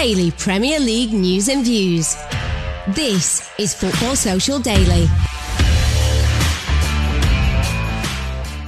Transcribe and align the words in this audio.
daily 0.00 0.30
Premier 0.30 0.80
League 0.80 1.12
news 1.12 1.50
and 1.50 1.62
views. 1.62 2.16
This 2.88 3.52
is 3.58 3.74
Football 3.74 4.16
Social 4.16 4.58
Daily. 4.58 5.06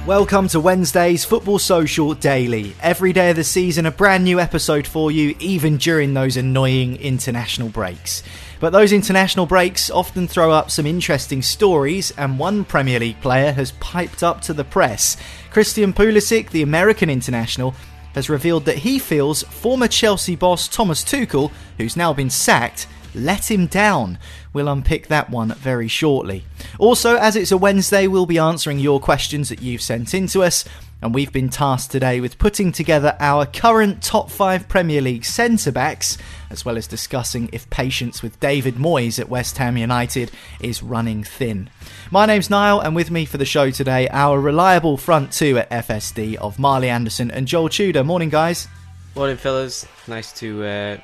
Welcome 0.05 0.47
to 0.49 0.59
Wednesday's 0.59 1.25
Football 1.25 1.57
Social 1.57 2.13
Daily. 2.13 2.75
Every 2.83 3.13
day 3.13 3.31
of 3.31 3.35
the 3.35 3.43
season, 3.43 3.87
a 3.87 3.91
brand 3.91 4.25
new 4.25 4.39
episode 4.39 4.85
for 4.85 5.09
you, 5.09 5.35
even 5.39 5.77
during 5.77 6.13
those 6.13 6.37
annoying 6.37 6.97
international 6.97 7.69
breaks. 7.69 8.21
But 8.59 8.69
those 8.69 8.93
international 8.93 9.47
breaks 9.47 9.89
often 9.89 10.27
throw 10.27 10.51
up 10.51 10.69
some 10.69 10.85
interesting 10.85 11.41
stories, 11.41 12.11
and 12.15 12.37
one 12.37 12.63
Premier 12.63 12.99
League 12.99 13.21
player 13.21 13.53
has 13.53 13.71
piped 13.79 14.21
up 14.21 14.41
to 14.41 14.53
the 14.53 14.63
press. 14.63 15.17
Christian 15.49 15.93
Pulisic, 15.93 16.51
the 16.51 16.61
American 16.61 17.09
international, 17.09 17.73
has 18.13 18.29
revealed 18.29 18.65
that 18.65 18.79
he 18.79 18.99
feels 18.99 19.43
former 19.43 19.87
Chelsea 19.87 20.35
boss 20.35 20.67
Thomas 20.67 21.03
Tuchel, 21.03 21.51
who's 21.77 21.97
now 21.97 22.13
been 22.13 22.29
sacked, 22.29 22.87
let 23.15 23.49
him 23.49 23.67
down. 23.67 24.17
We'll 24.53 24.67
unpick 24.67 25.07
that 25.07 25.29
one 25.29 25.53
very 25.53 25.87
shortly. 25.87 26.45
Also, 26.79 27.15
as 27.17 27.35
it's 27.35 27.51
a 27.51 27.57
Wednesday, 27.57 28.07
we'll 28.07 28.25
be 28.25 28.39
answering 28.39 28.79
your 28.79 28.99
questions 28.99 29.49
that 29.49 29.61
you've 29.61 29.81
sent 29.81 30.13
in 30.13 30.27
to 30.27 30.43
us, 30.43 30.65
and 31.01 31.13
we've 31.13 31.33
been 31.33 31.49
tasked 31.49 31.91
today 31.91 32.21
with 32.21 32.37
putting 32.37 32.71
together 32.71 33.15
our 33.19 33.45
current 33.45 34.01
top 34.01 34.31
five 34.31 34.67
Premier 34.67 35.01
League 35.01 35.25
centre 35.25 35.71
backs, 35.71 36.17
as 36.53 36.63
well 36.63 36.77
as 36.77 36.87
discussing 36.87 37.49
if 37.51 37.69
patience 37.69 38.21
with 38.21 38.39
David 38.39 38.75
Moyes 38.75 39.19
at 39.19 39.27
West 39.27 39.57
Ham 39.57 39.75
United 39.75 40.31
is 40.61 40.81
running 40.83 41.23
thin. 41.23 41.69
My 42.11 42.25
name's 42.25 42.49
Niall, 42.49 42.79
and 42.79 42.95
with 42.95 43.09
me 43.11 43.25
for 43.25 43.37
the 43.37 43.45
show 43.45 43.71
today, 43.71 44.07
our 44.09 44.39
reliable 44.39 44.95
front 44.95 45.33
two 45.33 45.57
at 45.57 45.69
FSD 45.71 46.35
of 46.35 46.59
Marley 46.59 46.89
Anderson 46.89 47.31
and 47.31 47.47
Joel 47.47 47.69
Tudor. 47.69 48.03
Morning, 48.03 48.29
guys. 48.29 48.67
Morning, 49.15 49.35
fellas. 49.35 49.85
Nice 50.07 50.31
to 50.33 50.63
uh, 50.63 50.97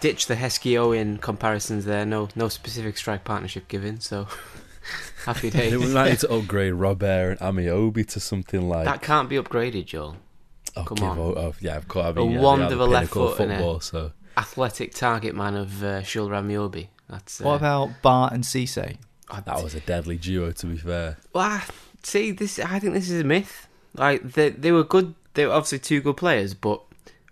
ditch 0.00 0.26
the 0.26 0.36
Heskey 0.36 0.78
Owen 0.78 1.18
comparisons 1.18 1.84
there. 1.84 2.06
No, 2.06 2.28
no 2.36 2.48
specific 2.48 2.96
strike 2.96 3.24
partnership 3.24 3.66
given. 3.68 4.00
So 4.00 4.28
happy 5.24 5.50
days. 5.50 5.76
we 5.76 5.86
might 5.92 6.10
need 6.10 6.18
to 6.20 6.30
upgrade 6.34 6.74
Robert 6.74 7.38
and 7.40 7.58
Ameobi 7.58 8.06
to 8.10 8.20
something 8.20 8.68
like 8.68 8.84
that. 8.84 9.02
Can't 9.02 9.28
be 9.28 9.36
upgraded, 9.36 9.86
Joel. 9.86 10.16
Oh, 10.76 10.84
Come 10.84 10.98
on. 11.08 11.18
o- 11.18 11.34
oh, 11.36 11.54
yeah, 11.60 11.76
of 11.76 11.86
course. 11.88 12.06
I 12.06 12.12
mean, 12.12 12.30
A 12.30 12.34
yeah, 12.34 12.40
wand 12.40 12.62
of 12.72 12.80
a 12.80 12.84
left 12.84 13.12
pinnacle 13.12 13.28
foot 13.32 13.40
and 13.42 13.52
a- 13.52 13.56
football. 13.56 13.80
So 13.80 14.12
Athletic 14.36 14.94
target 14.94 15.34
man 15.34 15.54
of 15.54 15.82
uh, 15.82 16.00
Shola 16.02 16.42
Ameobi. 16.42 16.88
That's 17.08 17.40
uh, 17.40 17.44
What 17.44 17.56
about 17.56 17.90
Ba 18.02 18.30
and 18.32 18.44
Cisse? 18.44 18.96
That 19.30 19.62
was 19.62 19.74
a 19.74 19.80
deadly 19.80 20.16
duo. 20.16 20.52
To 20.52 20.66
be 20.66 20.76
fair, 20.76 21.16
Well, 21.32 21.44
I- 21.44 21.64
see, 22.02 22.30
this 22.30 22.58
I 22.58 22.78
think 22.78 22.94
this 22.94 23.10
is 23.10 23.20
a 23.20 23.24
myth. 23.24 23.68
Like 23.96 24.22
they 24.32 24.50
they 24.50 24.72
were 24.72 24.84
good. 24.84 25.14
They 25.34 25.46
were 25.46 25.52
obviously 25.52 25.78
two 25.80 26.00
good 26.00 26.16
players, 26.16 26.54
but 26.54 26.82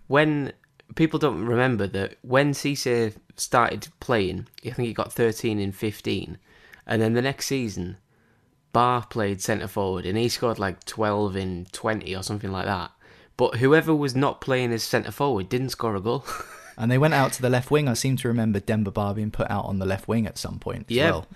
when 0.07 0.53
people 0.95 1.19
don't 1.19 1.45
remember 1.45 1.87
that 1.87 2.17
when 2.21 2.53
Cisse 2.53 3.15
started 3.35 3.87
playing, 3.99 4.47
I 4.65 4.71
think 4.71 4.87
he 4.87 4.93
got 4.93 5.13
thirteen 5.13 5.59
in 5.59 5.71
fifteen, 5.71 6.37
and 6.85 7.01
then 7.01 7.13
the 7.13 7.21
next 7.21 7.45
season, 7.47 7.97
Ba 8.73 9.05
played 9.09 9.41
centre 9.41 9.67
forward 9.67 10.05
and 10.05 10.17
he 10.17 10.29
scored 10.29 10.59
like 10.59 10.83
twelve 10.85 11.35
in 11.35 11.67
twenty 11.71 12.15
or 12.15 12.23
something 12.23 12.51
like 12.51 12.65
that. 12.65 12.91
But 13.37 13.55
whoever 13.55 13.95
was 13.95 14.15
not 14.15 14.41
playing 14.41 14.71
as 14.73 14.83
centre 14.83 15.11
forward 15.11 15.49
didn't 15.49 15.69
score 15.69 15.95
a 15.95 16.01
goal. 16.01 16.25
And 16.77 16.89
they 16.91 16.97
went 16.97 17.13
out 17.13 17.33
to 17.33 17.41
the 17.41 17.49
left 17.49 17.69
wing. 17.71 17.87
I 17.87 17.93
seem 17.93 18.17
to 18.17 18.27
remember 18.27 18.59
Demba 18.59 18.91
Ba 18.91 19.13
being 19.13 19.31
put 19.31 19.49
out 19.51 19.65
on 19.65 19.79
the 19.79 19.85
left 19.85 20.07
wing 20.07 20.25
at 20.25 20.37
some 20.37 20.57
point 20.59 20.87
as 20.89 20.95
Yeah, 20.95 21.11
well. 21.11 21.27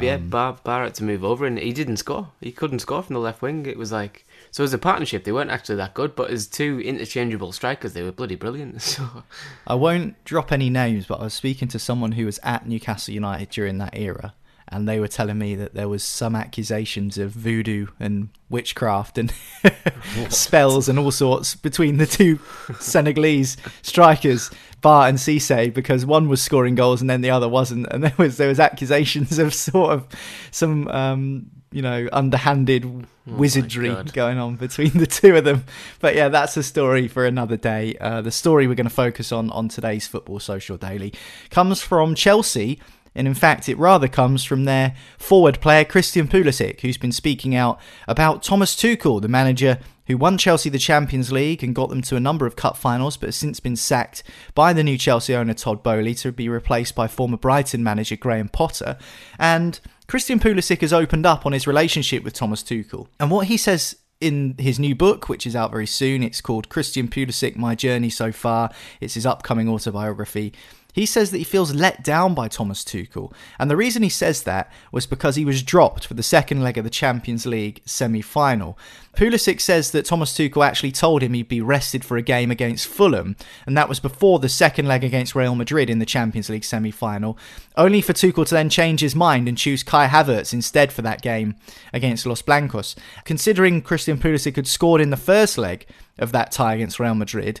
yeah, 0.00 0.14
Um, 0.14 0.28
Ba 0.30 0.56
Ba 0.64 0.78
had 0.84 0.94
to 0.94 1.04
move 1.04 1.22
over, 1.24 1.44
and 1.46 1.58
he 1.58 1.72
didn't 1.72 1.98
score. 1.98 2.28
He 2.40 2.50
couldn't 2.52 2.78
score 2.80 3.02
from 3.02 3.14
the 3.14 3.20
left 3.20 3.42
wing. 3.42 3.66
It 3.66 3.76
was 3.78 3.92
like 3.92 4.26
so 4.50 4.64
as 4.64 4.72
a 4.72 4.78
partnership, 4.78 5.24
they 5.24 5.32
weren't 5.32 5.50
actually 5.50 5.76
that 5.76 5.92
good, 5.92 6.14
but 6.16 6.30
as 6.30 6.46
two 6.46 6.80
interchangeable 6.80 7.52
strikers, 7.52 7.92
they 7.92 8.02
were 8.02 8.12
bloody 8.12 8.36
brilliant. 8.36 8.80
So 8.82 9.22
I 9.66 9.74
won't 9.74 10.22
drop 10.24 10.50
any 10.52 10.70
names, 10.70 11.04
but 11.06 11.20
I 11.20 11.24
was 11.24 11.34
speaking 11.34 11.68
to 11.68 11.78
someone 11.78 12.12
who 12.12 12.24
was 12.24 12.40
at 12.42 12.66
Newcastle 12.66 13.12
United 13.12 13.50
during 13.50 13.76
that 13.78 13.94
era, 13.96 14.32
and 14.68 14.88
they 14.88 14.98
were 14.98 15.08
telling 15.08 15.38
me 15.38 15.54
that 15.56 15.74
there 15.74 15.88
was 15.88 16.02
some 16.02 16.34
accusations 16.34 17.18
of 17.18 17.32
voodoo 17.32 17.88
and 18.00 18.30
witchcraft 18.48 19.18
and 19.18 19.32
spells 20.30 20.88
and 20.88 20.98
all 20.98 21.10
sorts 21.10 21.54
between 21.54 21.98
the 21.98 22.06
two 22.06 22.38
Senegalese 22.80 23.56
strikers, 23.82 24.50
Ba 24.86 25.06
and 25.08 25.18
Cisse, 25.18 25.74
because 25.74 26.06
one 26.06 26.28
was 26.28 26.40
scoring 26.40 26.76
goals 26.76 27.00
and 27.00 27.10
then 27.10 27.20
the 27.20 27.30
other 27.30 27.48
wasn't, 27.48 27.88
and 27.90 28.04
there 28.04 28.14
was 28.16 28.36
there 28.36 28.46
was 28.46 28.60
accusations 28.60 29.36
of 29.40 29.52
sort 29.52 29.90
of 29.90 30.06
some 30.52 30.86
um, 30.86 31.50
you 31.72 31.82
know 31.82 32.08
underhanded 32.12 33.04
wizardry 33.26 33.92
going 34.12 34.38
on 34.38 34.54
between 34.54 34.92
the 34.92 35.06
two 35.08 35.34
of 35.34 35.42
them. 35.42 35.64
But 35.98 36.14
yeah, 36.14 36.28
that's 36.28 36.56
a 36.56 36.62
story 36.62 37.08
for 37.08 37.26
another 37.26 37.56
day. 37.56 37.96
Uh, 38.00 38.22
the 38.22 38.30
story 38.30 38.68
we're 38.68 38.76
going 38.76 38.88
to 38.88 38.94
focus 38.94 39.32
on 39.32 39.50
on 39.50 39.68
today's 39.68 40.06
Football 40.06 40.38
Social 40.38 40.76
Daily 40.76 41.12
comes 41.50 41.82
from 41.82 42.14
Chelsea. 42.14 42.80
And 43.16 43.26
in 43.26 43.32
fact, 43.34 43.66
it 43.68 43.78
rather 43.78 44.08
comes 44.08 44.44
from 44.44 44.66
their 44.66 44.94
forward 45.18 45.58
player, 45.62 45.86
Christian 45.86 46.28
Pulisic, 46.28 46.82
who's 46.82 46.98
been 46.98 47.12
speaking 47.12 47.54
out 47.56 47.80
about 48.06 48.42
Thomas 48.42 48.76
Tuchel, 48.76 49.22
the 49.22 49.28
manager 49.28 49.78
who 50.06 50.16
won 50.16 50.38
Chelsea 50.38 50.70
the 50.70 50.78
Champions 50.78 51.32
League 51.32 51.62
and 51.62 51.74
got 51.74 51.88
them 51.88 52.02
to 52.02 52.16
a 52.16 52.20
number 52.20 52.46
of 52.46 52.56
cup 52.56 52.76
finals, 52.76 53.16
but 53.16 53.28
has 53.28 53.36
since 53.36 53.60
been 53.60 53.76
sacked 53.76 54.22
by 54.54 54.72
the 54.72 54.84
new 54.84 54.98
Chelsea 54.98 55.34
owner 55.34 55.54
Todd 55.54 55.82
Boehly 55.82 56.14
to 56.16 56.32
be 56.32 56.48
replaced 56.48 56.94
by 56.94 57.08
former 57.08 57.36
Brighton 57.36 57.82
manager 57.82 58.16
Graham 58.16 58.48
Potter. 58.48 58.96
And 59.38 59.78
Christian 60.06 60.38
Pulisic 60.38 60.80
has 60.82 60.92
opened 60.92 61.26
up 61.26 61.46
on 61.46 61.52
his 61.52 61.66
relationship 61.66 62.22
with 62.22 62.34
Thomas 62.34 62.62
Tuchel. 62.62 63.08
And 63.18 63.30
what 63.30 63.48
he 63.48 63.56
says 63.56 63.96
in 64.20 64.54
his 64.58 64.78
new 64.78 64.94
book, 64.94 65.28
which 65.28 65.46
is 65.46 65.56
out 65.56 65.70
very 65.70 65.86
soon, 65.86 66.22
it's 66.22 66.40
called 66.40 66.68
Christian 66.68 67.08
Pulisic 67.08 67.56
My 67.56 67.74
Journey 67.74 68.10
So 68.10 68.32
Far. 68.32 68.70
It's 69.00 69.14
his 69.14 69.26
upcoming 69.26 69.68
autobiography. 69.68 70.52
He 70.96 71.04
says 71.04 71.30
that 71.30 71.36
he 71.36 71.44
feels 71.44 71.74
let 71.74 72.02
down 72.02 72.32
by 72.32 72.48
Thomas 72.48 72.82
Tuchel. 72.82 73.30
And 73.58 73.70
the 73.70 73.76
reason 73.76 74.02
he 74.02 74.08
says 74.08 74.44
that 74.44 74.72
was 74.90 75.06
because 75.06 75.36
he 75.36 75.44
was 75.44 75.62
dropped 75.62 76.06
for 76.06 76.14
the 76.14 76.22
second 76.22 76.62
leg 76.62 76.78
of 76.78 76.84
the 76.84 76.90
Champions 76.90 77.44
League 77.44 77.82
semi 77.84 78.22
final. 78.22 78.78
Pulisic 79.14 79.60
says 79.60 79.90
that 79.90 80.06
Thomas 80.06 80.32
Tuchel 80.32 80.66
actually 80.66 80.92
told 80.92 81.22
him 81.22 81.34
he'd 81.34 81.48
be 81.48 81.60
rested 81.60 82.02
for 82.02 82.16
a 82.16 82.22
game 82.22 82.50
against 82.50 82.86
Fulham, 82.86 83.36
and 83.66 83.76
that 83.76 83.90
was 83.90 84.00
before 84.00 84.38
the 84.38 84.48
second 84.48 84.88
leg 84.88 85.04
against 85.04 85.34
Real 85.34 85.54
Madrid 85.54 85.90
in 85.90 85.98
the 85.98 86.06
Champions 86.06 86.48
League 86.48 86.64
semi 86.64 86.90
final, 86.90 87.36
only 87.76 88.00
for 88.00 88.14
Tuchel 88.14 88.46
to 88.46 88.54
then 88.54 88.70
change 88.70 89.00
his 89.00 89.14
mind 89.14 89.48
and 89.48 89.58
choose 89.58 89.82
Kai 89.82 90.08
Havertz 90.08 90.54
instead 90.54 90.94
for 90.94 91.02
that 91.02 91.20
game 91.20 91.56
against 91.92 92.24
Los 92.24 92.40
Blancos. 92.40 92.96
Considering 93.26 93.82
Christian 93.82 94.16
Pulisic 94.16 94.56
had 94.56 94.66
scored 94.66 95.02
in 95.02 95.10
the 95.10 95.18
first 95.18 95.58
leg 95.58 95.86
of 96.18 96.32
that 96.32 96.52
tie 96.52 96.72
against 96.72 96.98
Real 96.98 97.14
Madrid, 97.14 97.60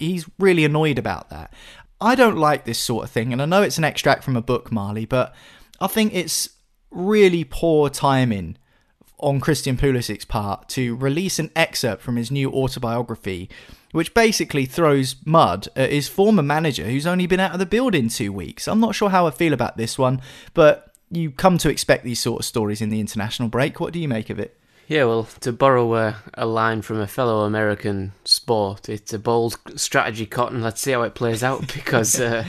he's 0.00 0.26
really 0.38 0.64
annoyed 0.64 0.98
about 0.98 1.30
that. 1.30 1.52
I 2.00 2.14
don't 2.14 2.38
like 2.38 2.64
this 2.64 2.78
sort 2.78 3.04
of 3.04 3.10
thing, 3.10 3.32
and 3.32 3.42
I 3.42 3.46
know 3.46 3.62
it's 3.62 3.78
an 3.78 3.84
extract 3.84 4.24
from 4.24 4.36
a 4.36 4.42
book, 4.42 4.72
Marley, 4.72 5.04
but 5.04 5.34
I 5.80 5.86
think 5.86 6.14
it's 6.14 6.50
really 6.90 7.44
poor 7.44 7.90
timing 7.90 8.56
on 9.18 9.38
Christian 9.38 9.76
Pulisic's 9.76 10.24
part 10.24 10.68
to 10.70 10.96
release 10.96 11.38
an 11.38 11.50
excerpt 11.54 12.02
from 12.02 12.16
his 12.16 12.30
new 12.30 12.50
autobiography, 12.50 13.50
which 13.92 14.14
basically 14.14 14.64
throws 14.64 15.16
mud 15.26 15.68
at 15.76 15.92
his 15.92 16.08
former 16.08 16.42
manager, 16.42 16.84
who's 16.84 17.06
only 17.06 17.26
been 17.26 17.40
out 17.40 17.52
of 17.52 17.58
the 17.58 17.66
building 17.66 18.08
two 18.08 18.32
weeks. 18.32 18.66
I'm 18.66 18.80
not 18.80 18.94
sure 18.94 19.10
how 19.10 19.26
I 19.26 19.30
feel 19.30 19.52
about 19.52 19.76
this 19.76 19.98
one, 19.98 20.22
but 20.54 20.94
you 21.10 21.30
come 21.30 21.58
to 21.58 21.68
expect 21.68 22.04
these 22.04 22.20
sort 22.20 22.40
of 22.40 22.46
stories 22.46 22.80
in 22.80 22.88
the 22.88 23.00
international 23.00 23.48
break. 23.48 23.80
What 23.80 23.92
do 23.92 23.98
you 23.98 24.08
make 24.08 24.30
of 24.30 24.38
it? 24.38 24.59
Yeah, 24.90 25.04
well, 25.04 25.28
to 25.40 25.52
borrow 25.52 25.94
a, 25.94 26.16
a 26.34 26.46
line 26.46 26.82
from 26.82 26.98
a 27.00 27.06
fellow 27.06 27.44
American 27.44 28.10
sport, 28.24 28.88
it's 28.88 29.12
a 29.12 29.20
bold 29.20 29.56
strategy, 29.76 30.26
Cotton. 30.26 30.62
Let's 30.62 30.80
see 30.80 30.90
how 30.90 31.02
it 31.02 31.14
plays 31.14 31.44
out 31.44 31.60
because 31.74 32.20
uh, 32.20 32.44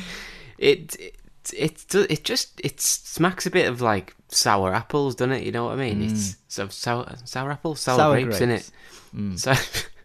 it. 0.57 0.95
it 0.99 1.15
it 1.53 1.95
it 1.95 2.23
just 2.23 2.59
it 2.63 2.79
smacks 2.79 3.45
a 3.45 3.51
bit 3.51 3.67
of 3.67 3.79
like 3.81 4.15
sour 4.29 4.73
apples, 4.73 5.15
doesn't 5.15 5.33
it? 5.33 5.43
You 5.43 5.51
know 5.51 5.65
what 5.65 5.73
I 5.73 5.75
mean? 5.75 6.01
It's 6.03 6.37
sort 6.47 6.67
of 6.69 6.73
sour 6.73 7.15
sour 7.25 7.51
apples, 7.51 7.79
sour, 7.79 7.97
Sour 7.97 8.21
grapes, 8.21 8.41
in 8.41 8.49
it. 8.51 8.71
grapes. 9.13 9.41
So, 9.43 9.53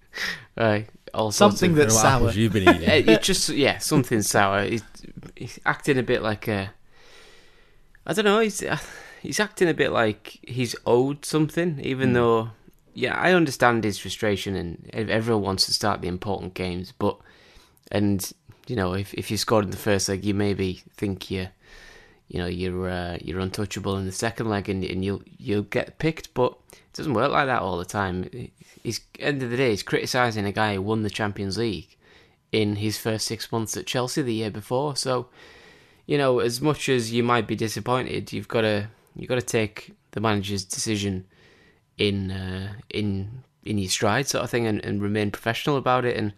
right, 0.56 0.88
all 1.14 1.30
Something 1.32 1.70
of- 1.72 1.76
that's 1.76 1.94
What 1.94 2.02
sour. 2.02 2.30
You've 2.32 2.52
been 2.52 2.68
eating. 2.68 2.88
Uh, 3.08 3.12
it's 3.12 3.26
just 3.26 3.48
yeah, 3.50 3.78
something 3.78 4.20
sour. 4.22 4.64
He's, 4.64 4.82
he's 5.36 5.58
acting 5.64 5.98
a 5.98 6.02
bit 6.02 6.22
like 6.22 6.48
a. 6.48 6.70
I 8.06 8.12
don't 8.12 8.24
know. 8.24 8.40
He's 8.40 8.62
uh, 8.62 8.78
he's 9.26 9.40
acting 9.40 9.68
a 9.68 9.74
bit 9.74 9.92
like 9.92 10.38
he's 10.42 10.76
owed 10.86 11.24
something, 11.24 11.80
even 11.80 12.12
though 12.12 12.50
yeah, 12.94 13.14
I 13.14 13.32
understand 13.32 13.84
his 13.84 13.98
frustration 13.98 14.56
and 14.56 14.90
everyone 14.92 15.42
wants 15.42 15.66
to 15.66 15.74
start 15.74 16.00
the 16.00 16.08
important 16.08 16.54
games, 16.54 16.92
but 16.98 17.18
and 17.92 18.32
you 18.66 18.74
know 18.74 18.94
if 18.94 19.12
if 19.14 19.30
you 19.30 19.36
scored 19.36 19.64
in 19.64 19.70
the 19.70 19.76
first 19.76 20.08
leg, 20.08 20.24
you 20.24 20.32
maybe 20.32 20.82
think 20.96 21.30
you 21.30 21.48
you 22.28 22.38
know 22.38 22.46
you're 22.46 22.88
uh, 22.88 23.18
you're 23.20 23.40
untouchable 23.40 23.98
in 23.98 24.06
the 24.06 24.12
second 24.12 24.48
leg 24.48 24.68
and 24.68 24.82
and 24.84 25.04
you'll 25.04 25.22
you'll 25.38 25.62
get 25.62 25.98
picked, 25.98 26.32
but 26.32 26.56
it 26.72 26.94
doesn't 26.94 27.14
work 27.14 27.30
like 27.30 27.46
that 27.46 27.60
all 27.60 27.76
the 27.76 27.84
time. 27.84 28.30
He's 28.82 29.00
end 29.18 29.42
of 29.42 29.50
the 29.50 29.56
day, 29.58 29.70
he's 29.70 29.82
criticising 29.82 30.46
a 30.46 30.52
guy 30.52 30.74
who 30.74 30.82
won 30.82 31.02
the 31.02 31.10
Champions 31.10 31.58
League 31.58 31.96
in 32.52 32.76
his 32.76 32.96
first 32.96 33.26
six 33.26 33.52
months 33.52 33.76
at 33.76 33.86
Chelsea 33.86 34.22
the 34.22 34.32
year 34.32 34.50
before. 34.50 34.96
So, 34.96 35.26
you 36.06 36.16
know, 36.16 36.38
as 36.38 36.62
much 36.62 36.88
as 36.88 37.12
you 37.12 37.22
might 37.22 37.46
be 37.46 37.56
disappointed, 37.56 38.32
you've 38.32 38.48
got 38.48 38.62
to 38.62 38.88
you've 39.16 39.28
got 39.28 39.36
to 39.36 39.42
take 39.42 39.94
the 40.12 40.20
manager's 40.20 40.64
decision 40.64 41.26
in 41.98 42.30
uh, 42.30 42.74
in 42.90 43.42
in 43.64 43.78
your 43.78 43.90
stride, 43.90 44.28
sort 44.28 44.44
of 44.44 44.50
thing, 44.50 44.66
and, 44.66 44.84
and 44.84 45.02
remain 45.02 45.30
professional 45.30 45.76
about 45.76 46.04
it. 46.04 46.16
And 46.16 46.32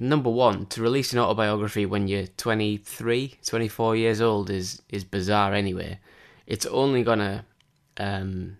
number 0.00 0.30
one, 0.30 0.66
to 0.66 0.82
release 0.82 1.12
an 1.12 1.18
autobiography 1.20 1.86
when 1.86 2.08
you're 2.08 2.26
23, 2.26 3.38
24 3.44 3.96
years 3.96 4.20
old 4.20 4.50
is 4.50 4.82
is 4.88 5.04
bizarre 5.04 5.54
anyway. 5.54 5.98
It's 6.46 6.66
only 6.66 7.02
gonna 7.02 7.44
um, 7.98 8.56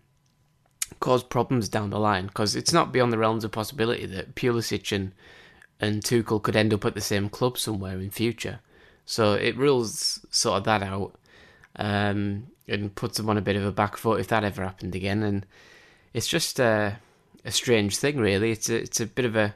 cause 1.01 1.23
problems 1.23 1.69
down 1.69 1.91
the 1.91 1.99
line 1.99 2.27
because 2.27 2.57
it's 2.57 2.73
not 2.73 2.93
beyond 2.93 3.13
the 3.13 3.19
realms 3.19 3.45
of 3.45 3.53
possibility 3.53 4.07
that 4.07 4.35
Pulisic 4.35 4.95
and 4.95 5.13
and 5.81 6.03
Tuchel 6.03 6.43
could 6.43 6.57
end 6.57 6.73
up 6.73 6.85
at 6.85 6.95
the 6.95 7.01
same 7.01 7.29
club 7.29 7.59
somewhere 7.59 7.99
in 7.99 8.11
future. 8.11 8.61
So 9.05 9.35
it 9.35 9.57
rules 9.57 10.25
sort 10.31 10.59
of 10.59 10.65
that 10.65 10.83
out 10.83 11.15
um, 11.77 12.49
and 12.69 12.95
puts 12.95 13.17
them 13.17 13.31
on 13.31 13.39
a 13.39 13.43
bit 13.43 13.57
of 13.57 13.65
a 13.65 13.73
back 13.73 13.97
foot 13.97 14.21
if 14.21 14.29
that 14.29 14.45
ever 14.45 14.63
happened 14.63 14.95
again. 14.95 15.23
And 15.23 15.47
it's 16.13 16.27
just 16.27 16.59
a, 16.59 16.99
a 17.45 17.51
strange 17.51 17.97
thing, 17.97 18.19
really. 18.19 18.51
It's 18.51 18.69
a, 18.69 18.77
it's 18.77 19.01
a 19.01 19.07
bit 19.07 19.25
of 19.25 19.37
a 19.37 19.55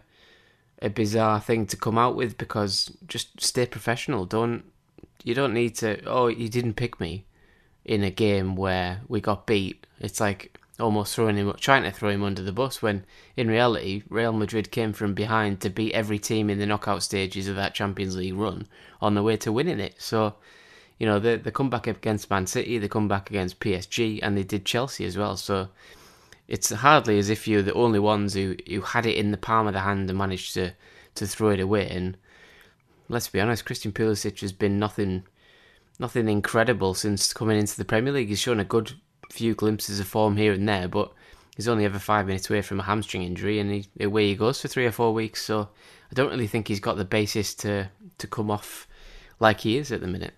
a 0.83 0.89
bizarre 0.89 1.41
thing 1.41 1.67
to 1.67 1.77
come 1.77 1.99
out 1.99 2.17
with 2.17 2.39
because 2.39 2.91
just 3.07 3.41
stay 3.41 3.67
professional. 3.67 4.25
Don't 4.25 4.65
you 5.23 5.35
don't 5.35 5.55
need 5.55 5.75
to. 5.77 6.03
Oh, 6.07 6.29
you 6.29 6.49
didn't 6.49 6.75
pick 6.75 7.01
me 7.01 7.27
in 7.85 8.03
a 8.03 8.11
game 8.11 8.57
where 8.57 9.01
we 9.09 9.21
got 9.21 9.47
beat. 9.47 9.87
It's 9.99 10.21
like 10.21 10.59
almost 10.79 11.15
throwing 11.15 11.37
him, 11.37 11.53
trying 11.59 11.83
to 11.83 11.91
throw 11.91 12.09
him 12.09 12.23
under 12.23 12.43
the 12.43 12.53
bus. 12.53 12.81
When 12.81 13.05
in 13.37 13.49
reality, 13.49 14.03
Real 14.09 14.33
Madrid 14.33 14.71
came 14.71 14.93
from 14.93 15.15
behind 15.15 15.61
to 15.61 15.71
beat 15.71 15.93
every 15.93 16.19
team 16.19 16.49
in 16.49 16.59
the 16.59 16.67
knockout 16.67 17.03
stages 17.03 17.49
of 17.49 17.57
that 17.57 17.75
Champions 17.75 18.17
League 18.17 18.35
run 18.35 18.67
on 19.01 19.15
the 19.15 19.23
way 19.23 19.37
to 19.39 19.53
winning 19.53 19.81
it. 19.81 19.97
So, 19.99 20.35
you 21.01 21.07
know, 21.07 21.19
they 21.19 21.37
they 21.37 21.51
come 21.51 21.71
back 21.71 21.87
against 21.87 22.31
Man 22.31 22.47
City, 22.47 22.79
they 22.79 22.87
come 22.87 23.09
back 23.09 23.31
against 23.31 23.59
PSG, 23.59 24.21
and 24.23 24.37
they 24.37 24.45
did 24.45 24.67
Chelsea 24.67 25.07
as 25.07 25.17
well. 25.17 25.37
So 25.37 25.71
it's 26.47 26.71
hardly 26.71 27.19
as 27.19 27.31
if 27.31 27.49
you're 27.49 27.63
the 27.63 27.73
only 27.73 27.99
ones 27.99 28.35
who, 28.35 28.55
who 28.69 28.83
had 28.83 29.07
it 29.07 29.17
in 29.17 29.31
the 29.31 29.39
palm 29.39 29.67
of 29.67 29.73
the 29.73 29.81
hand 29.81 30.11
and 30.11 30.19
managed 30.19 30.53
to, 30.55 30.73
to 31.15 31.27
throw 31.27 31.51
it 31.51 31.61
away. 31.61 31.89
And 31.89 32.19
let's 33.09 33.29
be 33.29 33.41
honest, 33.41 33.65
Christian 33.65 33.93
Pulisic 33.93 34.41
has 34.41 34.53
been 34.53 34.79
nothing 34.79 35.25
nothing 35.99 36.29
incredible 36.29 36.95
since 36.95 37.33
coming 37.33 37.59
into 37.59 37.77
the 37.77 37.85
Premier 37.85 38.13
League. 38.13 38.29
He's 38.29 38.39
shown 38.39 38.61
a 38.61 38.65
good 38.65 38.93
few 39.31 39.55
glimpses 39.55 40.01
of 40.01 40.07
form 40.07 40.37
here 40.37 40.53
and 40.53 40.69
there, 40.69 40.89
but 40.89 41.13
he's 41.57 41.69
only 41.69 41.87
ever 41.87 41.99
five 41.99 42.27
minutes 42.27 42.51
away 42.51 42.61
from 42.61 42.81
a 42.81 42.85
hamstring 42.85 43.23
injury, 43.23 43.59
and 43.59 43.71
he, 43.71 43.87
away 44.01 44.29
he 44.29 44.35
goes 44.35 44.61
for 44.61 44.69
three 44.69 44.87
or 44.87 44.93
four 44.93 45.15
weeks. 45.15 45.43
So 45.43 45.69
I 46.11 46.15
don't 46.15 46.31
really 46.31 46.47
think 46.47 46.69
he's 46.69 46.81
got 46.81 46.99
the 46.99 47.07
basis 47.07 47.55
to 47.57 47.89
to 48.19 48.27
come 48.27 48.51
off 48.51 48.87
like 49.39 49.61
he 49.61 49.79
is 49.79 49.93
at 49.93 50.03
the 50.03 50.07
minute. 50.07 50.35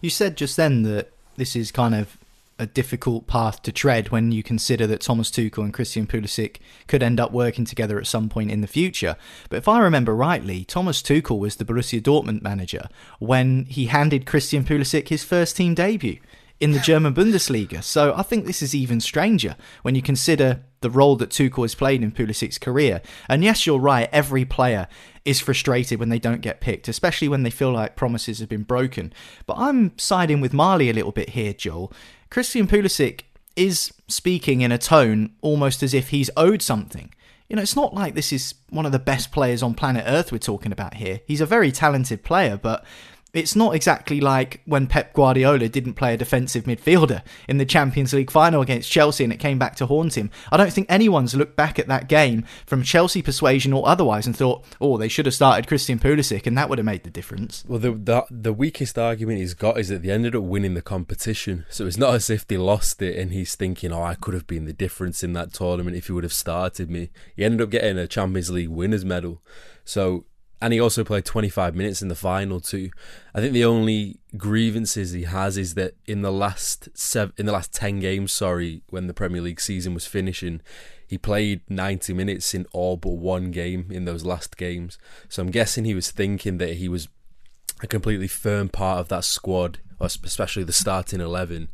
You 0.00 0.10
said 0.10 0.36
just 0.36 0.56
then 0.56 0.82
that 0.82 1.10
this 1.36 1.54
is 1.54 1.70
kind 1.70 1.94
of 1.94 2.16
a 2.58 2.66
difficult 2.66 3.26
path 3.26 3.62
to 3.62 3.72
tread 3.72 4.10
when 4.10 4.32
you 4.32 4.42
consider 4.42 4.86
that 4.86 5.00
Thomas 5.00 5.30
Tuchel 5.30 5.64
and 5.64 5.72
Christian 5.72 6.06
Pulisic 6.06 6.56
could 6.86 7.02
end 7.02 7.18
up 7.18 7.32
working 7.32 7.64
together 7.64 7.98
at 7.98 8.06
some 8.06 8.28
point 8.28 8.50
in 8.50 8.60
the 8.60 8.66
future. 8.66 9.16
But 9.48 9.56
if 9.56 9.68
I 9.68 9.80
remember 9.80 10.14
rightly, 10.14 10.64
Thomas 10.64 11.00
Tuchel 11.00 11.38
was 11.38 11.56
the 11.56 11.64
Borussia 11.64 12.02
Dortmund 12.02 12.42
manager 12.42 12.88
when 13.18 13.64
he 13.64 13.86
handed 13.86 14.26
Christian 14.26 14.62
Pulisic 14.62 15.08
his 15.08 15.24
first 15.24 15.56
team 15.56 15.74
debut 15.74 16.18
in 16.60 16.72
the 16.72 16.78
German 16.78 17.14
Bundesliga. 17.14 17.82
So 17.82 18.14
I 18.14 18.22
think 18.22 18.44
this 18.44 18.60
is 18.62 18.74
even 18.74 19.00
stranger 19.00 19.56
when 19.82 19.94
you 19.94 20.02
consider 20.02 20.62
the 20.82 20.90
role 20.90 21.16
that 21.16 21.30
Tuchel 21.30 21.62
has 21.62 21.74
played 21.74 22.02
in 22.02 22.12
Pulisic's 22.12 22.58
career. 22.58 23.00
And 23.28 23.42
yes, 23.42 23.66
you're 23.66 23.78
right, 23.78 24.08
every 24.12 24.44
player 24.44 24.86
is 25.24 25.40
frustrated 25.40 25.98
when 25.98 26.10
they 26.10 26.18
don't 26.18 26.40
get 26.40 26.60
picked, 26.60 26.88
especially 26.88 27.28
when 27.28 27.42
they 27.42 27.50
feel 27.50 27.72
like 27.72 27.96
promises 27.96 28.38
have 28.40 28.48
been 28.48 28.62
broken. 28.62 29.12
But 29.46 29.56
I'm 29.58 29.98
siding 29.98 30.40
with 30.40 30.52
Marley 30.52 30.90
a 30.90 30.94
little 30.94 31.12
bit 31.12 31.30
here, 31.30 31.52
Joel. 31.52 31.92
Christian 32.30 32.66
Pulisic 32.66 33.22
is 33.56 33.92
speaking 34.06 34.60
in 34.60 34.72
a 34.72 34.78
tone 34.78 35.32
almost 35.40 35.82
as 35.82 35.92
if 35.94 36.10
he's 36.10 36.30
owed 36.36 36.62
something. 36.62 37.12
You 37.48 37.56
know, 37.56 37.62
it's 37.62 37.76
not 37.76 37.92
like 37.92 38.14
this 38.14 38.32
is 38.32 38.54
one 38.68 38.86
of 38.86 38.92
the 38.92 38.98
best 39.00 39.32
players 39.32 39.62
on 39.62 39.74
planet 39.74 40.04
Earth 40.06 40.30
we're 40.30 40.38
talking 40.38 40.70
about 40.70 40.94
here. 40.94 41.20
He's 41.26 41.40
a 41.40 41.46
very 41.46 41.72
talented 41.72 42.22
player, 42.22 42.56
but 42.56 42.84
it's 43.32 43.54
not 43.54 43.74
exactly 43.74 44.20
like 44.20 44.60
when 44.64 44.86
Pep 44.86 45.12
Guardiola 45.12 45.68
didn't 45.68 45.94
play 45.94 46.14
a 46.14 46.16
defensive 46.16 46.64
midfielder 46.64 47.22
in 47.48 47.58
the 47.58 47.64
Champions 47.64 48.12
League 48.12 48.30
final 48.30 48.60
against 48.60 48.90
Chelsea 48.90 49.24
and 49.24 49.32
it 49.32 49.38
came 49.38 49.58
back 49.58 49.76
to 49.76 49.86
haunt 49.86 50.16
him. 50.16 50.30
I 50.50 50.56
don't 50.56 50.72
think 50.72 50.86
anyone's 50.90 51.34
looked 51.34 51.56
back 51.56 51.78
at 51.78 51.88
that 51.88 52.08
game 52.08 52.44
from 52.66 52.82
Chelsea 52.82 53.22
persuasion 53.22 53.72
or 53.72 53.86
otherwise 53.86 54.26
and 54.26 54.36
thought, 54.36 54.64
oh, 54.80 54.96
they 54.96 55.08
should 55.08 55.26
have 55.26 55.34
started 55.34 55.68
Christian 55.68 55.98
Pulisic 55.98 56.46
and 56.46 56.56
that 56.58 56.68
would 56.68 56.78
have 56.78 56.84
made 56.84 57.04
the 57.04 57.10
difference. 57.10 57.64
Well, 57.66 57.78
the, 57.78 57.92
the, 57.92 58.24
the 58.30 58.52
weakest 58.52 58.98
argument 58.98 59.38
he's 59.38 59.54
got 59.54 59.78
is 59.78 59.88
that 59.88 60.02
they 60.02 60.10
ended 60.10 60.34
up 60.34 60.42
winning 60.42 60.74
the 60.74 60.82
competition. 60.82 61.66
So 61.70 61.86
it's 61.86 61.98
not 61.98 62.14
as 62.14 62.30
if 62.30 62.46
they 62.46 62.56
lost 62.56 63.00
it 63.02 63.16
and 63.16 63.32
he's 63.32 63.54
thinking, 63.54 63.92
oh, 63.92 64.02
I 64.02 64.14
could 64.14 64.34
have 64.34 64.46
been 64.46 64.64
the 64.64 64.72
difference 64.72 65.22
in 65.22 65.32
that 65.34 65.52
tournament 65.52 65.96
if 65.96 66.06
he 66.06 66.12
would 66.12 66.24
have 66.24 66.32
started 66.32 66.90
me. 66.90 67.10
He 67.36 67.44
ended 67.44 67.62
up 67.62 67.70
getting 67.70 67.98
a 67.98 68.06
Champions 68.06 68.50
League 68.50 68.68
winners 68.68 69.04
medal. 69.04 69.42
So 69.84 70.24
and 70.60 70.72
he 70.72 70.80
also 70.80 71.04
played 71.04 71.24
25 71.24 71.74
minutes 71.74 72.02
in 72.02 72.08
the 72.08 72.14
final 72.14 72.60
too. 72.60 72.90
I 73.34 73.40
think 73.40 73.52
the 73.52 73.64
only 73.64 74.20
grievances 74.36 75.12
he 75.12 75.22
has 75.22 75.56
is 75.56 75.74
that 75.74 75.94
in 76.06 76.22
the 76.22 76.32
last 76.32 76.88
seven, 76.94 77.32
in 77.38 77.46
the 77.46 77.52
last 77.52 77.72
10 77.72 78.00
games, 78.00 78.32
sorry, 78.32 78.82
when 78.90 79.06
the 79.06 79.14
Premier 79.14 79.40
League 79.40 79.60
season 79.60 79.94
was 79.94 80.06
finishing, 80.06 80.60
he 81.06 81.16
played 81.16 81.62
90 81.68 82.12
minutes 82.12 82.54
in 82.54 82.66
all 82.72 82.96
but 82.96 83.10
one 83.10 83.50
game 83.50 83.86
in 83.90 84.04
those 84.04 84.24
last 84.24 84.56
games. 84.56 84.98
So 85.28 85.42
I'm 85.42 85.50
guessing 85.50 85.84
he 85.84 85.94
was 85.94 86.10
thinking 86.10 86.58
that 86.58 86.74
he 86.74 86.88
was 86.88 87.08
a 87.82 87.86
completely 87.86 88.28
firm 88.28 88.68
part 88.68 89.00
of 89.00 89.08
that 89.08 89.24
squad, 89.24 89.78
especially 89.98 90.64
the 90.64 90.72
starting 90.72 91.20
11. 91.20 91.68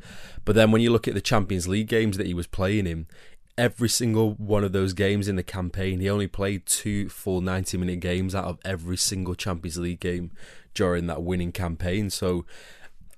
But 0.45 0.55
then 0.55 0.71
when 0.71 0.81
you 0.81 0.91
look 0.91 1.09
at 1.09 1.15
the 1.15 1.21
Champions 1.21 1.67
League 1.67 1.89
games 1.89 2.17
that 2.17 2.27
he 2.27 2.35
was 2.35 2.47
playing 2.47 2.87
in, 2.87 3.09
every 3.59 3.89
single 3.89 4.33
one 4.35 4.65
of 4.65 4.73
those 4.73 4.93
games 4.93 5.29
in 5.29 5.37
the 5.37 5.43
campaign. 5.43 6.01
He 6.01 6.11
only 6.11 6.27
played 6.27 6.67
two 6.67 7.09
full 7.09 7.41
90 7.41 7.79
minute 7.79 8.01
games 8.01 8.35
out 8.35 8.45
of 8.45 8.59
every 8.65 8.97
single 8.97 9.35
Champions 9.35 9.79
League 9.79 10.01
game 10.01 10.31
during 10.75 11.07
that 11.07 11.23
winning 11.23 11.53
campaign. 11.53 12.11
So 12.11 12.45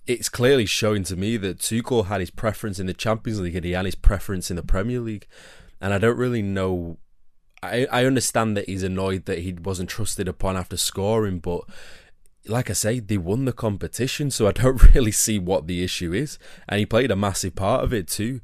it's 0.06 0.28
clearly 0.28 0.66
showing 0.66 1.02
to 1.04 1.16
me 1.16 1.36
that 1.38 1.58
Tuchel 1.58 2.06
had 2.06 2.20
his 2.20 2.30
preference 2.30 2.78
in 2.78 2.86
the 2.86 2.94
Champions 2.94 3.40
League 3.40 3.56
and 3.56 3.64
he 3.64 3.72
had 3.72 3.84
his 3.84 3.94
preference 3.94 4.50
in 4.50 4.56
the 4.56 4.62
Premier 4.62 5.00
League. 5.00 5.26
And 5.80 5.92
I 5.92 5.98
don't 5.98 6.16
really 6.16 6.42
know. 6.42 6.98
I, 7.62 7.86
I 7.90 8.04
understand 8.04 8.56
that 8.56 8.68
he's 8.68 8.84
annoyed 8.84 9.24
that 9.26 9.40
he 9.40 9.52
wasn't 9.52 9.90
trusted 9.90 10.28
upon 10.28 10.56
after 10.56 10.76
scoring, 10.76 11.40
but 11.40 11.62
like 12.46 12.70
I 12.70 12.72
say, 12.72 13.00
they 13.00 13.18
won 13.18 13.44
the 13.44 13.52
competition, 13.52 14.30
so 14.30 14.46
I 14.46 14.52
don't 14.52 14.82
really 14.94 15.12
see 15.12 15.38
what 15.40 15.66
the 15.66 15.82
issue 15.82 16.12
is. 16.12 16.38
And 16.68 16.78
he 16.78 16.86
played 16.86 17.10
a 17.10 17.16
massive 17.16 17.56
part 17.56 17.82
of 17.82 17.92
it 17.92 18.06
too 18.06 18.40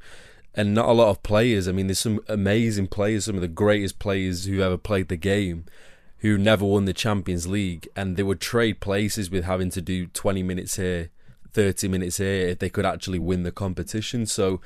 and 0.55 0.73
not 0.73 0.89
a 0.89 0.93
lot 0.93 1.09
of 1.09 1.21
players. 1.21 1.67
I 1.67 1.71
mean, 1.71 1.87
there's 1.87 1.99
some 1.99 2.21
amazing 2.27 2.87
players, 2.87 3.25
some 3.25 3.35
of 3.35 3.41
the 3.41 3.47
greatest 3.47 3.99
players 3.99 4.45
who 4.45 4.61
ever 4.61 4.77
played 4.77 5.09
the 5.09 5.17
game, 5.17 5.65
who 6.19 6.37
never 6.37 6.65
won 6.65 6.85
the 6.85 6.93
Champions 6.93 7.45
League, 7.47 7.87
and 7.95 8.15
they 8.15 8.23
would 8.23 8.39
trade 8.39 8.79
places 8.79 9.29
with 9.29 9.43
having 9.43 9.69
to 9.71 9.81
do 9.81 10.07
20 10.07 10.41
minutes 10.43 10.77
here, 10.77 11.09
30 11.53 11.87
minutes 11.89 12.17
here 12.17 12.47
if 12.47 12.59
they 12.59 12.69
could 12.69 12.85
actually 12.85 13.19
win 13.19 13.43
the 13.43 13.51
competition. 13.51 14.25
So 14.25 14.61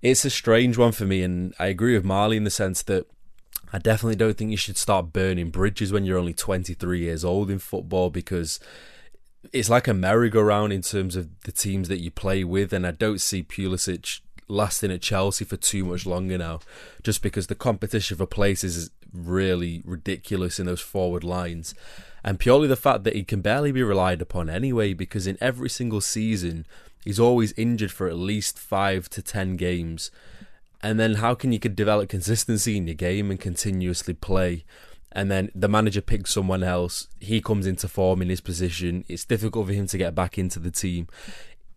it's 0.00 0.24
a 0.24 0.30
strange 0.30 0.78
one 0.78 0.92
for 0.92 1.04
me, 1.04 1.22
and 1.22 1.54
I 1.58 1.66
agree 1.66 1.94
with 1.94 2.04
Marley 2.04 2.36
in 2.36 2.44
the 2.44 2.50
sense 2.50 2.82
that. 2.82 3.06
I 3.72 3.78
definitely 3.78 4.14
don't 4.14 4.38
think 4.38 4.52
you 4.52 4.56
should 4.56 4.76
start 4.76 5.12
burning 5.12 5.50
bridges 5.50 5.92
when 5.92 6.04
you're 6.04 6.18
only 6.18 6.32
23 6.32 7.00
years 7.00 7.24
old 7.24 7.50
in 7.50 7.58
football 7.58 8.10
because 8.10 8.60
it's 9.52 9.68
like 9.68 9.88
a 9.88 9.92
merry-go-round 9.92 10.72
in 10.72 10.82
terms 10.82 11.16
of 11.16 11.40
the 11.40 11.50
teams 11.50 11.88
that 11.88 11.98
you 11.98 12.12
play 12.12 12.44
with, 12.44 12.72
and 12.72 12.86
I 12.86 12.92
don't 12.92 13.20
see 13.20 13.42
Pulisic 13.42 14.20
lasting 14.48 14.90
at 14.90 15.02
Chelsea 15.02 15.44
for 15.44 15.56
too 15.56 15.84
much 15.84 16.06
longer 16.06 16.38
now, 16.38 16.60
just 17.02 17.22
because 17.22 17.46
the 17.46 17.54
competition 17.54 18.16
for 18.16 18.26
places 18.26 18.76
is 18.76 18.90
really 19.12 19.82
ridiculous 19.84 20.58
in 20.58 20.66
those 20.66 20.80
forward 20.80 21.24
lines. 21.24 21.74
And 22.24 22.38
purely 22.38 22.68
the 22.68 22.76
fact 22.76 23.04
that 23.04 23.14
he 23.14 23.24
can 23.24 23.40
barely 23.40 23.72
be 23.72 23.82
relied 23.82 24.20
upon 24.20 24.50
anyway, 24.50 24.92
because 24.92 25.26
in 25.26 25.38
every 25.40 25.68
single 25.68 26.00
season, 26.00 26.66
he's 27.04 27.20
always 27.20 27.52
injured 27.52 27.92
for 27.92 28.08
at 28.08 28.16
least 28.16 28.58
five 28.58 29.08
to 29.10 29.22
ten 29.22 29.56
games. 29.56 30.10
And 30.82 31.00
then 31.00 31.14
how 31.16 31.34
can 31.34 31.52
you 31.52 31.58
develop 31.58 32.08
consistency 32.08 32.76
in 32.76 32.86
your 32.86 32.94
game 32.94 33.30
and 33.30 33.40
continuously 33.40 34.14
play? 34.14 34.64
and 35.16 35.30
then 35.30 35.50
the 35.54 35.68
manager 35.68 36.02
picks 36.02 36.34
someone 36.34 36.62
else. 36.62 37.08
He 37.20 37.40
comes 37.40 37.66
into 37.66 37.88
form 37.88 38.20
in 38.20 38.28
his 38.28 38.42
position. 38.42 39.02
It's 39.08 39.24
difficult 39.24 39.66
for 39.66 39.72
him 39.72 39.86
to 39.86 39.96
get 39.96 40.14
back 40.14 40.36
into 40.36 40.58
the 40.58 40.70
team 40.70 41.08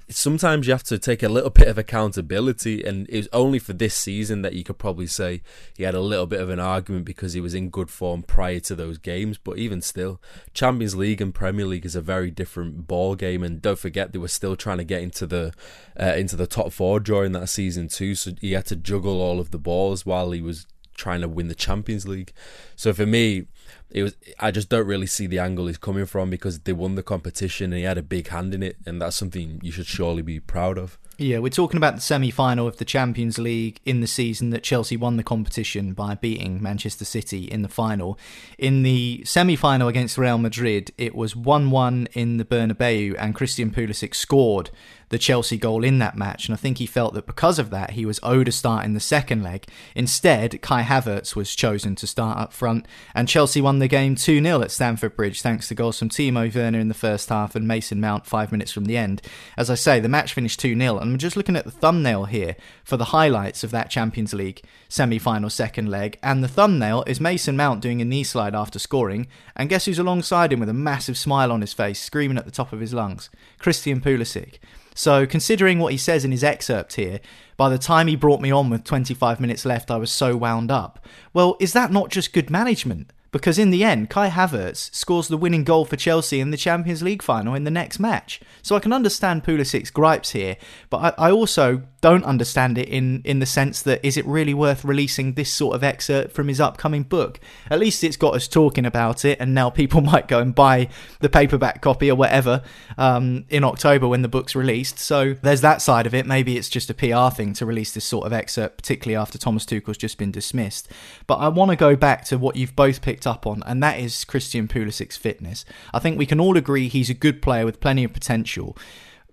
sometimes 0.09 0.65
you 0.65 0.73
have 0.73 0.83
to 0.83 0.97
take 0.97 1.21
a 1.21 1.29
little 1.29 1.49
bit 1.49 1.67
of 1.67 1.77
accountability 1.77 2.83
and 2.83 3.07
it 3.09 3.17
was 3.17 3.29
only 3.31 3.59
for 3.59 3.73
this 3.73 3.93
season 3.93 4.41
that 4.41 4.53
you 4.53 4.63
could 4.63 4.77
probably 4.77 5.05
say 5.05 5.41
he 5.77 5.83
had 5.83 5.93
a 5.93 6.01
little 6.01 6.25
bit 6.25 6.41
of 6.41 6.49
an 6.49 6.59
argument 6.59 7.05
because 7.05 7.33
he 7.33 7.41
was 7.41 7.53
in 7.53 7.69
good 7.69 7.89
form 7.89 8.23
prior 8.23 8.59
to 8.59 8.75
those 8.75 8.97
games. 8.97 9.37
But 9.37 9.57
even 9.57 9.81
still 9.81 10.19
Champions 10.53 10.95
League 10.95 11.21
and 11.21 11.33
Premier 11.33 11.65
League 11.65 11.85
is 11.85 11.95
a 11.95 12.01
very 12.01 12.31
different 12.31 12.87
ball 12.87 13.15
game. 13.15 13.43
And 13.43 13.61
don't 13.61 13.79
forget 13.79 14.11
they 14.11 14.19
were 14.19 14.27
still 14.27 14.55
trying 14.55 14.79
to 14.79 14.83
get 14.83 15.01
into 15.01 15.27
the 15.27 15.53
uh, 15.99 16.15
into 16.15 16.35
the 16.35 16.47
top 16.47 16.71
4 16.71 16.99
during 16.99 17.31
that 17.33 17.47
season 17.47 17.87
too. 17.87 18.15
So 18.15 18.31
he 18.41 18.53
had 18.53 18.65
to 18.67 18.75
juggle 18.75 19.21
all 19.21 19.39
of 19.39 19.51
the 19.51 19.59
balls 19.59 20.05
while 20.05 20.31
he 20.31 20.41
was 20.41 20.65
trying 20.95 21.21
to 21.21 21.27
win 21.27 21.47
the 21.47 21.55
Champions 21.55 22.07
League. 22.07 22.33
So 22.75 22.93
for 22.93 23.05
me 23.05 23.47
it 23.89 24.03
was. 24.03 24.15
I 24.39 24.51
just 24.51 24.69
don't 24.69 24.87
really 24.87 25.07
see 25.07 25.27
the 25.27 25.39
angle 25.39 25.67
he's 25.67 25.77
coming 25.77 26.05
from 26.05 26.29
because 26.29 26.59
they 26.59 26.73
won 26.73 26.95
the 26.95 27.03
competition 27.03 27.71
and 27.71 27.79
he 27.79 27.83
had 27.83 27.97
a 27.97 28.03
big 28.03 28.27
hand 28.27 28.53
in 28.53 28.63
it, 28.63 28.77
and 28.85 29.01
that's 29.01 29.15
something 29.15 29.59
you 29.63 29.71
should 29.71 29.87
surely 29.87 30.21
be 30.21 30.39
proud 30.39 30.77
of. 30.77 30.97
Yeah, 31.17 31.39
we're 31.39 31.49
talking 31.49 31.75
about 31.75 31.95
the 31.95 32.01
semi 32.01 32.31
final 32.31 32.65
of 32.65 32.77
the 32.77 32.85
Champions 32.85 33.37
League 33.37 33.81
in 33.83 33.99
the 33.99 34.07
season 34.07 34.51
that 34.51 34.63
Chelsea 34.63 34.95
won 34.95 35.17
the 35.17 35.23
competition 35.23 35.91
by 35.91 36.15
beating 36.15 36.63
Manchester 36.63 37.03
City 37.03 37.43
in 37.43 37.61
the 37.61 37.67
final. 37.67 38.17
In 38.57 38.83
the 38.83 39.23
semi 39.25 39.57
final 39.57 39.89
against 39.89 40.17
Real 40.17 40.37
Madrid, 40.37 40.93
it 40.97 41.13
was 41.13 41.35
1 41.35 41.71
1 41.71 42.07
in 42.13 42.37
the 42.37 42.45
Bernabeu, 42.45 43.15
and 43.19 43.35
Christian 43.35 43.69
Pulisic 43.69 44.15
scored 44.15 44.69
the 45.09 45.17
Chelsea 45.17 45.57
goal 45.57 45.83
in 45.83 45.99
that 45.99 46.15
match, 46.15 46.47
and 46.47 46.53
I 46.53 46.57
think 46.57 46.77
he 46.77 46.85
felt 46.85 47.13
that 47.15 47.25
because 47.25 47.59
of 47.59 47.71
that, 47.71 47.91
he 47.91 48.05
was 48.05 48.19
owed 48.23 48.47
a 48.47 48.51
start 48.51 48.85
in 48.85 48.93
the 48.93 48.99
second 48.99 49.43
leg. 49.43 49.65
Instead, 49.95 50.61
Kai 50.61 50.83
Havertz 50.83 51.35
was 51.35 51.55
chosen 51.55 51.95
to 51.95 52.07
start 52.07 52.37
up 52.37 52.53
front, 52.53 52.85
and 53.13 53.27
Chelsea 53.27 53.58
won 53.61 53.79
the 53.79 53.87
game 53.87 54.15
2 54.15 54.41
0 54.41 54.61
at 54.61 54.71
Stamford 54.71 55.15
Bridge 55.15 55.41
thanks 55.41 55.67
to 55.67 55.75
goals 55.75 55.99
from 55.99 56.09
Timo 56.09 56.53
Werner 56.53 56.79
in 56.79 56.87
the 56.87 56.93
first 56.93 57.29
half 57.29 57.55
and 57.55 57.67
Mason 57.67 57.99
Mount 57.99 58.25
five 58.25 58.51
minutes 58.51 58.71
from 58.71 58.85
the 58.85 58.97
end. 58.97 59.21
As 59.57 59.69
I 59.69 59.75
say, 59.75 59.99
the 59.99 60.09
match 60.09 60.33
finished 60.33 60.59
2 60.59 60.77
0, 60.77 60.97
and 60.97 61.11
I'm 61.11 61.17
just 61.17 61.37
looking 61.37 61.55
at 61.55 61.65
the 61.65 61.71
thumbnail 61.71 62.25
here 62.25 62.55
for 62.83 62.97
the 62.97 63.05
highlights 63.05 63.63
of 63.63 63.71
that 63.71 63.89
Champions 63.89 64.33
League 64.33 64.61
semi 64.87 65.19
final 65.19 65.49
second 65.49 65.89
leg, 65.89 66.17
and 66.21 66.43
the 66.43 66.47
thumbnail 66.47 67.03
is 67.07 67.21
Mason 67.21 67.55
Mount 67.57 67.81
doing 67.81 68.01
a 68.01 68.05
knee 68.05 68.23
slide 68.23 68.55
after 68.55 68.79
scoring, 68.79 69.27
and 69.55 69.69
guess 69.69 69.85
who's 69.85 69.99
alongside 69.99 70.53
him 70.53 70.59
with 70.59 70.69
a 70.69 70.73
massive 70.73 71.17
smile 71.17 71.51
on 71.51 71.61
his 71.61 71.73
face, 71.73 72.01
screaming 72.01 72.37
at 72.37 72.45
the 72.45 72.51
top 72.51 72.73
of 72.73 72.79
his 72.79 72.93
lungs? 72.93 73.29
Christian 73.57 74.01
Pulisic. 74.01 74.59
So, 74.95 75.25
considering 75.25 75.79
what 75.79 75.93
he 75.93 75.97
says 75.97 76.25
in 76.25 76.31
his 76.31 76.43
excerpt 76.43 76.95
here, 76.95 77.21
by 77.55 77.69
the 77.69 77.77
time 77.77 78.07
he 78.07 78.17
brought 78.17 78.41
me 78.41 78.51
on 78.51 78.69
with 78.69 78.83
25 78.83 79.39
minutes 79.39 79.65
left, 79.65 79.89
I 79.89 79.97
was 79.97 80.11
so 80.11 80.35
wound 80.35 80.71
up. 80.71 81.05
Well, 81.33 81.55
is 81.59 81.71
that 81.73 81.91
not 81.91 82.09
just 82.09 82.33
good 82.33 82.49
management? 82.49 83.13
Because 83.31 83.59
in 83.59 83.69
the 83.69 83.83
end, 83.83 84.09
Kai 84.09 84.29
Havertz 84.29 84.93
scores 84.93 85.27
the 85.27 85.37
winning 85.37 85.63
goal 85.63 85.85
for 85.85 85.95
Chelsea 85.95 86.39
in 86.39 86.51
the 86.51 86.57
Champions 86.57 87.03
League 87.03 87.21
final 87.21 87.53
in 87.53 87.63
the 87.63 87.71
next 87.71 87.99
match. 87.99 88.39
So 88.61 88.75
I 88.75 88.79
can 88.79 88.93
understand 88.93 89.43
Pulisic's 89.43 89.91
gripes 89.91 90.31
here, 90.31 90.57
but 90.89 91.15
I, 91.19 91.27
I, 91.27 91.31
also 91.31 91.83
don't 92.01 92.23
understand 92.23 92.77
it 92.77 92.87
in, 92.87 93.21
in 93.25 93.39
the 93.39 93.45
sense 93.45 93.81
that 93.81 93.99
is 94.05 94.17
it 94.17 94.25
really 94.25 94.53
worth 94.53 94.85
releasing 94.85 95.33
this 95.33 95.51
sort 95.53 95.75
of 95.75 95.83
excerpt 95.83 96.31
from 96.31 96.47
his 96.47 96.59
upcoming 96.59 97.03
book? 97.03 97.39
At 97.69 97.79
least 97.79 98.03
it's 98.03 98.17
got 98.17 98.35
us 98.35 98.47
talking 98.47 98.85
about 98.85 99.25
it, 99.25 99.39
and 99.39 99.53
now 99.53 99.69
people 99.69 100.01
might 100.09 100.27
go 100.27 100.39
and 100.39 100.55
buy 100.55 100.89
the 101.19 101.29
paperback 101.29 101.81
copy 101.81 102.09
or 102.09 102.15
whatever 102.15 102.61
um, 102.97 103.45
in 103.49 103.63
October 103.63 104.07
when 104.07 104.21
the 104.21 104.27
book's 104.27 104.55
released. 104.55 104.99
So 104.99 105.33
there's 105.33 105.61
that 105.61 105.81
side 105.81 106.05
of 106.05 106.13
it. 106.13 106.25
Maybe 106.25 106.57
it's 106.57 106.69
just 106.69 106.89
a 106.89 106.93
PR 106.93 107.33
thing 107.35 107.53
to 107.53 107.65
release 107.65 107.93
this 107.93 108.05
sort 108.05 108.25
of 108.25 108.33
excerpt, 108.33 108.77
particularly 108.77 109.15
after 109.15 109.37
Thomas 109.37 109.65
Tuchel's 109.65 109.97
just 109.97 110.17
been 110.17 110.31
dismissed. 110.31 110.89
But 111.27 111.35
I 111.35 111.49
want 111.49 111.71
to 111.71 111.77
go 111.77 111.95
back 111.95 112.25
to 112.25 112.37
what 112.37 112.55
you've 112.55 112.75
both 112.75 113.01
picked 113.01 113.27
up 113.27 113.45
on, 113.45 113.63
and 113.65 113.83
that 113.83 113.99
is 113.99 114.25
Christian 114.25 114.67
Pulisic's 114.67 115.17
fitness. 115.17 115.65
I 115.93 115.99
think 115.99 116.17
we 116.17 116.25
can 116.25 116.39
all 116.39 116.57
agree 116.57 116.87
he's 116.87 117.09
a 117.09 117.13
good 117.13 117.41
player 117.41 117.65
with 117.65 117.79
plenty 117.79 118.03
of 118.03 118.13
potential. 118.13 118.77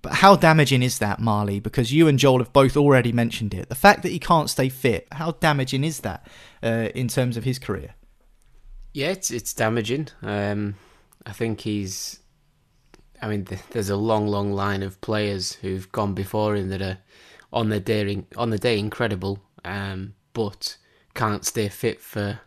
But 0.07 0.15
how 0.15 0.37
damaging 0.37 0.85
is 0.85 1.01
that, 1.01 1.19
Marley? 1.19 1.59
Because 1.59 1.93
you 1.93 2.07
and 2.07 2.17
Joel 2.17 2.39
have 2.39 2.53
both 2.53 2.77
already 2.77 3.11
mentioned 3.11 3.53
it. 3.53 3.69
The 3.69 3.75
fact 3.75 4.05
that 4.05 4.11
he 4.11 4.21
can't 4.21 4.49
stay 4.49 4.69
fit, 4.69 5.09
how 5.11 5.33
damaging 5.33 5.83
is 5.83 5.99
that 6.03 6.29
uh, 6.63 6.91
in 6.95 7.09
terms 7.09 7.37
of 7.37 7.43
his 7.43 7.59
career? 7.59 7.97
Yeah, 8.93 9.09
it's 9.09 9.33
it's 9.33 9.53
damaging. 9.53 10.07
Um, 10.23 10.77
I 11.27 11.33
think 11.33 11.63
he's. 11.63 12.21
I 13.21 13.27
mean, 13.27 13.49
there's 13.71 13.91
a 13.91 13.97
long, 13.97 14.29
long 14.29 14.53
line 14.53 14.85
of 14.85 15.01
players 15.01 15.55
who've 15.55 15.91
gone 15.91 16.15
before 16.15 16.55
him 16.55 16.69
that 16.69 16.83
are 16.83 16.99
on 17.53 17.71
the 17.71 17.81
day 17.81 18.25
on 18.37 18.51
the 18.51 18.59
day 18.59 18.79
incredible, 18.79 19.41
um, 19.65 20.15
but 20.35 20.77
can't 21.15 21.45
stay 21.45 21.69
fit 21.69 22.01
for 22.01 22.39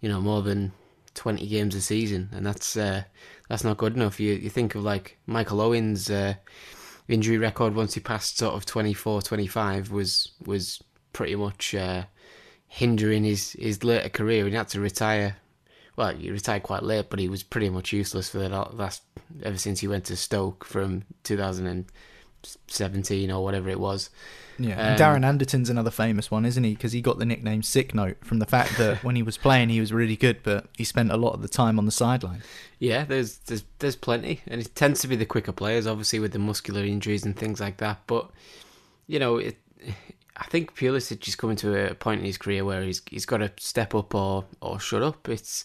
you 0.00 0.08
know 0.08 0.20
more 0.20 0.42
than 0.42 0.70
20 1.14 1.48
games 1.48 1.74
a 1.74 1.80
season, 1.80 2.28
and 2.32 2.46
that's 2.46 2.76
uh, 2.76 3.02
that's 3.48 3.64
not 3.64 3.76
good 3.76 3.96
enough. 3.96 4.20
You 4.20 4.34
you 4.34 4.50
think 4.50 4.76
of 4.76 4.84
like 4.84 5.18
Michael 5.26 5.60
Owen's 5.60 6.08
uh, 6.08 6.34
injury 7.08 7.38
record 7.38 7.74
once 7.74 7.94
he 7.94 8.00
passed 8.00 8.36
sort 8.38 8.54
of 8.54 8.66
24, 8.66 9.22
25 9.22 9.90
was 9.90 10.32
was 10.44 10.82
pretty 11.12 11.36
much 11.36 11.74
uh, 11.74 12.04
hindering 12.68 13.24
his 13.24 13.52
his 13.52 13.84
later 13.84 14.08
career, 14.08 14.46
he 14.46 14.54
had 14.54 14.68
to 14.68 14.80
retire. 14.80 15.36
Well, 15.94 16.14
he 16.14 16.30
retired 16.30 16.62
quite 16.62 16.82
late, 16.82 17.10
but 17.10 17.18
he 17.18 17.28
was 17.28 17.42
pretty 17.42 17.68
much 17.68 17.92
useless 17.92 18.30
for 18.30 18.38
the 18.38 18.48
last 18.48 19.02
ever 19.42 19.58
since 19.58 19.80
he 19.80 19.88
went 19.88 20.06
to 20.06 20.16
Stoke 20.16 20.64
from 20.64 21.04
2017 21.24 23.30
or 23.30 23.44
whatever 23.44 23.68
it 23.68 23.78
was. 23.78 24.08
Yeah, 24.58 24.92
um, 24.92 24.98
Darren 24.98 25.24
Anderton's 25.24 25.70
another 25.70 25.90
famous 25.90 26.30
one, 26.30 26.44
isn't 26.44 26.62
he? 26.62 26.74
Because 26.74 26.92
he 26.92 27.00
got 27.00 27.18
the 27.18 27.24
nickname 27.24 27.62
Sick 27.62 27.94
Note 27.94 28.18
from 28.24 28.38
the 28.38 28.46
fact 28.46 28.76
that 28.78 29.02
when 29.04 29.16
he 29.16 29.22
was 29.22 29.38
playing, 29.38 29.68
he 29.68 29.80
was 29.80 29.92
really 29.92 30.16
good, 30.16 30.42
but 30.42 30.66
he 30.76 30.84
spent 30.84 31.10
a 31.10 31.16
lot 31.16 31.32
of 31.32 31.42
the 31.42 31.48
time 31.48 31.78
on 31.78 31.86
the 31.86 31.92
sideline. 31.92 32.42
Yeah, 32.78 33.04
there's 33.04 33.38
there's 33.38 33.64
there's 33.78 33.96
plenty, 33.96 34.40
and 34.46 34.60
it 34.60 34.74
tends 34.74 35.00
to 35.00 35.08
be 35.08 35.16
the 35.16 35.26
quicker 35.26 35.52
players, 35.52 35.86
obviously 35.86 36.18
with 36.18 36.32
the 36.32 36.38
muscular 36.38 36.84
injuries 36.84 37.24
and 37.24 37.36
things 37.36 37.60
like 37.60 37.78
that. 37.78 38.00
But 38.06 38.30
you 39.06 39.18
know, 39.18 39.38
it, 39.38 39.56
I 40.36 40.44
think 40.44 40.74
Pulisic 40.76 41.26
is 41.28 41.36
coming 41.36 41.56
to 41.56 41.90
a 41.90 41.94
point 41.94 42.20
in 42.20 42.26
his 42.26 42.38
career 42.38 42.64
where 42.64 42.82
he's 42.82 43.02
he's 43.10 43.26
got 43.26 43.38
to 43.38 43.52
step 43.58 43.94
up 43.94 44.14
or 44.14 44.44
or 44.60 44.80
shut 44.80 45.02
up. 45.02 45.28
It's 45.28 45.64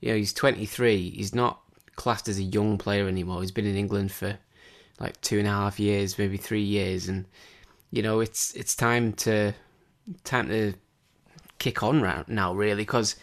you 0.00 0.10
know 0.10 0.16
he's 0.16 0.32
23. 0.32 1.10
He's 1.10 1.34
not 1.34 1.60
classed 1.96 2.28
as 2.28 2.38
a 2.38 2.42
young 2.42 2.78
player 2.78 3.08
anymore. 3.08 3.40
He's 3.40 3.50
been 3.50 3.66
in 3.66 3.76
England 3.76 4.12
for 4.12 4.38
like 5.00 5.20
two 5.20 5.38
and 5.38 5.46
a 5.46 5.50
half 5.50 5.78
years, 5.78 6.18
maybe 6.18 6.36
three 6.36 6.62
years, 6.62 7.08
and 7.08 7.26
you 7.90 8.02
know, 8.02 8.20
it's 8.20 8.52
it's 8.54 8.74
time 8.74 9.12
to 9.14 9.52
time 10.24 10.48
to 10.48 10.74
kick 11.58 11.82
on 11.82 12.02
right 12.02 12.28
now, 12.28 12.54
really, 12.54 12.82
because 12.82 13.16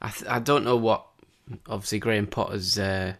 I 0.00 0.08
th- 0.10 0.30
I 0.30 0.38
don't 0.38 0.64
know 0.64 0.76
what 0.76 1.06
obviously 1.68 1.98
Graham 1.98 2.26
Potter's 2.26 2.78
uh, 2.78 3.14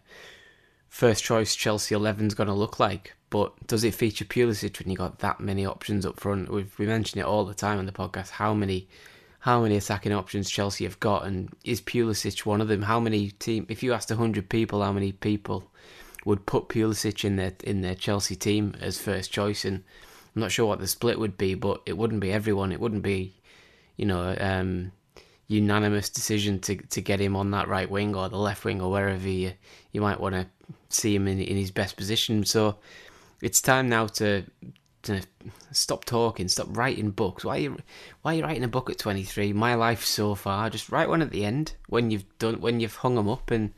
first 0.88 1.24
choice 1.24 1.54
Chelsea 1.54 1.94
11 1.94 2.28
is 2.28 2.34
going 2.34 2.48
to 2.48 2.54
look 2.54 2.78
like, 2.78 3.14
but 3.30 3.66
does 3.66 3.84
it 3.84 3.94
feature 3.94 4.24
Pulisic 4.24 4.78
when 4.78 4.90
you 4.90 4.96
got 4.96 5.18
that 5.20 5.40
many 5.40 5.66
options 5.66 6.06
up 6.06 6.20
front? 6.20 6.50
We've 6.50 6.76
we 6.78 6.86
mention 6.86 7.20
it 7.20 7.26
all 7.26 7.44
the 7.44 7.54
time 7.54 7.78
on 7.78 7.86
the 7.86 7.92
podcast. 7.92 8.30
How 8.30 8.54
many 8.54 8.88
how 9.40 9.62
many 9.62 9.76
attacking 9.76 10.12
options 10.12 10.48
Chelsea 10.48 10.84
have 10.84 11.00
got, 11.00 11.24
and 11.24 11.52
is 11.64 11.80
Pulisic 11.80 12.46
one 12.46 12.60
of 12.60 12.68
them? 12.68 12.82
How 12.82 13.00
many 13.00 13.30
team? 13.30 13.66
If 13.68 13.82
you 13.82 13.92
asked 13.92 14.10
hundred 14.10 14.48
people, 14.48 14.82
how 14.82 14.92
many 14.92 15.12
people 15.12 15.64
would 16.24 16.46
put 16.46 16.68
Pulisic 16.68 17.24
in 17.24 17.36
their 17.36 17.54
in 17.64 17.80
their 17.80 17.96
Chelsea 17.96 18.36
team 18.36 18.76
as 18.80 19.00
first 19.00 19.32
choice? 19.32 19.64
And 19.64 19.82
I'm 20.34 20.40
not 20.40 20.52
sure 20.52 20.66
what 20.66 20.80
the 20.80 20.86
split 20.86 21.18
would 21.18 21.36
be, 21.36 21.54
but 21.54 21.82
it 21.86 21.96
wouldn't 21.96 22.20
be 22.20 22.32
everyone. 22.32 22.72
It 22.72 22.80
wouldn't 22.80 23.02
be, 23.02 23.34
you 23.96 24.06
know, 24.06 24.34
um, 24.40 24.92
unanimous 25.46 26.08
decision 26.08 26.58
to 26.60 26.76
to 26.76 27.00
get 27.00 27.20
him 27.20 27.36
on 27.36 27.50
that 27.50 27.68
right 27.68 27.90
wing 27.90 28.14
or 28.16 28.28
the 28.28 28.38
left 28.38 28.64
wing 28.64 28.80
or 28.80 28.90
wherever 28.90 29.28
you 29.28 29.52
you 29.92 30.00
might 30.00 30.20
want 30.20 30.34
to 30.34 30.46
see 30.88 31.14
him 31.14 31.28
in 31.28 31.38
in 31.40 31.56
his 31.56 31.70
best 31.70 31.96
position. 31.96 32.44
So 32.44 32.76
it's 33.42 33.60
time 33.60 33.88
now 33.88 34.06
to 34.06 34.44
to 35.02 35.20
stop 35.72 36.04
talking, 36.04 36.48
stop 36.48 36.68
writing 36.70 37.10
books. 37.10 37.44
Why 37.44 37.56
are 37.56 37.60
you 37.60 37.76
why 38.22 38.32
are 38.32 38.36
you 38.36 38.44
writing 38.44 38.64
a 38.64 38.68
book 38.68 38.88
at 38.88 38.98
23? 38.98 39.52
My 39.52 39.74
life 39.74 40.04
so 40.04 40.34
far. 40.34 40.70
Just 40.70 40.90
write 40.90 41.08
one 41.08 41.22
at 41.22 41.30
the 41.30 41.44
end 41.44 41.74
when 41.88 42.10
you've 42.10 42.38
done 42.38 42.60
when 42.60 42.80
you've 42.80 42.96
hung 42.96 43.16
them 43.16 43.28
up 43.28 43.50
and 43.50 43.72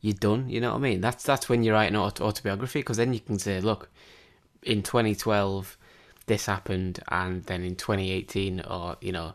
you're 0.00 0.14
done. 0.14 0.48
You 0.48 0.60
know 0.60 0.72
what 0.72 0.78
I 0.78 0.80
mean? 0.80 1.00
That's 1.00 1.24
that's 1.24 1.48
when 1.48 1.62
you 1.62 1.72
write 1.72 1.90
an 1.90 1.96
autobiography 1.96 2.80
because 2.80 2.96
then 2.98 3.14
you 3.14 3.20
can 3.20 3.38
say, 3.38 3.60
look, 3.60 3.88
in 4.62 4.82
2012 4.82 5.78
this 6.26 6.46
happened, 6.46 7.00
and 7.08 7.44
then 7.44 7.62
in 7.62 7.76
2018, 7.76 8.60
or 8.60 8.96
you 9.00 9.12
know, 9.12 9.34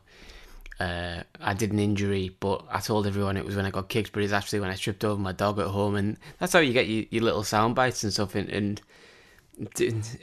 uh, 0.79 1.23
I 1.39 1.53
did 1.53 1.71
an 1.71 1.79
injury, 1.79 2.35
but 2.39 2.65
I 2.69 2.79
told 2.79 3.05
everyone 3.05 3.37
it 3.37 3.45
was 3.45 3.55
when 3.55 3.65
I 3.65 3.71
got 3.71 3.89
kicked, 3.89 4.11
but 4.11 4.23
it's 4.23 4.33
actually 4.33 4.61
when 4.61 4.69
I 4.69 4.75
tripped 4.75 5.03
over 5.03 5.19
my 5.19 5.33
dog 5.33 5.59
at 5.59 5.67
home, 5.67 5.95
and 5.95 6.17
that's 6.39 6.53
how 6.53 6.59
you 6.59 6.73
get 6.73 6.87
your, 6.87 7.05
your 7.09 7.23
little 7.23 7.43
sound 7.43 7.75
bites 7.75 8.03
and 8.03 8.13
stuff, 8.13 8.35
and, 8.35 8.49
and 8.49 8.81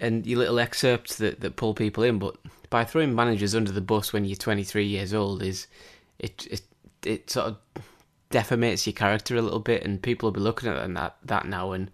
and 0.01 0.27
your 0.27 0.39
little 0.39 0.59
excerpts 0.59 1.17
that, 1.17 1.41
that 1.41 1.57
pull 1.57 1.75
people 1.75 2.03
in. 2.03 2.19
But 2.19 2.37
by 2.71 2.85
throwing 2.85 3.15
managers 3.15 3.55
under 3.55 3.71
the 3.71 3.83
bus 3.83 4.13
when 4.13 4.25
you're 4.25 4.37
23 4.37 4.87
years 4.87 5.13
old 5.13 5.43
is 5.43 5.67
it 6.19 6.47
it 6.51 6.63
it 7.05 7.31
sort 7.31 7.49
of 7.49 7.57
deformates 8.31 8.87
your 8.87 8.95
character 8.95 9.37
a 9.37 9.43
little 9.43 9.61
bit, 9.61 9.85
and 9.85 10.03
people 10.03 10.27
will 10.27 10.35
be 10.35 10.41
looking 10.41 10.69
at 10.69 10.95
that 10.95 11.17
that 11.25 11.47
now, 11.47 11.73
and 11.73 11.91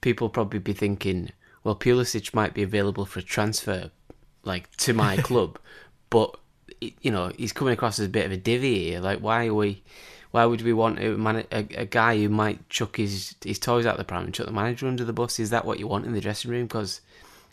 people 0.00 0.28
probably 0.28 0.58
be 0.58 0.72
thinking, 0.72 1.30
well, 1.66 1.74
Pulisic 1.74 2.32
might 2.32 2.54
be 2.54 2.62
available 2.62 3.04
for 3.04 3.18
a 3.18 3.22
transfer, 3.22 3.90
like 4.44 4.70
to 4.76 4.94
my 4.94 5.16
club, 5.28 5.58
but 6.10 6.38
you 6.80 7.10
know 7.10 7.32
he's 7.36 7.52
coming 7.52 7.74
across 7.74 7.98
as 7.98 8.06
a 8.06 8.08
bit 8.08 8.24
of 8.24 8.30
a 8.30 8.36
divvy 8.36 8.84
here. 8.84 9.00
Like, 9.00 9.18
why 9.18 9.46
are 9.46 9.54
we? 9.54 9.82
Why 10.30 10.44
would 10.44 10.62
we 10.62 10.72
want 10.72 11.00
a, 11.00 11.16
man, 11.16 11.44
a, 11.50 11.66
a 11.76 11.84
guy 11.84 12.18
who 12.18 12.28
might 12.28 12.68
chuck 12.68 12.98
his 12.98 13.34
his 13.44 13.58
toys 13.58 13.84
out 13.84 13.96
the 13.96 14.04
pram 14.04 14.26
and 14.26 14.32
chuck 14.32 14.46
the 14.46 14.52
manager 14.52 14.86
under 14.86 15.04
the 15.04 15.12
bus? 15.12 15.40
Is 15.40 15.50
that 15.50 15.64
what 15.64 15.80
you 15.80 15.88
want 15.88 16.06
in 16.06 16.12
the 16.12 16.20
dressing 16.20 16.52
room? 16.52 16.66
Because 16.66 17.00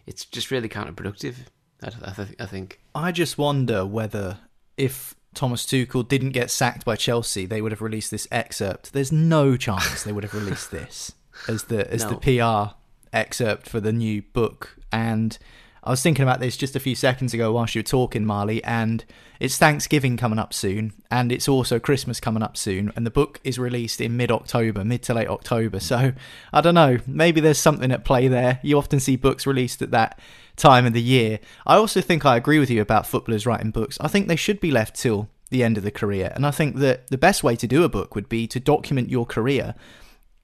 it's 0.06 0.26
just 0.26 0.52
really 0.52 0.70
counterproductive. 0.70 1.34
I, 1.82 1.88
I, 2.06 2.28
I 2.42 2.46
think. 2.46 2.82
I 2.94 3.12
just 3.12 3.40
wonder 3.40 3.84
whether 3.84 4.38
if 4.78 5.16
Thomas 5.34 5.66
Tuchel 5.66 6.08
didn't 6.08 6.34
get 6.34 6.52
sacked 6.52 6.86
by 6.86 6.98
Chelsea, 6.98 7.48
they 7.48 7.64
would 7.64 7.72
have 7.72 7.82
released 7.82 8.12
this 8.12 8.28
excerpt. 8.32 8.94
There's 8.94 9.12
no 9.12 9.58
chance 9.58 10.04
they 10.04 10.12
would 10.12 10.24
have 10.24 10.36
released 10.36 10.70
this 10.70 11.14
as 11.48 11.64
the 11.64 11.92
as 11.92 12.04
no. 12.04 12.12
the 12.12 12.18
PR 12.18 12.76
excerpt 13.14 13.70
for 13.70 13.80
the 13.80 13.94
new 13.94 14.22
book, 14.22 14.78
and 14.92 15.38
I 15.86 15.90
was 15.90 16.02
thinking 16.02 16.24
about 16.24 16.40
this 16.40 16.56
just 16.56 16.78
a 16.78 16.80
few 16.80 16.96
seconds 16.96 17.34
ago 17.34 17.52
whilst 17.52 17.76
you 17.76 17.80
were 17.80 17.84
talking, 17.84 18.26
Marley, 18.26 18.64
and 18.64 19.04
it's 19.42 19.58
Thanksgiving 19.58 20.16
coming 20.16 20.40
up 20.40 20.54
soon, 20.54 20.94
and 21.12 21.30
it's 21.30 21.50
also 21.50 21.78
Christmas 21.78 22.22
coming 22.22 22.42
up 22.42 22.56
soon, 22.56 22.94
and 22.96 23.06
the 23.06 23.12
book 23.12 23.42
is 23.44 23.60
released 23.60 24.00
in 24.00 24.16
mid 24.16 24.32
October, 24.32 24.86
mid 24.86 25.04
to 25.04 25.14
late 25.14 25.28
October. 25.28 25.82
So 25.82 26.14
I 26.54 26.62
don't 26.62 26.76
know, 26.76 27.00
maybe 27.06 27.42
there's 27.42 27.60
something 27.60 27.92
at 27.92 28.06
play 28.06 28.30
there. 28.30 28.62
You 28.64 28.78
often 28.78 29.02
see 29.02 29.18
books 29.18 29.46
released 29.46 29.82
at 29.82 29.92
that 29.92 30.18
time 30.56 30.86
of 30.86 30.94
the 30.94 31.02
year. 31.02 31.40
I 31.68 31.76
also 31.76 32.00
think 32.00 32.26
I 32.26 32.38
agree 32.38 32.60
with 32.60 32.70
you 32.70 32.82
about 32.82 33.06
footballers 33.06 33.46
writing 33.46 33.72
books. 33.72 33.98
I 34.00 34.08
think 34.08 34.30
they 34.30 34.38
should 34.38 34.62
be 34.62 34.72
left 34.72 34.96
till 34.96 35.28
the 35.50 35.66
end 35.66 35.78
of 35.78 35.84
the 35.84 35.92
career, 35.92 36.32
and 36.34 36.46
I 36.46 36.52
think 36.52 36.78
that 36.78 37.08
the 37.08 37.18
best 37.18 37.44
way 37.44 37.58
to 37.58 37.68
do 37.68 37.84
a 37.84 37.90
book 37.90 38.16
would 38.16 38.30
be 38.30 38.48
to 38.48 38.60
document 38.62 39.10
your 39.10 39.26
career, 39.26 39.76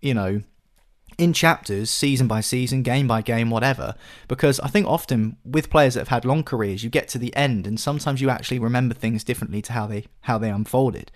you 0.01 0.13
know, 0.13 0.41
in 1.19 1.33
chapters, 1.33 1.89
season 1.89 2.27
by 2.27 2.41
season, 2.41 2.81
game 2.83 3.07
by 3.07 3.21
game, 3.21 3.49
whatever. 3.49 3.93
Because 4.27 4.59
I 4.61 4.67
think 4.69 4.87
often 4.87 5.37
with 5.43 5.69
players 5.69 5.93
that 5.93 6.01
have 6.01 6.07
had 6.07 6.25
long 6.25 6.43
careers, 6.43 6.83
you 6.83 6.89
get 6.89 7.07
to 7.09 7.17
the 7.17 7.35
end, 7.35 7.67
and 7.67 7.79
sometimes 7.79 8.21
you 8.21 8.29
actually 8.29 8.59
remember 8.59 8.95
things 8.95 9.23
differently 9.23 9.61
to 9.63 9.73
how 9.73 9.85
they 9.87 10.05
how 10.21 10.37
they 10.37 10.49
unfolded. 10.49 11.11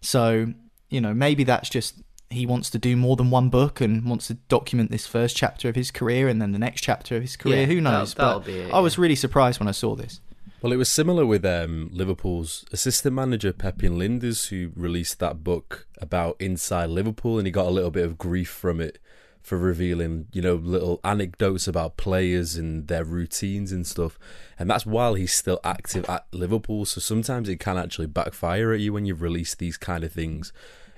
So 0.00 0.54
you 0.88 1.00
know 1.00 1.12
maybe 1.12 1.44
that's 1.44 1.68
just 1.68 1.96
he 2.30 2.44
wants 2.46 2.68
to 2.70 2.78
do 2.78 2.94
more 2.94 3.16
than 3.16 3.30
one 3.30 3.48
book 3.48 3.80
and 3.80 4.04
wants 4.04 4.26
to 4.26 4.34
document 4.34 4.90
this 4.90 5.06
first 5.06 5.34
chapter 5.34 5.68
of 5.70 5.74
his 5.74 5.90
career 5.90 6.28
and 6.28 6.42
then 6.42 6.52
the 6.52 6.58
next 6.58 6.82
chapter 6.82 7.16
of 7.16 7.22
his 7.22 7.36
career. 7.36 7.60
Yeah, 7.60 7.66
Who 7.66 7.80
knows? 7.80 8.12
that'll- 8.14 8.40
but 8.40 8.46
that'll 8.46 8.62
be 8.62 8.68
it, 8.68 8.74
I 8.74 8.80
was 8.80 8.98
really 8.98 9.14
surprised 9.14 9.58
when 9.60 9.68
I 9.68 9.72
saw 9.72 9.94
this. 9.96 10.20
Well, 10.60 10.72
it 10.72 10.76
was 10.76 10.88
similar 10.90 11.24
with 11.24 11.44
um, 11.46 11.88
Liverpool's 11.92 12.64
assistant 12.72 13.14
manager 13.14 13.52
Pepijn 13.52 13.92
Lijnders, 13.96 14.48
who 14.48 14.72
released 14.74 15.20
that 15.20 15.44
book 15.44 15.86
about 16.02 16.36
inside 16.40 16.90
Liverpool, 16.90 17.38
and 17.38 17.46
he 17.46 17.52
got 17.52 17.66
a 17.66 17.70
little 17.70 17.92
bit 17.92 18.04
of 18.04 18.18
grief 18.18 18.50
from 18.50 18.80
it 18.80 18.98
for 19.42 19.56
revealing, 19.56 20.26
you 20.32 20.42
know, 20.42 20.54
little 20.54 21.00
anecdotes 21.04 21.66
about 21.66 21.96
players 21.96 22.56
and 22.56 22.88
their 22.88 23.04
routines 23.04 23.72
and 23.72 23.86
stuff. 23.86 24.18
And 24.58 24.68
that's 24.68 24.84
while 24.84 25.14
he's 25.14 25.32
still 25.32 25.60
active 25.64 26.04
at 26.08 26.26
Liverpool. 26.32 26.84
So 26.84 27.00
sometimes 27.00 27.48
it 27.48 27.60
can 27.60 27.78
actually 27.78 28.08
backfire 28.08 28.72
at 28.72 28.80
you 28.80 28.92
when 28.92 29.06
you've 29.06 29.22
released 29.22 29.58
these 29.58 29.76
kind 29.76 30.04
of 30.04 30.12
things. 30.12 30.52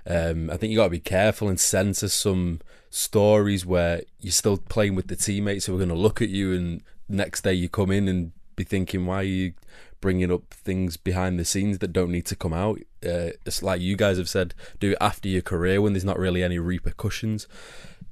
Um, 0.06 0.50
I 0.50 0.56
think 0.56 0.70
you 0.70 0.78
got 0.78 0.84
to 0.84 0.90
be 0.90 1.00
careful 1.00 1.48
and 1.48 1.60
censor 1.60 2.08
some 2.08 2.60
stories 2.88 3.64
where 3.64 4.02
you're 4.18 4.32
still 4.32 4.56
playing 4.56 4.94
with 4.94 5.08
the 5.08 5.16
teammates 5.16 5.66
who 5.66 5.74
are 5.74 5.78
going 5.78 5.90
to 5.90 5.94
look 5.94 6.20
at 6.20 6.30
you, 6.30 6.52
and 6.54 6.82
next 7.08 7.42
day 7.42 7.52
you 7.52 7.68
come 7.68 7.90
in 7.90 8.08
and 8.08 8.32
be 8.56 8.64
thinking, 8.64 9.06
why 9.06 9.16
are 9.16 9.22
you 9.22 9.52
bringing 10.00 10.32
up 10.32 10.42
things 10.52 10.96
behind 10.96 11.38
the 11.38 11.44
scenes 11.44 11.78
that 11.78 11.92
don't 11.92 12.10
need 12.10 12.26
to 12.26 12.34
come 12.34 12.54
out? 12.54 12.80
Uh, 13.04 13.36
it's 13.44 13.62
like 13.62 13.80
you 13.80 13.96
guys 13.96 14.18
have 14.18 14.28
said, 14.28 14.54
do 14.80 14.92
it 14.92 14.98
after 15.00 15.28
your 15.28 15.42
career 15.42 15.80
when 15.80 15.92
there's 15.92 16.04
not 16.04 16.18
really 16.18 16.42
any 16.42 16.58
repercussions. 16.58 17.46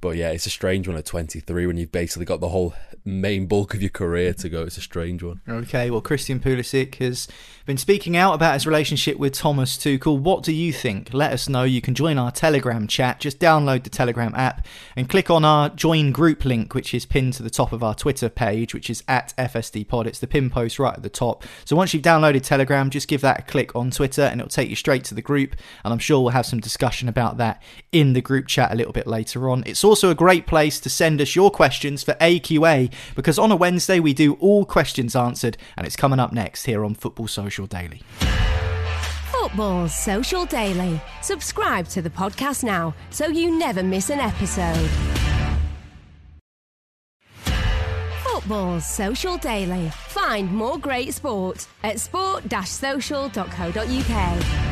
But 0.01 0.15
yeah, 0.15 0.29
it's 0.29 0.45
a 0.45 0.49
strange 0.49 0.87
one 0.87 0.97
at 0.97 1.05
23 1.05 1.67
when 1.67 1.77
you've 1.77 1.91
basically 1.91 2.25
got 2.25 2.39
the 2.39 2.49
whole 2.49 2.73
main 3.03 3.47
bulk 3.47 3.73
of 3.73 3.81
your 3.81 3.89
career 3.89 4.33
to 4.33 4.49
go. 4.49 4.63
It's 4.63 4.77
a 4.77 4.81
strange 4.81 5.23
one. 5.23 5.41
Okay, 5.47 5.89
well, 5.89 6.01
Christian 6.01 6.39
Pulisic 6.39 6.95
has 6.95 7.27
been 7.65 7.77
speaking 7.77 8.15
out 8.15 8.33
about 8.33 8.53
his 8.53 8.65
relationship 8.65 9.17
with 9.17 9.33
Thomas 9.33 9.77
Tuchel. 9.77 10.19
What 10.19 10.43
do 10.43 10.53
you 10.53 10.71
think? 10.71 11.13
Let 11.13 11.33
us 11.33 11.49
know. 11.49 11.63
You 11.63 11.81
can 11.81 11.95
join 11.95 12.17
our 12.17 12.31
Telegram 12.31 12.87
chat. 12.87 13.19
Just 13.19 13.39
download 13.39 13.83
the 13.83 13.89
Telegram 13.89 14.33
app 14.35 14.65
and 14.95 15.09
click 15.09 15.29
on 15.29 15.43
our 15.43 15.69
join 15.69 16.11
group 16.11 16.45
link, 16.45 16.73
which 16.73 16.93
is 16.93 17.05
pinned 17.05 17.33
to 17.33 17.43
the 17.43 17.49
top 17.49 17.73
of 17.73 17.83
our 17.83 17.95
Twitter 17.95 18.29
page, 18.29 18.73
which 18.73 18.89
is 18.89 19.03
at 19.07 19.33
FSD 19.37 19.87
Pod. 19.87 20.07
It's 20.07 20.19
the 20.19 20.27
pin 20.27 20.49
post 20.49 20.79
right 20.79 20.95
at 20.95 21.03
the 21.03 21.09
top. 21.09 21.43
So 21.65 21.75
once 21.75 21.93
you've 21.93 22.03
downloaded 22.03 22.43
Telegram, 22.43 22.89
just 22.89 23.07
give 23.07 23.21
that 23.21 23.39
a 23.39 23.43
click 23.43 23.75
on 23.75 23.91
Twitter 23.91 24.23
and 24.23 24.39
it'll 24.39 24.49
take 24.49 24.69
you 24.69 24.75
straight 24.75 25.03
to 25.05 25.15
the 25.15 25.21
group. 25.21 25.55
And 25.83 25.91
I'm 25.91 25.99
sure 25.99 26.21
we'll 26.21 26.31
have 26.31 26.45
some 26.45 26.59
discussion 26.59 27.09
about 27.09 27.37
that 27.37 27.61
in 27.91 28.13
the 28.13 28.21
group 28.21 28.47
chat 28.47 28.71
a 28.71 28.75
little 28.75 28.93
bit 28.93 29.07
later 29.07 29.49
on. 29.49 29.63
It's 29.65 29.83
also 29.89 30.11
a 30.11 30.15
great 30.15 30.45
place 30.45 30.79
to 30.79 30.89
send 30.89 31.19
us 31.19 31.35
your 31.35 31.49
questions 31.49 32.03
for 32.03 32.13
AQA 32.21 32.93
because 33.15 33.39
on 33.39 33.51
a 33.51 33.55
Wednesday 33.55 33.99
we 33.99 34.13
do 34.13 34.35
all 34.35 34.63
questions 34.63 35.15
answered 35.15 35.57
and 35.75 35.87
it's 35.87 35.95
coming 35.95 36.19
up 36.19 36.31
next 36.31 36.65
here 36.65 36.85
on 36.85 36.93
Football 36.93 37.27
Social 37.27 37.65
Daily. 37.65 38.03
Football 39.31 39.89
Social 39.89 40.45
Daily. 40.45 41.01
Subscribe 41.23 41.87
to 41.87 42.03
the 42.03 42.11
podcast 42.11 42.63
now 42.63 42.93
so 43.09 43.25
you 43.27 43.57
never 43.57 43.81
miss 43.81 44.11
an 44.11 44.19
episode. 44.19 44.89
Football 48.23 48.79
Social 48.79 49.37
Daily. 49.37 49.89
Find 49.89 50.53
more 50.53 50.77
great 50.77 51.15
sport 51.15 51.67
at 51.83 51.99
sport-social.co.uk. 51.99 54.68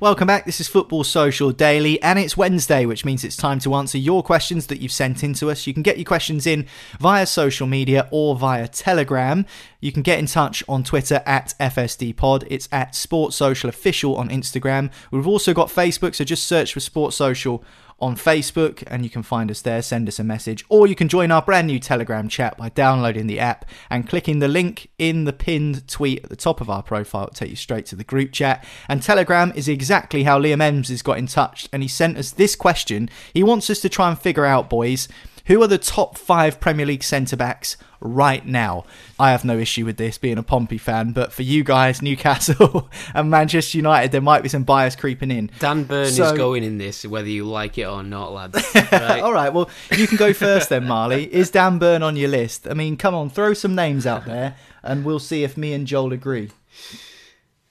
Welcome 0.00 0.28
back. 0.28 0.46
This 0.46 0.60
is 0.60 0.68
Football 0.68 1.02
Social 1.02 1.50
Daily, 1.50 2.00
and 2.02 2.20
it's 2.20 2.36
Wednesday, 2.36 2.86
which 2.86 3.04
means 3.04 3.24
it's 3.24 3.34
time 3.34 3.58
to 3.58 3.74
answer 3.74 3.98
your 3.98 4.22
questions 4.22 4.68
that 4.68 4.80
you've 4.80 4.92
sent 4.92 5.24
in 5.24 5.34
to 5.34 5.50
us. 5.50 5.66
You 5.66 5.74
can 5.74 5.82
get 5.82 5.96
your 5.98 6.04
questions 6.04 6.46
in 6.46 6.66
via 7.00 7.26
social 7.26 7.66
media 7.66 8.06
or 8.12 8.36
via 8.36 8.68
Telegram. 8.68 9.44
You 9.80 9.90
can 9.90 10.02
get 10.02 10.20
in 10.20 10.26
touch 10.26 10.62
on 10.68 10.84
Twitter 10.84 11.20
at 11.26 11.52
FSDPod. 11.58 12.46
It's 12.48 12.68
at 12.70 12.94
Sports 12.94 13.34
Social 13.34 13.68
Official 13.68 14.14
on 14.14 14.28
Instagram. 14.28 14.92
We've 15.10 15.26
also 15.26 15.52
got 15.52 15.68
Facebook, 15.68 16.14
so 16.14 16.22
just 16.22 16.46
search 16.46 16.74
for 16.74 16.78
Sports 16.78 17.16
Social 17.16 17.64
on 18.00 18.14
Facebook 18.14 18.82
and 18.86 19.02
you 19.02 19.10
can 19.10 19.22
find 19.22 19.50
us 19.50 19.60
there. 19.62 19.82
Send 19.82 20.08
us 20.08 20.18
a 20.18 20.24
message, 20.24 20.64
or 20.68 20.86
you 20.86 20.94
can 20.94 21.08
join 21.08 21.30
our 21.30 21.42
brand 21.42 21.66
new 21.66 21.78
Telegram 21.78 22.28
chat 22.28 22.56
by 22.56 22.68
downloading 22.68 23.26
the 23.26 23.40
app 23.40 23.64
and 23.90 24.08
clicking 24.08 24.38
the 24.38 24.48
link 24.48 24.88
in 24.98 25.24
the 25.24 25.32
pinned 25.32 25.86
tweet 25.88 26.22
at 26.24 26.30
the 26.30 26.36
top 26.36 26.60
of 26.60 26.70
our 26.70 26.82
profile. 26.82 27.24
It'll 27.24 27.34
take 27.34 27.50
you 27.50 27.56
straight 27.56 27.86
to 27.86 27.96
the 27.96 28.04
group 28.04 28.32
chat. 28.32 28.64
And 28.88 29.02
Telegram 29.02 29.52
is 29.54 29.68
exactly 29.68 30.22
how 30.22 30.40
Liam 30.40 30.60
Ems 30.60 30.88
has 30.88 31.02
got 31.02 31.18
in 31.18 31.26
touch, 31.26 31.68
and 31.72 31.82
he 31.82 31.88
sent 31.88 32.16
us 32.16 32.30
this 32.30 32.54
question. 32.54 33.10
He 33.34 33.42
wants 33.42 33.68
us 33.70 33.80
to 33.80 33.88
try 33.88 34.08
and 34.08 34.18
figure 34.18 34.44
out, 34.44 34.70
boys. 34.70 35.08
Who 35.48 35.62
are 35.62 35.66
the 35.66 35.78
top 35.78 36.16
five 36.16 36.60
Premier 36.60 36.86
League 36.86 37.02
centre 37.02 37.36
backs 37.36 37.76
right 38.00 38.46
now? 38.46 38.84
I 39.18 39.30
have 39.32 39.44
no 39.44 39.58
issue 39.58 39.84
with 39.84 39.96
this 39.96 40.16
being 40.18 40.38
a 40.38 40.42
Pompey 40.42 40.78
fan, 40.78 41.12
but 41.12 41.32
for 41.32 41.42
you 41.42 41.64
guys, 41.64 42.00
Newcastle 42.08 42.88
and 43.14 43.30
Manchester 43.30 43.78
United, 43.78 44.12
there 44.12 44.20
might 44.20 44.42
be 44.42 44.48
some 44.48 44.62
bias 44.64 44.94
creeping 44.94 45.30
in. 45.30 45.50
Dan 45.58 45.84
Burn 45.84 46.10
So- 46.10 46.24
is 46.26 46.32
going 46.38 46.64
in 46.64 46.78
this, 46.78 47.04
whether 47.04 47.28
you 47.28 47.44
like 47.44 47.76
it 47.78 47.84
or 47.86 48.02
not, 48.02 48.32
lads. 48.32 48.62
Right? 48.92 49.20
All 49.20 49.32
right, 49.32 49.52
well, 49.52 49.68
you 49.96 50.06
can 50.06 50.16
go 50.16 50.32
first 50.32 50.68
then, 50.68 50.86
Marley. 50.86 51.32
Is 51.32 51.50
Dan 51.50 51.78
Burn 51.78 52.02
on 52.02 52.16
your 52.16 52.28
list? 52.28 52.68
I 52.68 52.74
mean, 52.74 52.96
come 52.96 53.14
on, 53.14 53.28
throw 53.30 53.54
some 53.54 53.74
names 53.74 54.06
out 54.06 54.24
there, 54.26 54.54
and 54.82 55.04
we'll 55.04 55.18
see 55.18 55.44
if 55.44 55.56
me 55.56 55.72
and 55.72 55.86
Joel 55.86 56.12
agree. 56.12 56.50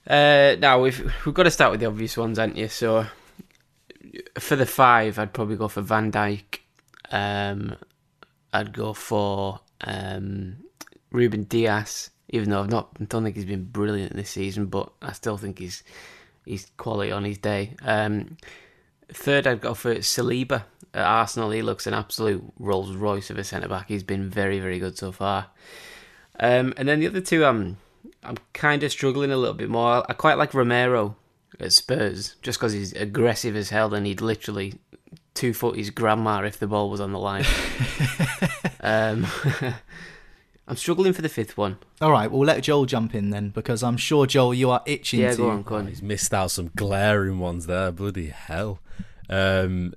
Uh, 0.09 0.55
now 0.59 0.81
we've 0.81 1.13
we've 1.25 1.35
got 1.35 1.43
to 1.43 1.51
start 1.51 1.71
with 1.71 1.79
the 1.81 1.85
obvious 1.85 2.15
ones, 2.17 2.39
aren't 2.39 2.55
you? 2.55 2.69
So 2.69 3.05
for 4.39 4.55
the 4.55 4.65
five, 4.65 5.19
I'd 5.19 5.33
probably 5.33 5.57
go 5.57 5.67
for 5.67 5.81
Van 5.81 6.11
Dijk. 6.11 6.56
Um, 7.11 7.75
I'd 8.53 8.73
go 8.73 8.93
for 8.93 9.59
um, 9.81 10.57
Ruben 11.11 11.43
Dias, 11.43 12.09
even 12.29 12.49
though 12.49 12.61
I've 12.61 12.69
not 12.69 12.89
I 12.99 13.05
don't 13.05 13.23
think 13.23 13.35
he's 13.35 13.45
been 13.45 13.65
brilliant 13.65 14.15
this 14.15 14.31
season, 14.31 14.67
but 14.67 14.91
I 15.01 15.11
still 15.13 15.37
think 15.37 15.59
he's 15.59 15.83
he's 16.45 16.71
quality 16.77 17.11
on 17.11 17.23
his 17.23 17.37
day. 17.37 17.75
Um, 17.83 18.37
third, 19.09 19.47
I'd 19.47 19.61
go 19.61 19.73
for 19.73 19.95
Saliba 19.95 20.63
at 20.93 21.05
Arsenal. 21.05 21.51
He 21.51 21.61
looks 21.61 21.87
an 21.87 21.93
absolute 21.93 22.43
Rolls 22.59 22.95
Royce 22.95 23.29
of 23.29 23.37
a 23.37 23.43
centre 23.43 23.67
back. 23.67 23.87
He's 23.87 24.03
been 24.03 24.29
very 24.29 24.59
very 24.59 24.79
good 24.79 24.97
so 24.97 25.11
far. 25.11 25.47
Um, 26.39 26.73
and 26.77 26.87
then 26.87 26.99
the 26.99 27.07
other 27.07 27.21
two, 27.21 27.45
I'm 27.45 27.77
I'm 28.23 28.37
kind 28.53 28.83
of 28.83 28.91
struggling 28.91 29.31
a 29.31 29.37
little 29.37 29.55
bit 29.55 29.69
more. 29.69 30.03
I 30.09 30.13
quite 30.13 30.37
like 30.37 30.53
Romero 30.53 31.15
at 31.59 31.73
Spurs 31.73 32.35
just 32.41 32.59
because 32.59 32.73
he's 32.73 32.93
aggressive 32.93 33.55
as 33.55 33.69
hell 33.69 33.93
and 33.93 34.05
he'd 34.05 34.21
literally 34.21 34.75
two 35.33 35.53
foot 35.53 35.77
his 35.77 35.89
grandma 35.89 36.41
if 36.43 36.57
the 36.59 36.67
ball 36.67 36.89
was 36.89 36.99
on 37.01 37.11
the 37.11 37.19
line. 37.19 37.45
um, 38.81 39.25
I'm 40.67 40.75
struggling 40.75 41.13
for 41.13 41.21
the 41.21 41.29
fifth 41.29 41.57
one. 41.57 41.77
All 42.01 42.11
right, 42.11 42.29
we'll 42.29 42.45
let 42.45 42.61
Joel 42.63 42.85
jump 42.85 43.15
in 43.15 43.29
then, 43.29 43.49
because 43.49 43.83
I'm 43.83 43.95
sure, 43.97 44.25
Joel, 44.27 44.53
you 44.53 44.69
are 44.69 44.81
itching 44.85 45.21
Yeah, 45.21 45.31
to. 45.31 45.37
go 45.37 45.49
on, 45.49 45.63
go 45.63 45.75
on. 45.75 45.87
He's 45.87 46.01
missed 46.01 46.33
out 46.33 46.51
some 46.51 46.71
glaring 46.75 47.39
ones 47.39 47.67
there. 47.67 47.91
Bloody 47.91 48.27
hell. 48.27 48.79
Um, 49.29 49.93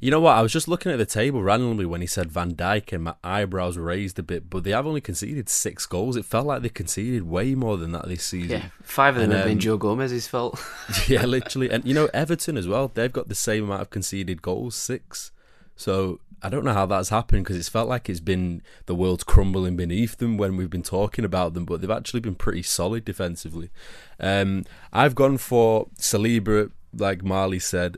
you 0.00 0.10
know 0.10 0.20
what? 0.20 0.36
I 0.36 0.42
was 0.42 0.52
just 0.52 0.68
looking 0.68 0.90
at 0.90 0.98
the 0.98 1.06
table 1.06 1.42
randomly 1.42 1.84
when 1.84 2.00
he 2.00 2.06
said 2.06 2.32
Van 2.32 2.54
Dijk, 2.54 2.92
and 2.92 3.04
my 3.04 3.14
eyebrows 3.22 3.76
raised 3.76 4.18
a 4.18 4.22
bit. 4.22 4.48
But 4.48 4.64
they 4.64 4.70
have 4.70 4.86
only 4.86 5.00
conceded 5.00 5.48
six 5.48 5.84
goals. 5.86 6.16
It 6.16 6.24
felt 6.24 6.46
like 6.46 6.62
they 6.62 6.70
conceded 6.70 7.24
way 7.24 7.54
more 7.54 7.76
than 7.76 7.92
that 7.92 8.08
this 8.08 8.24
season. 8.24 8.50
Yeah, 8.50 8.66
five 8.82 9.16
of 9.16 9.22
them 9.22 9.30
And, 9.30 9.38
have 9.38 9.46
been 9.46 9.54
um, 9.54 9.60
Joe 9.60 9.76
Gomez's 9.76 10.26
fault. 10.26 10.62
yeah, 11.08 11.24
literally. 11.26 11.70
And 11.70 11.84
you 11.84 11.94
know, 11.94 12.08
Everton 12.14 12.56
as 12.56 12.66
well. 12.66 12.90
They've 12.92 13.12
got 13.12 13.28
the 13.28 13.34
same 13.34 13.64
amount 13.64 13.82
of 13.82 13.90
conceded 13.90 14.42
goals, 14.42 14.74
six. 14.74 15.32
So 15.76 16.20
I 16.42 16.48
don't 16.48 16.64
know 16.64 16.72
how 16.72 16.86
that's 16.86 17.10
happened 17.10 17.44
because 17.44 17.56
it's 17.56 17.68
felt 17.68 17.88
like 17.88 18.08
it's 18.08 18.20
been 18.20 18.62
the 18.86 18.94
world's 18.94 19.24
crumbling 19.24 19.76
beneath 19.76 20.16
them 20.16 20.38
when 20.38 20.56
we've 20.56 20.70
been 20.70 20.82
talking 20.82 21.24
about 21.24 21.54
them, 21.54 21.64
but 21.64 21.80
they've 21.80 21.90
actually 21.90 22.20
been 22.20 22.34
pretty 22.34 22.62
solid 22.62 23.04
defensively. 23.04 23.70
Um, 24.18 24.64
I've 24.92 25.14
gone 25.14 25.36
for 25.36 25.88
Saliba, 25.98 26.70
like 26.96 27.22
Marley 27.22 27.58
said. 27.58 27.96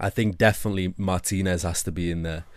I 0.00 0.10
think 0.10 0.38
definitely 0.38 0.94
Martinez 0.96 1.62
has 1.62 1.82
to 1.84 1.92
be 1.92 2.10
in 2.10 2.22
there. 2.22 2.44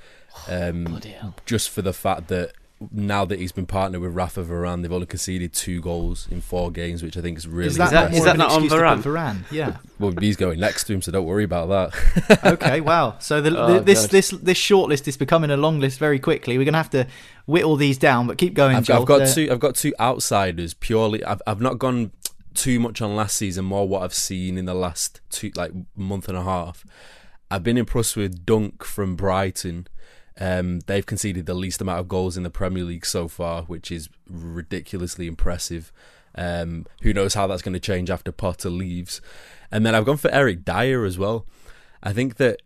Um, 0.50 0.86
Bloody 0.86 1.10
hell. 1.10 1.36
just 1.46 1.70
for 1.70 1.84
the 1.84 1.94
fact 1.94 2.28
that 2.30 2.54
now 2.92 3.24
that 3.24 3.38
he's 3.40 3.52
been 3.52 3.68
partnered 3.68 4.02
with 4.02 4.16
Rafa 4.16 4.44
Varane, 4.44 4.82
they've 4.82 4.92
only 4.92 5.06
conceded 5.06 5.54
two 5.54 5.80
goals 5.80 6.28
in 6.32 6.42
four 6.42 6.72
games, 6.72 7.04
which 7.04 7.16
I 7.16 7.22
think 7.22 7.38
is 7.38 7.48
really 7.48 7.68
Is 7.68 7.78
that- 7.78 7.92
not 7.94 8.12
is 8.12 8.18
more 8.18 8.26
that 8.26 8.38
not 8.38 8.50
on 8.52 8.64
excuse 8.64 8.72
to 8.72 8.78
put 8.96 9.08
Varane? 9.14 9.44
Varane? 9.44 9.52
Yeah. 9.52 9.78
well. 10.00 10.12
He's 10.20 10.36
going 10.36 10.60
next 10.60 10.86
to 10.86 10.94
him, 10.94 11.04
so 11.04 11.12
don't 11.12 11.26
worry 11.28 11.44
about 11.44 11.70
that. 11.70 12.40
okay, 12.54 12.82
wow. 12.82 13.16
So 13.20 13.42
the, 13.42 13.56
Oh, 13.56 13.74
the, 13.76 13.80
this 13.82 14.02
God. 14.02 14.10
this 14.10 14.30
this 14.32 14.58
short 14.58 14.90
list 14.90 15.08
is 15.08 15.18
becoming 15.18 15.52
a 15.52 15.56
long 15.56 15.80
list 15.80 16.00
very 16.00 16.18
quickly. 16.18 16.58
We're 16.58 16.66
gonna 16.66 16.78
have 16.78 16.90
to 16.90 17.06
whittle 17.46 17.76
these 17.76 18.00
down, 18.00 18.26
but 18.26 18.40
keep 18.40 18.56
going, 18.56 18.76
I've, 18.78 18.86
Joel. 18.86 19.02
I've 19.02 19.08
got 19.08 19.22
Uh, 19.22 19.34
two. 19.34 19.50
I've 19.52 19.60
got 19.60 19.76
two 19.76 19.94
outsiders. 20.00 20.74
Purely, 20.74 21.24
I've 21.24 21.44
I've 21.46 21.62
not 21.62 21.78
gone 21.78 22.12
too 22.56 22.80
much 22.80 23.02
on 23.02 23.16
last 23.16 23.38
season. 23.38 23.66
More 23.66 23.88
what 23.88 24.04
I've 24.04 24.14
seen 24.14 24.58
in 24.58 24.66
the 24.66 24.74
last 24.74 25.22
two 25.30 25.52
like 25.56 25.72
month 25.96 26.28
and 26.28 26.38
a 26.38 26.44
half. 26.44 26.86
I've 27.50 27.64
been 27.64 27.78
impressed 27.78 28.16
with 28.16 28.46
Dunk 28.46 28.84
from 28.84 29.16
Brighton. 29.16 29.88
Um, 30.40 30.80
they've 30.88 31.06
conceded 31.06 31.46
the 31.46 31.54
least 31.54 31.82
amount 31.82 32.00
of 32.00 32.08
goals 32.08 32.38
in 32.38 32.44
the 32.44 32.50
Premier 32.50 32.84
League 32.84 33.06
so 33.06 33.28
far, 33.28 33.64
which 33.64 33.92
is 33.92 34.10
ridiculously 34.28 35.28
impressive. 35.28 35.92
Um, 36.36 36.88
who 37.04 37.14
knows 37.14 37.36
how 37.36 37.46
that's 37.46 37.62
going 37.62 37.74
to 37.74 37.80
change 37.80 38.10
after 38.10 38.32
Potter 38.32 38.70
leaves? 38.70 39.22
And 39.72 39.86
then 39.86 39.94
I've 39.94 40.06
gone 40.06 40.18
for 40.18 40.32
Eric 40.32 40.66
Dier 40.66 41.06
as 41.06 41.20
well. 41.20 41.46
I 42.02 42.14
think 42.14 42.38
that 42.38 42.62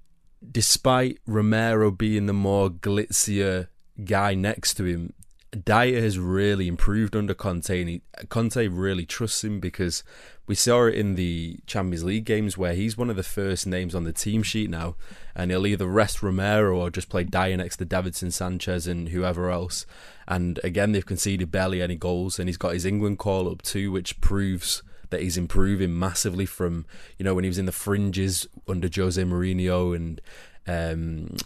despite 0.52 1.20
Romero 1.26 1.92
being 1.92 2.26
the 2.26 2.34
more 2.34 2.70
glitzier 2.70 3.68
guy 4.06 4.36
next 4.36 4.76
to 4.76 4.86
him, 4.86 5.14
Dier 5.52 6.02
has 6.02 6.20
really 6.20 6.68
improved 6.68 7.16
under 7.16 7.34
Conte, 7.34 7.80
and 7.80 7.90
he, 7.90 8.02
Conte 8.28 8.68
really 8.68 9.06
trusts 9.06 9.44
him 9.44 9.60
because 9.60 10.04
we 10.46 10.56
saw 10.56 10.86
it 10.86 10.96
in 10.96 11.16
the 11.16 11.60
Champions 11.66 12.04
League 12.04 12.26
games 12.26 12.58
where 12.58 12.74
he's 12.74 12.98
one 12.98 13.10
of 13.10 13.16
the 13.16 13.24
first 13.24 13.66
names 13.66 13.96
on 13.96 14.04
the 14.04 14.12
team 14.12 14.44
sheet 14.44 14.70
now, 14.70 14.96
and 15.36 15.50
he'll 15.50 15.66
either 15.66 15.88
rest 15.88 16.22
Romero 16.22 16.78
or 16.78 16.90
just 16.90 17.10
play 17.10 17.24
Dier 17.24 17.56
next 17.56 17.78
to 17.78 17.86
Davinson 17.86 18.32
Sanchez 18.32 18.88
and 18.88 19.10
whoever 19.10 19.50
else. 19.50 19.86
And 20.28 20.60
again, 20.64 20.92
they've 20.92 21.06
conceded 21.06 21.52
barely 21.52 21.82
any 21.82 21.96
goals, 21.96 22.40
and 22.40 22.50
he's 22.50 22.58
got 22.58 22.74
his 22.74 22.86
England 22.86 23.20
call 23.20 23.50
up 23.50 23.62
too, 23.62 23.92
which 23.92 24.20
proves 24.20 24.84
that 25.10 25.22
he's 25.22 25.38
improving 25.38 25.98
massively 25.98 26.46
from 26.46 26.86
you 27.18 27.24
know 27.24 27.34
when 27.34 27.46
he 27.46 27.50
was 27.50 27.58
in 27.58 27.66
the 27.66 27.72
fringes 27.72 28.46
under 28.68 28.90
Jose 28.94 29.22
Mourinho 29.24 29.96
and. 29.96 30.22
Um, 30.70 31.38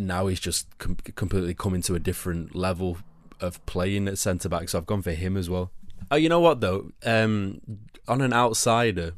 now 0.00 0.26
he's 0.26 0.40
just 0.40 0.66
com- 0.78 0.96
completely 0.96 1.54
coming 1.54 1.82
to 1.82 1.94
a 1.94 1.98
different 1.98 2.54
level 2.54 2.98
of 3.40 3.64
playing 3.66 4.08
at 4.08 4.18
centre 4.18 4.48
back. 4.48 4.68
So 4.68 4.78
I've 4.78 4.86
gone 4.86 5.02
for 5.02 5.12
him 5.12 5.36
as 5.36 5.48
well. 5.48 5.70
Oh, 6.10 6.16
you 6.16 6.28
know 6.28 6.40
what 6.40 6.60
though? 6.60 6.90
Um, 7.04 7.60
on 8.08 8.20
an 8.20 8.32
outsider, 8.32 9.12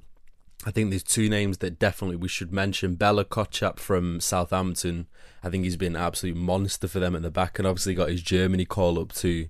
I 0.64 0.70
think 0.70 0.90
there's 0.90 1.02
two 1.02 1.28
names 1.28 1.58
that 1.58 1.78
definitely 1.78 2.16
we 2.16 2.28
should 2.28 2.52
mention. 2.52 2.94
Bella 2.94 3.24
Kocchap 3.24 3.78
from 3.78 4.20
Southampton. 4.20 5.06
I 5.42 5.50
think 5.50 5.64
he's 5.64 5.76
been 5.76 5.96
an 5.96 6.02
absolute 6.02 6.36
monster 6.36 6.86
for 6.86 7.00
them 7.00 7.16
at 7.16 7.22
the 7.22 7.30
back, 7.30 7.58
and 7.58 7.66
obviously 7.66 7.94
got 7.94 8.10
his 8.10 8.22
Germany 8.22 8.64
call 8.64 8.98
up 9.00 9.12
too. 9.12 9.48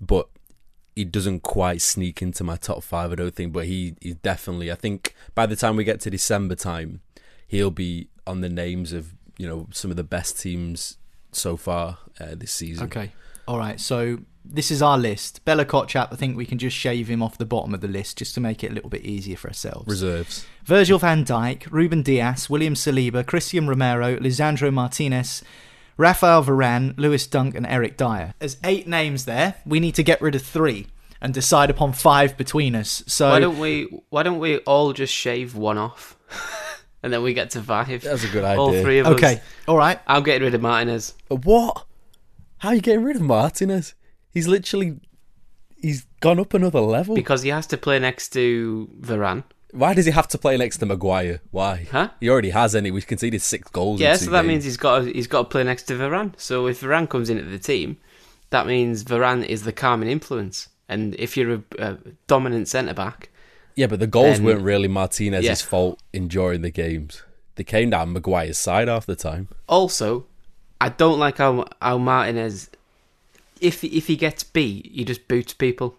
But 0.00 0.28
he 0.96 1.04
doesn't 1.04 1.44
quite 1.44 1.80
sneak 1.80 2.22
into 2.22 2.42
my 2.42 2.56
top 2.56 2.82
five, 2.82 3.12
I 3.12 3.16
don't 3.16 3.34
think. 3.34 3.52
But 3.52 3.66
he, 3.66 3.94
he 4.00 4.14
definitely. 4.14 4.72
I 4.72 4.74
think 4.74 5.14
by 5.34 5.46
the 5.46 5.56
time 5.56 5.76
we 5.76 5.84
get 5.84 6.00
to 6.00 6.10
December 6.10 6.56
time, 6.56 7.02
he'll 7.46 7.70
be 7.70 8.08
on 8.26 8.40
the 8.40 8.48
names 8.48 8.92
of 8.92 9.14
you 9.38 9.46
know 9.46 9.66
some 9.72 9.90
of 9.90 9.96
the 9.96 10.04
best 10.04 10.38
teams 10.38 10.98
so 11.32 11.56
far 11.56 11.98
uh, 12.20 12.34
this 12.36 12.52
season. 12.52 12.84
Okay. 12.84 13.12
All 13.46 13.58
right. 13.58 13.80
So 13.80 14.18
this 14.44 14.70
is 14.70 14.82
our 14.82 14.98
list. 14.98 15.44
Bella 15.44 15.64
Kocchap, 15.64 16.12
I 16.12 16.16
think 16.16 16.36
we 16.36 16.46
can 16.46 16.58
just 16.58 16.76
shave 16.76 17.08
him 17.08 17.22
off 17.22 17.38
the 17.38 17.46
bottom 17.46 17.74
of 17.74 17.80
the 17.80 17.88
list 17.88 18.18
just 18.18 18.34
to 18.34 18.40
make 18.40 18.64
it 18.64 18.70
a 18.70 18.74
little 18.74 18.90
bit 18.90 19.04
easier 19.04 19.36
for 19.36 19.48
ourselves. 19.48 19.88
Reserves. 19.88 20.46
Virgil 20.64 20.98
van 20.98 21.24
Dijk, 21.24 21.70
Ruben 21.70 22.02
Dias, 22.02 22.50
William 22.50 22.74
Saliba, 22.74 23.24
Cristian 23.24 23.68
Romero, 23.68 24.16
Lisandro 24.16 24.72
Martinez, 24.72 25.42
Rafael 25.96 26.44
Varane, 26.44 26.94
Lewis 26.96 27.26
Dunk, 27.26 27.54
and 27.54 27.66
Eric 27.66 27.96
Dier. 27.96 28.34
There's 28.38 28.56
eight 28.64 28.86
names 28.86 29.24
there. 29.24 29.56
We 29.66 29.80
need 29.80 29.94
to 29.96 30.02
get 30.02 30.20
rid 30.20 30.34
of 30.34 30.42
three 30.42 30.86
and 31.20 31.34
decide 31.34 31.70
upon 31.70 31.92
five 31.92 32.36
between 32.36 32.74
us. 32.74 33.02
So 33.06 33.28
Why 33.30 33.40
don't 33.40 33.58
we? 33.58 33.88
Why 34.08 34.22
don't 34.22 34.38
we 34.38 34.58
all 34.58 34.92
just 34.92 35.12
shave 35.12 35.56
one 35.56 35.76
off, 35.76 36.16
and 37.02 37.12
then 37.12 37.22
we 37.22 37.34
get 37.34 37.50
to 37.50 37.62
five? 37.62 38.02
That's 38.02 38.24
a 38.24 38.28
good 38.28 38.44
idea. 38.44 38.60
All 38.60 38.72
three 38.72 38.98
of 38.98 39.06
us. 39.06 39.12
okay, 39.14 39.40
all 39.66 39.76
right. 39.76 40.00
I'm 40.06 40.22
getting 40.22 40.42
rid 40.42 40.54
of 40.54 40.60
Martinez 40.62 41.14
What? 41.28 41.84
How 42.58 42.70
are 42.70 42.74
you 42.74 42.80
getting 42.80 43.04
rid 43.04 43.16
of 43.16 43.22
Martinez? 43.22 43.94
He's 44.30 44.48
literally 44.48 44.98
he's 45.76 46.06
gone 46.20 46.40
up 46.40 46.54
another 46.54 46.80
level. 46.80 47.14
because 47.14 47.42
he 47.42 47.50
has 47.50 47.66
to 47.68 47.76
play 47.76 47.98
next 47.98 48.30
to 48.30 48.90
Varane. 49.00 49.44
Why 49.72 49.92
does 49.94 50.06
he 50.06 50.12
have 50.12 50.28
to 50.28 50.38
play 50.38 50.56
next 50.56 50.78
to 50.78 50.86
Maguire? 50.86 51.40
Why? 51.50 51.86
Huh? 51.90 52.08
He 52.20 52.28
already 52.30 52.50
has 52.50 52.74
any. 52.74 52.90
We've 52.90 53.06
conceded 53.06 53.42
six 53.42 53.68
goals. 53.70 54.00
Yeah, 54.00 54.12
in 54.12 54.18
so 54.18 54.30
that 54.30 54.42
games. 54.42 54.48
means 54.48 54.64
he's 54.64 54.78
got 54.78 55.00
to, 55.00 55.12
he's 55.12 55.26
got 55.26 55.42
to 55.42 55.44
play 55.44 55.62
next 55.62 55.82
to 55.84 55.94
Varane. 55.94 56.32
So 56.40 56.66
if 56.66 56.80
Varane 56.80 57.08
comes 57.08 57.28
into 57.28 57.44
the 57.44 57.58
team, 57.58 57.98
that 58.50 58.66
means 58.66 59.04
Varane 59.04 59.44
is 59.44 59.64
the 59.64 59.72
calming 59.72 60.08
influence. 60.08 60.68
And 60.88 61.14
if 61.16 61.36
you're 61.36 61.54
a, 61.56 61.62
a 61.78 61.98
dominant 62.26 62.66
centre 62.68 62.94
back, 62.94 63.28
Yeah, 63.78 63.86
but 63.86 64.00
the 64.00 64.08
goals 64.08 64.40
weren't 64.40 64.62
really 64.62 64.88
Martinez's 64.88 65.44
Yeah. 65.46 65.54
fault 65.54 66.02
in 66.12 66.26
during 66.26 66.62
the 66.62 66.70
games. 66.70 67.22
They 67.54 67.62
came 67.64 67.90
down 67.90 68.12
Maguire's 68.12 68.58
side 68.58 68.88
half 68.88 69.06
the 69.06 69.14
time. 69.14 69.46
also, 69.68 70.26
I 70.80 70.88
don't 70.88 71.18
like 71.20 71.38
how 71.38 71.64
how 71.80 71.96
Martinez, 71.98 72.70
if 73.60 73.84
if 73.84 74.08
he 74.08 74.16
gets 74.16 74.42
beat, 74.42 74.90
he 74.92 75.04
just 75.04 75.28
boots 75.28 75.52
people, 75.54 75.96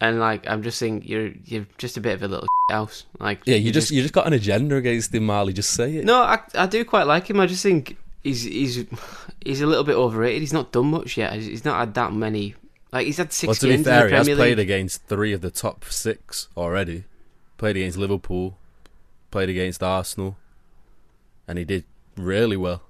and 0.00 0.20
like 0.20 0.46
I'm 0.46 0.62
just 0.62 0.78
saying, 0.78 1.02
you're 1.06 1.32
you're 1.46 1.66
just 1.78 1.96
a 1.96 2.00
bit 2.00 2.14
of 2.14 2.22
a 2.22 2.28
little 2.28 2.46
house. 2.70 3.06
Like 3.18 3.40
Yeah, 3.46 3.56
you 3.56 3.72
just 3.72 3.90
you 3.90 4.02
just 4.02 4.14
got 4.14 4.26
an 4.26 4.32
agenda 4.34 4.76
against 4.76 5.14
him, 5.14 5.24
Marley. 5.24 5.52
Just 5.54 5.70
say 5.72 5.96
it. 5.96 6.04
No, 6.04 6.20
I, 6.22 6.40
I 6.54 6.66
do 6.66 6.84
quite 6.84 7.06
like 7.06 7.28
him. 7.30 7.40
I 7.40 7.46
just 7.46 7.62
think 7.62 7.96
he's 8.22 8.42
he's 8.42 8.84
he's 9.44 9.60
a 9.62 9.66
little 9.66 9.84
bit 9.84 9.96
overrated. 9.96 10.40
He's 10.42 10.52
not 10.52 10.72
done 10.72 10.86
much 10.90 11.16
yet. 11.16 11.32
He's 11.34 11.64
not 11.64 11.78
had 11.78 11.94
that 11.94 12.12
many. 12.12 12.54
Like 12.92 13.06
he's 13.06 13.16
had 13.16 13.32
six 13.32 13.48
well, 13.48 13.54
to 13.56 13.76
be 13.76 13.82
fair, 13.82 14.08
he 14.08 14.14
has 14.14 14.28
played 14.28 14.58
against 14.58 15.06
three 15.06 15.32
of 15.32 15.40
the 15.40 15.50
top 15.50 15.84
six 15.84 16.48
already. 16.56 17.04
Played 17.56 17.76
against 17.76 17.96
Liverpool, 17.98 18.58
played 19.30 19.48
against 19.48 19.82
Arsenal, 19.82 20.36
and 21.46 21.58
he 21.58 21.64
did 21.64 21.84
really 22.16 22.56
well 22.56 22.82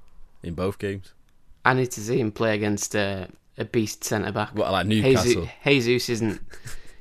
in 0.43 0.55
both 0.55 0.79
games. 0.79 1.13
I 1.65 1.75
need 1.75 1.91
to 1.93 2.01
see 2.01 2.19
him 2.21 2.33
play 2.33 2.55
against 2.55 2.95
uh, 2.97 3.27
a 3.59 3.65
beast 3.65 4.05
centre 4.05 4.33
back. 4.33 4.55
Well, 4.55 4.73
like 4.73 4.87
Newcastle. 4.87 5.49
Jesus, 5.65 5.85
Jesus 5.87 6.09
isn't, 6.11 6.41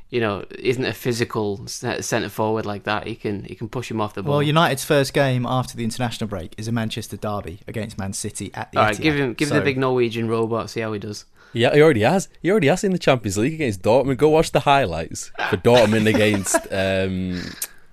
you 0.10 0.20
know, 0.22 0.46
isn't 0.60 0.84
a 0.86 0.94
physical 0.94 1.66
centre 1.68 2.30
forward 2.30 2.66
like 2.66 2.84
that. 2.84 3.08
He 3.08 3.16
can 3.16 3.44
he 3.46 3.56
can 3.56 3.70
push 3.70 3.90
him 3.90 4.00
off 4.02 4.14
the 4.14 4.24
ball. 4.24 4.34
Well, 4.36 4.44
United's 4.44 4.84
first 4.84 5.14
game 5.14 5.46
after 5.46 5.76
the 5.78 5.84
international 5.84 6.28
break 6.28 6.54
is 6.58 6.68
a 6.68 6.72
Manchester 6.72 7.18
derby 7.18 7.60
against 7.68 7.98
Man 7.98 8.14
City 8.14 8.52
at 8.54 8.72
the 8.72 8.80
All 8.80 8.86
right, 8.86 8.96
Etihad. 8.96 9.02
give 9.02 9.16
him 9.16 9.34
give 9.34 9.48
him 9.48 9.54
So- 9.56 9.60
the 9.60 9.66
big 9.66 9.78
Norwegian 9.78 10.28
robot. 10.28 10.70
See 10.70 10.82
how 10.82 10.94
he 10.94 11.00
does. 11.00 11.26
Yeah, 11.54 11.74
he 11.74 11.82
already 11.82 12.02
has. 12.02 12.30
He 12.42 12.50
already 12.50 12.68
has 12.68 12.84
in 12.84 12.92
the 12.92 13.00
Champions 13.00 13.38
League 13.38 13.54
against 13.54 13.82
Dortmund. 13.82 14.18
Go 14.18 14.30
watch 14.30 14.52
the 14.52 14.62
highlights 14.62 15.32
for 15.50 15.58
Dortmund 15.58 16.08
against 16.08 16.56
um, 16.72 17.42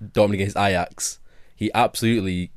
Dortmund 0.03 0.33
against 0.33 0.57
Ajax. 0.57 1.19
He 1.55 1.71
absolutely 1.73 2.51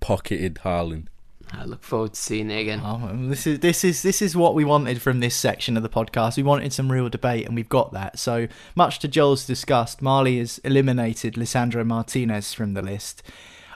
pocketed 0.00 0.56
Haaland. 0.56 1.06
I 1.52 1.64
look 1.64 1.82
forward 1.82 2.14
to 2.14 2.20
seeing 2.20 2.50
it 2.50 2.60
again. 2.60 2.80
Oh, 2.82 3.10
this 3.28 3.46
is 3.46 3.58
this 3.60 3.84
is 3.84 4.02
this 4.02 4.22
is 4.22 4.34
what 4.34 4.54
we 4.54 4.64
wanted 4.64 5.02
from 5.02 5.20
this 5.20 5.36
section 5.36 5.76
of 5.76 5.82
the 5.82 5.88
podcast. 5.88 6.36
We 6.36 6.42
wanted 6.42 6.72
some 6.72 6.90
real 6.90 7.08
debate, 7.08 7.46
and 7.46 7.54
we've 7.54 7.68
got 7.68 7.92
that. 7.92 8.18
So 8.18 8.48
much 8.74 8.98
to 9.00 9.08
Joel's 9.08 9.46
disgust, 9.46 10.00
Marley 10.00 10.38
has 10.38 10.58
eliminated 10.58 11.34
Lisandro 11.34 11.86
Martinez 11.86 12.54
from 12.54 12.72
the 12.72 12.82
list. 12.82 13.22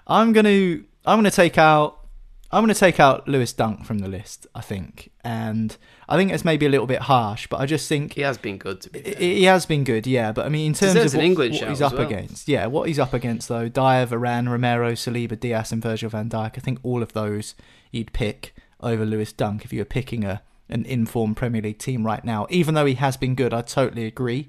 I'm 0.07 0.33
gonna 0.33 0.81
I'm 1.05 1.19
gonna 1.19 1.31
take 1.31 1.59
out 1.59 2.07
I'm 2.51 2.63
gonna 2.63 2.75
take 2.75 2.99
out 2.99 3.29
Lewis 3.29 3.53
Dunk 3.53 3.85
from 3.85 3.99
the 3.99 4.09
list. 4.09 4.47
I 4.55 4.63
think, 4.63 5.11
and 5.23 5.77
I 6.09 6.17
think 6.17 6.31
it's 6.33 6.45
maybe 6.45 6.67
a 6.67 6.69
little 6.69 6.87
bit 6.87 7.03
harsh, 7.03 7.49
but 7.49 7.61
I 7.61 7.67
just 7.67 7.89
think 7.89 8.15
He 8.15 8.21
has 8.21 8.39
been 8.39 8.59
good 8.59 8.81
to 8.83 8.91
be. 8.91 9.01
He 9.01 9.45
has 9.45 9.67
been 9.67 9.83
good, 9.83 10.07
yeah, 10.07 10.33
but 10.33 10.47
I 10.47 10.49
mean, 10.49 10.69
in 10.69 10.75
terms 10.75 10.95
Deserves 10.95 11.15
of 11.15 11.21
what, 11.21 11.39
what 11.39 11.69
he's 11.69 11.83
up 11.83 11.95
well. 11.95 12.03
against, 12.03 12.49
yeah, 12.49 12.67
what 12.67 12.87
he's 12.89 12.99
up 12.99 13.13
against 13.13 13.49
though, 13.49 13.69
Dier, 13.69 14.07
Varane, 14.07 14.49
Romero, 14.49 14.93
Saliba, 14.93 15.39
Dias, 15.39 15.73
and 15.73 15.83
Virgil 15.83 16.11
van 16.11 16.29
Dijk. 16.29 16.53
I 16.57 16.61
think 16.61 16.79
all 16.83 17.03
of 17.03 17.13
those 17.13 17.55
you'd 17.91 18.13
pick 18.13 18.55
over 18.81 19.05
Lewis 19.05 19.33
Dunk 19.33 19.65
if 19.65 19.73
you 19.73 19.81
were 19.81 19.85
picking 19.85 20.25
a 20.25 20.43
an 20.69 20.85
informed 20.85 21.37
Premier 21.37 21.63
League 21.63 21.79
team 21.79 22.05
right 22.05 22.25
now. 22.25 22.47
Even 22.51 22.75
though 22.75 22.87
he 22.87 22.95
has 22.95 23.17
been 23.17 23.35
good, 23.35 23.55
I 23.55 23.63
totally 23.63 24.05
agree. 24.05 24.49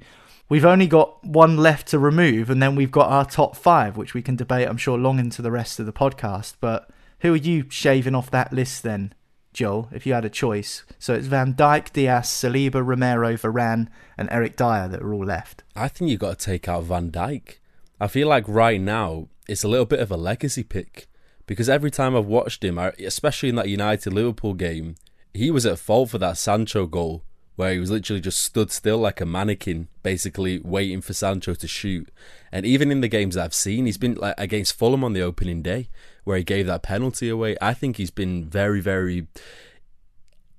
We've 0.49 0.65
only 0.65 0.87
got 0.87 1.23
one 1.25 1.57
left 1.57 1.87
to 1.89 1.99
remove, 1.99 2.49
and 2.49 2.61
then 2.61 2.75
we've 2.75 2.91
got 2.91 3.09
our 3.09 3.25
top 3.25 3.55
five, 3.55 3.97
which 3.97 4.13
we 4.13 4.21
can 4.21 4.35
debate, 4.35 4.67
I'm 4.67 4.77
sure, 4.77 4.97
long 4.97 5.19
into 5.19 5.41
the 5.41 5.51
rest 5.51 5.79
of 5.79 5.85
the 5.85 5.93
podcast. 5.93 6.55
But 6.61 6.89
who 7.19 7.33
are 7.33 7.37
you 7.37 7.65
shaving 7.69 8.15
off 8.15 8.31
that 8.31 8.53
list 8.53 8.83
then? 8.83 9.13
Joel, 9.57 9.89
if 9.91 10.05
you 10.05 10.13
had 10.13 10.23
a 10.23 10.29
choice. 10.29 10.83
So 10.99 11.15
it's 11.15 11.25
Van 11.25 11.55
Dijk, 11.55 11.91
Dias, 11.91 12.29
Saliba, 12.29 12.85
Romero, 12.85 13.33
Varane, 13.33 13.87
and 14.15 14.29
Eric 14.31 14.55
Dier 14.55 14.87
that 14.87 15.01
are 15.01 15.11
all 15.11 15.25
left. 15.25 15.63
I 15.75 15.87
think 15.87 16.11
you've 16.11 16.19
got 16.19 16.37
to 16.37 16.45
take 16.45 16.69
out 16.69 16.83
Van 16.83 17.09
Dijk. 17.09 17.57
I 17.99 18.07
feel 18.07 18.27
like 18.27 18.47
right 18.47 18.79
now 18.79 19.29
it's 19.47 19.63
a 19.63 19.67
little 19.67 19.87
bit 19.87 19.99
of 19.99 20.11
a 20.11 20.15
legacy 20.15 20.61
pick 20.61 21.07
because 21.47 21.69
every 21.69 21.89
time 21.89 22.15
I've 22.15 22.27
watched 22.27 22.63
him, 22.63 22.77
especially 22.77 23.49
in 23.49 23.55
that 23.55 23.67
United 23.67 24.13
Liverpool 24.13 24.53
game, 24.53 24.93
he 25.33 25.49
was 25.49 25.65
at 25.65 25.79
fault 25.79 26.11
for 26.11 26.19
that 26.19 26.37
Sancho 26.37 26.85
goal 26.85 27.23
where 27.55 27.73
he 27.73 27.79
was 27.79 27.89
literally 27.89 28.21
just 28.21 28.43
stood 28.43 28.69
still 28.69 28.99
like 28.99 29.19
a 29.19 29.25
mannequin, 29.25 29.87
basically 30.03 30.59
waiting 30.59 31.01
for 31.01 31.13
Sancho 31.13 31.55
to 31.55 31.67
shoot. 31.67 32.09
And 32.51 32.63
even 32.63 32.91
in 32.91 33.01
the 33.01 33.07
games 33.07 33.35
I've 33.35 33.55
seen, 33.55 33.87
he's 33.87 33.97
been 33.97 34.13
like 34.13 34.35
against 34.37 34.77
Fulham 34.77 35.03
on 35.03 35.13
the 35.13 35.23
opening 35.23 35.63
day 35.63 35.89
where 36.27 36.37
he 36.37 36.43
gave 36.43 36.67
that 36.67 36.83
penalty 36.83 37.29
away. 37.29 37.55
I 37.61 37.73
think 37.73 37.97
he's 37.97 38.11
been 38.11 38.45
very, 38.45 38.81
very 38.81 39.27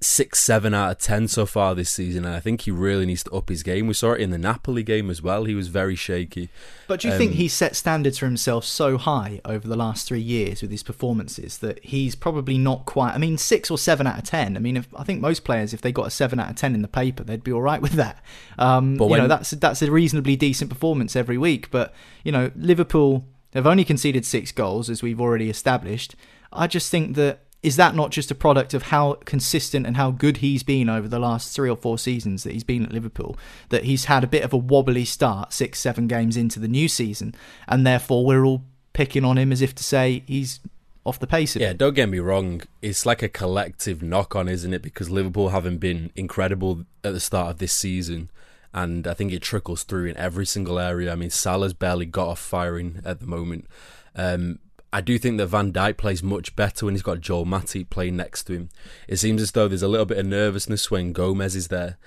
six, 0.00 0.38
seven 0.38 0.72
out 0.72 0.92
of 0.92 0.98
ten 0.98 1.28
so 1.28 1.44
far 1.44 1.74
this 1.74 1.90
season, 1.90 2.24
and 2.24 2.34
I 2.34 2.40
think 2.40 2.62
he 2.62 2.70
really 2.70 3.04
needs 3.04 3.24
to 3.24 3.30
up 3.32 3.48
his 3.48 3.62
game. 3.62 3.86
We 3.86 3.94
saw 3.94 4.12
it 4.12 4.20
in 4.20 4.30
the 4.30 4.38
Napoli 4.38 4.82
game 4.82 5.10
as 5.10 5.20
well. 5.20 5.44
He 5.44 5.54
was 5.54 5.68
very 5.68 5.94
shaky. 5.94 6.48
But 6.86 7.00
do 7.00 7.08
you 7.08 7.12
um, 7.12 7.18
think 7.18 7.32
he's 7.32 7.52
set 7.52 7.76
standards 7.76 8.18
for 8.18 8.26
himself 8.26 8.64
so 8.64 8.96
high 8.96 9.40
over 9.44 9.68
the 9.68 9.76
last 9.76 10.08
three 10.08 10.20
years 10.20 10.62
with 10.62 10.70
his 10.70 10.82
performances 10.82 11.58
that 11.58 11.84
he's 11.84 12.14
probably 12.14 12.56
not 12.56 12.86
quite? 12.86 13.12
I 13.12 13.18
mean, 13.18 13.36
six 13.36 13.70
or 13.70 13.76
seven 13.76 14.06
out 14.06 14.18
of 14.18 14.24
ten. 14.24 14.56
I 14.56 14.60
mean, 14.60 14.76
if, 14.78 14.88
I 14.96 15.04
think 15.04 15.20
most 15.20 15.44
players, 15.44 15.74
if 15.74 15.82
they 15.82 15.92
got 15.92 16.06
a 16.06 16.10
seven 16.10 16.40
out 16.40 16.50
of 16.50 16.56
ten 16.56 16.74
in 16.74 16.82
the 16.82 16.88
paper, 16.88 17.24
they'd 17.24 17.44
be 17.44 17.52
all 17.52 17.62
right 17.62 17.82
with 17.82 17.92
that. 17.92 18.22
Um, 18.58 18.96
but 18.96 19.08
when, 19.08 19.18
you 19.18 19.22
know, 19.22 19.28
that's 19.28 19.50
that's 19.50 19.82
a 19.82 19.90
reasonably 19.90 20.36
decent 20.36 20.70
performance 20.70 21.14
every 21.14 21.36
week. 21.36 21.70
But 21.70 21.92
you 22.24 22.32
know, 22.32 22.50
Liverpool 22.56 23.26
have 23.54 23.66
only 23.66 23.84
conceded 23.84 24.24
six 24.24 24.52
goals, 24.52 24.90
as 24.90 25.02
we've 25.02 25.20
already 25.20 25.50
established. 25.50 26.14
I 26.52 26.66
just 26.66 26.90
think 26.90 27.16
that 27.16 27.40
is 27.62 27.76
that 27.76 27.94
not 27.94 28.10
just 28.10 28.30
a 28.30 28.36
product 28.36 28.72
of 28.72 28.84
how 28.84 29.14
consistent 29.24 29.84
and 29.84 29.96
how 29.96 30.12
good 30.12 30.38
he's 30.38 30.62
been 30.62 30.88
over 30.88 31.08
the 31.08 31.18
last 31.18 31.54
three 31.54 31.68
or 31.68 31.76
four 31.76 31.98
seasons 31.98 32.44
that 32.44 32.52
he's 32.52 32.64
been 32.64 32.84
at 32.84 32.92
Liverpool? 32.92 33.36
That 33.70 33.84
he's 33.84 34.04
had 34.04 34.22
a 34.22 34.28
bit 34.28 34.44
of 34.44 34.52
a 34.52 34.56
wobbly 34.56 35.04
start, 35.04 35.52
six, 35.52 35.80
seven 35.80 36.06
games 36.06 36.36
into 36.36 36.60
the 36.60 36.68
new 36.68 36.88
season, 36.88 37.34
and 37.66 37.86
therefore 37.86 38.24
we're 38.24 38.44
all 38.44 38.62
picking 38.92 39.24
on 39.24 39.38
him 39.38 39.50
as 39.50 39.60
if 39.60 39.74
to 39.74 39.84
say 39.84 40.22
he's 40.26 40.60
off 41.04 41.18
the 41.18 41.26
pace 41.26 41.56
Yeah, 41.56 41.72
don't 41.72 41.94
get 41.94 42.08
me 42.08 42.18
wrong. 42.18 42.62
It's 42.82 43.06
like 43.06 43.22
a 43.22 43.28
collective 43.28 44.02
knock 44.02 44.36
on, 44.36 44.48
isn't 44.48 44.74
it? 44.74 44.82
Because 44.82 45.10
Liverpool 45.10 45.48
haven't 45.48 45.78
been 45.78 46.10
incredible 46.14 46.84
at 47.02 47.12
the 47.12 47.20
start 47.20 47.50
of 47.50 47.58
this 47.58 47.72
season. 47.72 48.30
And 48.74 49.06
I 49.06 49.14
think 49.14 49.32
it 49.32 49.42
trickles 49.42 49.82
through 49.82 50.06
in 50.06 50.16
every 50.16 50.46
single 50.46 50.78
area. 50.78 51.12
I 51.12 51.16
mean, 51.16 51.30
Salah's 51.30 51.72
barely 51.72 52.06
got 52.06 52.28
off 52.28 52.38
firing 52.38 53.00
at 53.04 53.20
the 53.20 53.26
moment. 53.26 53.66
Um, 54.14 54.58
I 54.92 55.00
do 55.00 55.18
think 55.18 55.38
that 55.38 55.48
Van 55.48 55.72
Dijk 55.72 55.96
plays 55.96 56.22
much 56.22 56.56
better 56.56 56.86
when 56.86 56.94
he's 56.94 57.02
got 57.02 57.20
Joel 57.20 57.44
Matip 57.44 57.90
playing 57.90 58.16
next 58.16 58.44
to 58.44 58.54
him. 58.54 58.68
It 59.06 59.16
seems 59.16 59.42
as 59.42 59.52
though 59.52 59.68
there's 59.68 59.82
a 59.82 59.88
little 59.88 60.06
bit 60.06 60.18
of 60.18 60.26
nervousness 60.26 60.90
when 60.90 61.12
Gomez 61.12 61.54
is 61.54 61.68
there. 61.68 61.98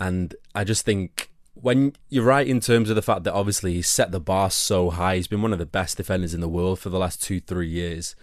And 0.00 0.34
I 0.54 0.64
just 0.64 0.84
think 0.84 1.30
when 1.54 1.92
you're 2.08 2.24
right 2.24 2.46
in 2.46 2.60
terms 2.60 2.90
of 2.90 2.96
the 2.96 3.02
fact 3.02 3.22
that 3.24 3.34
obviously 3.34 3.74
he's 3.74 3.88
set 3.88 4.10
the 4.10 4.20
bar 4.20 4.50
so 4.50 4.90
high, 4.90 5.16
he's 5.16 5.28
been 5.28 5.42
one 5.42 5.52
of 5.52 5.60
the 5.60 5.66
best 5.66 5.96
defenders 5.96 6.34
in 6.34 6.40
the 6.40 6.48
world 6.48 6.80
for 6.80 6.90
the 6.90 6.98
last 6.98 7.22
two, 7.22 7.40
three 7.40 7.68
years. 7.68 8.16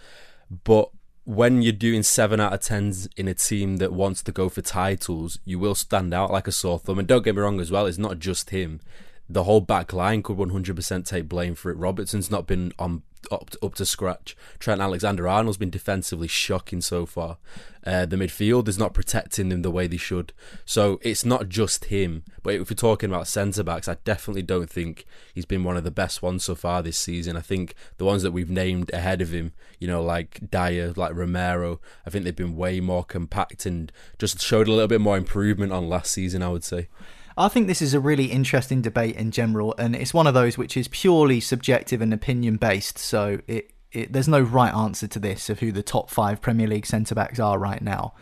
But 0.64 0.90
when 1.24 1.62
you're 1.62 1.72
doing 1.72 2.02
seven 2.02 2.40
out 2.40 2.52
of 2.52 2.60
tens 2.60 3.08
in 3.16 3.28
a 3.28 3.34
team 3.34 3.76
that 3.76 3.92
wants 3.92 4.22
to 4.24 4.32
go 4.32 4.48
for 4.48 4.60
titles, 4.60 5.38
you 5.44 5.58
will 5.58 5.74
stand 5.74 6.12
out 6.12 6.32
like 6.32 6.48
a 6.48 6.52
sore 6.52 6.78
thumb. 6.78 6.98
And 6.98 7.06
don't 7.06 7.22
get 7.22 7.36
me 7.36 7.42
wrong 7.42 7.60
as 7.60 7.70
well, 7.70 7.86
it's 7.86 7.98
not 7.98 8.18
just 8.18 8.50
him. 8.50 8.80
The 9.28 9.44
whole 9.44 9.60
back 9.60 9.92
line 9.92 10.22
could 10.22 10.36
100% 10.36 11.06
take 11.06 11.28
blame 11.28 11.54
for 11.54 11.70
it. 11.70 11.76
Robertson's 11.76 12.30
not 12.30 12.46
been 12.46 12.72
on 12.78 13.02
up 13.30 13.50
to, 13.50 13.64
up 13.64 13.74
to 13.76 13.86
scratch. 13.86 14.36
Trent 14.58 14.80
Alexander 14.80 15.28
Arnold's 15.28 15.58
been 15.58 15.70
defensively 15.70 16.28
shocking 16.28 16.80
so 16.80 17.06
far. 17.06 17.38
Uh, 17.84 18.06
the 18.06 18.16
midfield 18.16 18.68
is 18.68 18.78
not 18.78 18.94
protecting 18.94 19.48
them 19.48 19.62
the 19.62 19.70
way 19.70 19.86
they 19.86 19.96
should. 19.96 20.32
So 20.64 21.00
it's 21.02 21.24
not 21.24 21.48
just 21.48 21.86
him. 21.86 22.24
But 22.42 22.54
if 22.54 22.70
we're 22.70 22.76
talking 22.76 23.10
about 23.10 23.26
centre 23.26 23.62
backs, 23.62 23.88
I 23.88 23.96
definitely 24.04 24.42
don't 24.42 24.70
think 24.70 25.04
he's 25.34 25.44
been 25.44 25.64
one 25.64 25.76
of 25.76 25.84
the 25.84 25.90
best 25.90 26.22
ones 26.22 26.44
so 26.44 26.54
far 26.54 26.82
this 26.82 26.98
season. 26.98 27.36
I 27.36 27.40
think 27.40 27.74
the 27.98 28.04
ones 28.04 28.22
that 28.22 28.32
we've 28.32 28.50
named 28.50 28.92
ahead 28.92 29.20
of 29.20 29.32
him, 29.32 29.52
you 29.78 29.88
know, 29.88 30.02
like 30.02 30.50
Dier, 30.50 30.92
like 30.96 31.14
Romero, 31.14 31.80
I 32.06 32.10
think 32.10 32.24
they've 32.24 32.34
been 32.34 32.56
way 32.56 32.80
more 32.80 33.04
compact 33.04 33.66
and 33.66 33.90
just 34.18 34.40
showed 34.40 34.68
a 34.68 34.72
little 34.72 34.88
bit 34.88 35.00
more 35.00 35.16
improvement 35.16 35.72
on 35.72 35.88
last 35.88 36.12
season, 36.12 36.42
I 36.42 36.48
would 36.48 36.64
say. 36.64 36.88
I 37.36 37.48
think 37.48 37.66
this 37.66 37.82
is 37.82 37.94
a 37.94 38.00
really 38.00 38.26
interesting 38.26 38.82
debate 38.82 39.16
in 39.16 39.30
general, 39.30 39.74
and 39.78 39.96
it's 39.96 40.12
one 40.12 40.26
of 40.26 40.34
those 40.34 40.58
which 40.58 40.76
is 40.76 40.88
purely 40.88 41.40
subjective 41.40 42.00
and 42.00 42.12
opinion 42.12 42.56
based. 42.56 42.98
So 42.98 43.40
it, 43.46 43.72
it, 43.90 44.12
there's 44.12 44.28
no 44.28 44.40
right 44.40 44.74
answer 44.74 45.06
to 45.06 45.18
this 45.18 45.48
of 45.48 45.60
who 45.60 45.72
the 45.72 45.82
top 45.82 46.10
five 46.10 46.40
Premier 46.40 46.66
League 46.66 46.86
centre 46.86 47.14
backs 47.14 47.38
are 47.38 47.58
right 47.58 47.82
now. 47.82 48.14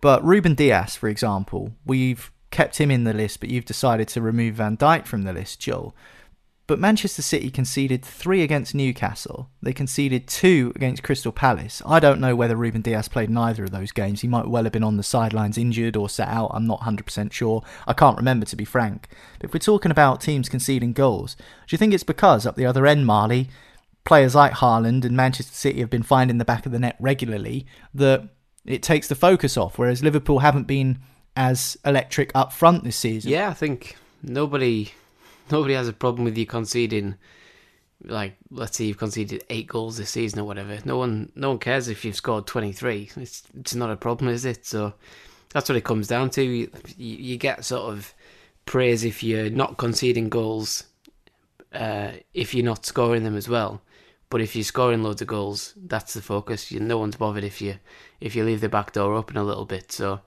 But 0.00 0.24
Ruben 0.24 0.54
Dias, 0.54 0.96
for 0.96 1.08
example, 1.08 1.72
we've 1.84 2.30
kept 2.50 2.78
him 2.78 2.90
in 2.90 3.04
the 3.04 3.12
list, 3.12 3.40
but 3.40 3.48
you've 3.48 3.64
decided 3.64 4.08
to 4.08 4.20
remove 4.20 4.56
Van 4.56 4.76
Dijk 4.76 5.06
from 5.06 5.22
the 5.22 5.32
list, 5.32 5.60
Joel. 5.60 5.94
But 6.66 6.78
Manchester 6.78 7.20
City 7.20 7.50
conceded 7.50 8.02
three 8.02 8.42
against 8.42 8.74
Newcastle. 8.74 9.50
They 9.60 9.74
conceded 9.74 10.26
two 10.26 10.72
against 10.74 11.02
Crystal 11.02 11.30
Palace. 11.30 11.82
I 11.84 12.00
don't 12.00 12.20
know 12.20 12.34
whether 12.34 12.56
Ruben 12.56 12.80
Dias 12.80 13.06
played 13.06 13.28
neither 13.28 13.64
of 13.64 13.70
those 13.70 13.92
games. 13.92 14.22
He 14.22 14.28
might 14.28 14.48
well 14.48 14.64
have 14.64 14.72
been 14.72 14.82
on 14.82 14.96
the 14.96 15.02
sidelines 15.02 15.58
injured 15.58 15.94
or 15.94 16.08
sat 16.08 16.28
out. 16.28 16.52
I'm 16.54 16.66
not 16.66 16.80
100% 16.80 17.32
sure. 17.32 17.62
I 17.86 17.92
can't 17.92 18.16
remember, 18.16 18.46
to 18.46 18.56
be 18.56 18.64
frank. 18.64 19.08
But 19.38 19.48
if 19.48 19.54
we're 19.54 19.58
talking 19.58 19.90
about 19.90 20.22
teams 20.22 20.48
conceding 20.48 20.94
goals, 20.94 21.34
do 21.34 21.74
you 21.74 21.78
think 21.78 21.92
it's 21.92 22.02
because 22.02 22.46
up 22.46 22.56
the 22.56 22.66
other 22.66 22.86
end, 22.86 23.04
Marley, 23.04 23.50
players 24.04 24.34
like 24.34 24.52
Haaland 24.52 25.04
and 25.04 25.14
Manchester 25.14 25.54
City 25.54 25.80
have 25.80 25.90
been 25.90 26.02
finding 26.02 26.38
the 26.38 26.46
back 26.46 26.64
of 26.64 26.72
the 26.72 26.78
net 26.78 26.96
regularly 26.98 27.66
that 27.92 28.26
it 28.64 28.82
takes 28.82 29.08
the 29.08 29.14
focus 29.14 29.58
off, 29.58 29.78
whereas 29.78 30.02
Liverpool 30.02 30.38
haven't 30.38 30.66
been 30.66 30.98
as 31.36 31.76
electric 31.84 32.30
up 32.34 32.54
front 32.54 32.84
this 32.84 32.96
season? 32.96 33.30
Yeah, 33.30 33.50
I 33.50 33.54
think 33.54 33.96
nobody 34.22 34.92
nobody 35.50 35.74
has 35.74 35.88
a 35.88 35.92
problem 35.92 36.24
with 36.24 36.36
you 36.36 36.46
conceding 36.46 37.16
like 38.06 38.36
let's 38.50 38.76
say 38.76 38.84
you've 38.84 38.98
conceded 38.98 39.44
eight 39.50 39.66
goals 39.66 39.96
this 39.96 40.10
season 40.10 40.40
or 40.40 40.44
whatever. 40.44 40.78
No 40.84 40.98
one 40.98 41.32
no 41.34 41.50
one 41.50 41.58
cares 41.58 41.88
if 41.88 42.04
you've 42.04 42.16
scored 42.16 42.46
twenty 42.46 42.72
three. 42.72 43.10
It's 43.16 43.42
it's 43.58 43.74
not 43.74 43.90
a 43.90 43.96
problem, 43.96 44.28
is 44.30 44.44
it? 44.44 44.66
So 44.66 44.94
that's 45.50 45.68
what 45.68 45.76
it 45.76 45.84
comes 45.84 46.08
down 46.08 46.30
to. 46.30 46.42
You, 46.42 46.70
you 46.96 47.36
get 47.36 47.64
sort 47.64 47.92
of 47.92 48.14
praise 48.66 49.04
if 49.04 49.22
you're 49.22 49.50
not 49.50 49.76
conceding 49.76 50.28
goals, 50.28 50.84
uh, 51.72 52.12
if 52.32 52.54
you're 52.54 52.64
not 52.64 52.86
scoring 52.86 53.24
them 53.24 53.36
as 53.36 53.48
well. 53.48 53.80
But 54.30 54.40
if 54.40 54.56
you're 54.56 54.64
scoring 54.64 55.02
loads 55.02 55.22
of 55.22 55.28
goals, 55.28 55.74
that's 55.76 56.14
the 56.14 56.22
focus. 56.22 56.72
You, 56.72 56.80
no 56.80 56.98
one's 56.98 57.16
bothered 57.16 57.44
if 57.44 57.60
you 57.60 57.76
if 58.20 58.34
you 58.34 58.44
leave 58.44 58.60
the 58.60 58.68
back 58.68 58.92
door 58.92 59.14
open 59.14 59.36
a 59.36 59.44
little 59.44 59.64
bit. 59.64 59.92
So 59.92 60.20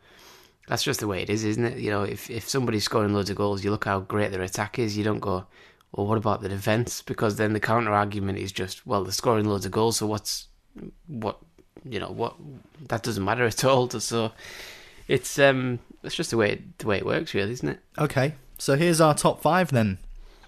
that's 0.67 0.83
just 0.83 0.99
the 0.99 1.07
way 1.07 1.21
it 1.21 1.29
is, 1.29 1.43
isn't 1.43 1.63
it? 1.63 1.77
You 1.79 1.89
know, 1.89 2.03
if 2.03 2.29
if 2.29 2.47
somebody's 2.47 2.83
scoring 2.83 3.13
loads 3.13 3.29
of 3.29 3.37
goals, 3.37 3.63
you 3.63 3.71
look 3.71 3.85
how 3.85 4.01
great 4.01 4.31
their 4.31 4.41
attack 4.41 4.77
is. 4.77 4.97
You 4.97 5.03
don't 5.03 5.19
go, 5.19 5.45
well, 5.93 6.05
what 6.05 6.17
about 6.17 6.41
the 6.41 6.49
defense? 6.49 7.01
Because 7.01 7.37
then 7.37 7.53
the 7.53 7.59
counter 7.59 7.93
argument 7.93 8.37
is 8.37 8.51
just, 8.51 8.85
well, 8.85 9.03
they're 9.03 9.13
scoring 9.13 9.45
loads 9.45 9.65
of 9.65 9.71
goals, 9.71 9.97
so 9.97 10.05
what's 10.05 10.47
what 11.07 11.39
you 11.83 11.99
know 11.99 12.11
what 12.11 12.35
that 12.87 13.01
doesn't 13.01 13.23
matter 13.23 13.45
at 13.45 13.63
all. 13.63 13.89
So 13.99 14.31
it's 15.07 15.39
um 15.39 15.79
it's 16.03 16.15
just 16.15 16.31
the 16.31 16.37
way 16.37 16.51
it, 16.51 16.77
the 16.79 16.87
way 16.87 16.97
it 16.97 17.05
works, 17.05 17.33
really, 17.33 17.53
isn't 17.53 17.69
it? 17.69 17.79
Okay, 17.97 18.35
so 18.57 18.75
here's 18.75 19.01
our 19.01 19.15
top 19.15 19.41
five 19.41 19.71
then. 19.71 19.97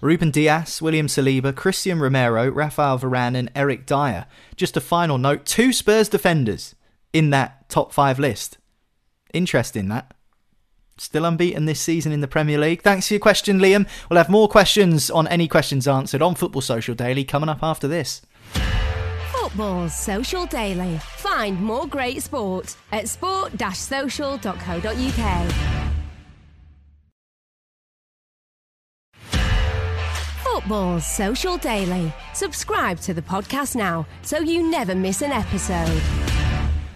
Ruben 0.02 0.30
Dias, 0.30 0.80
William 0.80 1.08
Saliba, 1.08 1.52
Cristian 1.52 2.00
Romero, 2.00 2.48
Rafael 2.48 2.98
Varane, 2.98 3.36
and 3.36 3.50
Eric 3.54 3.84
Dier. 3.86 4.26
Just 4.56 4.76
a 4.76 4.80
final 4.80 5.16
note: 5.16 5.46
two 5.46 5.72
Spurs 5.72 6.10
defenders 6.10 6.74
in 7.14 7.30
that 7.30 7.68
top 7.70 7.92
five 7.92 8.18
list. 8.18 8.58
Interesting 9.32 9.88
that. 9.88 10.12
Still 10.98 11.24
unbeaten 11.24 11.64
this 11.64 11.80
season 11.80 12.12
in 12.12 12.20
the 12.20 12.28
Premier 12.28 12.58
League. 12.58 12.82
Thanks 12.82 13.08
for 13.08 13.14
your 13.14 13.20
question, 13.20 13.58
Liam. 13.58 13.88
We'll 14.10 14.18
have 14.18 14.28
more 14.28 14.48
questions 14.48 15.10
on 15.10 15.26
any 15.28 15.48
questions 15.48 15.88
answered 15.88 16.20
on 16.20 16.34
Football 16.34 16.60
Social 16.60 16.94
Daily 16.94 17.24
coming 17.24 17.48
up 17.48 17.62
after 17.62 17.88
this. 17.88 18.20
Football 19.32 19.88
Social 19.88 20.44
Daily. 20.44 20.98
Find 20.98 21.58
more 21.60 21.86
great 21.86 22.22
sport 22.22 22.76
at 22.92 23.08
sport-social.co.uk. 23.08 25.52
Football 30.44 31.00
Social 31.00 31.56
Daily. 31.56 32.12
Subscribe 32.34 33.00
to 33.00 33.14
the 33.14 33.22
podcast 33.22 33.74
now 33.74 34.06
so 34.22 34.40
you 34.40 34.70
never 34.70 34.94
miss 34.94 35.22
an 35.22 35.32
episode. 35.32 36.29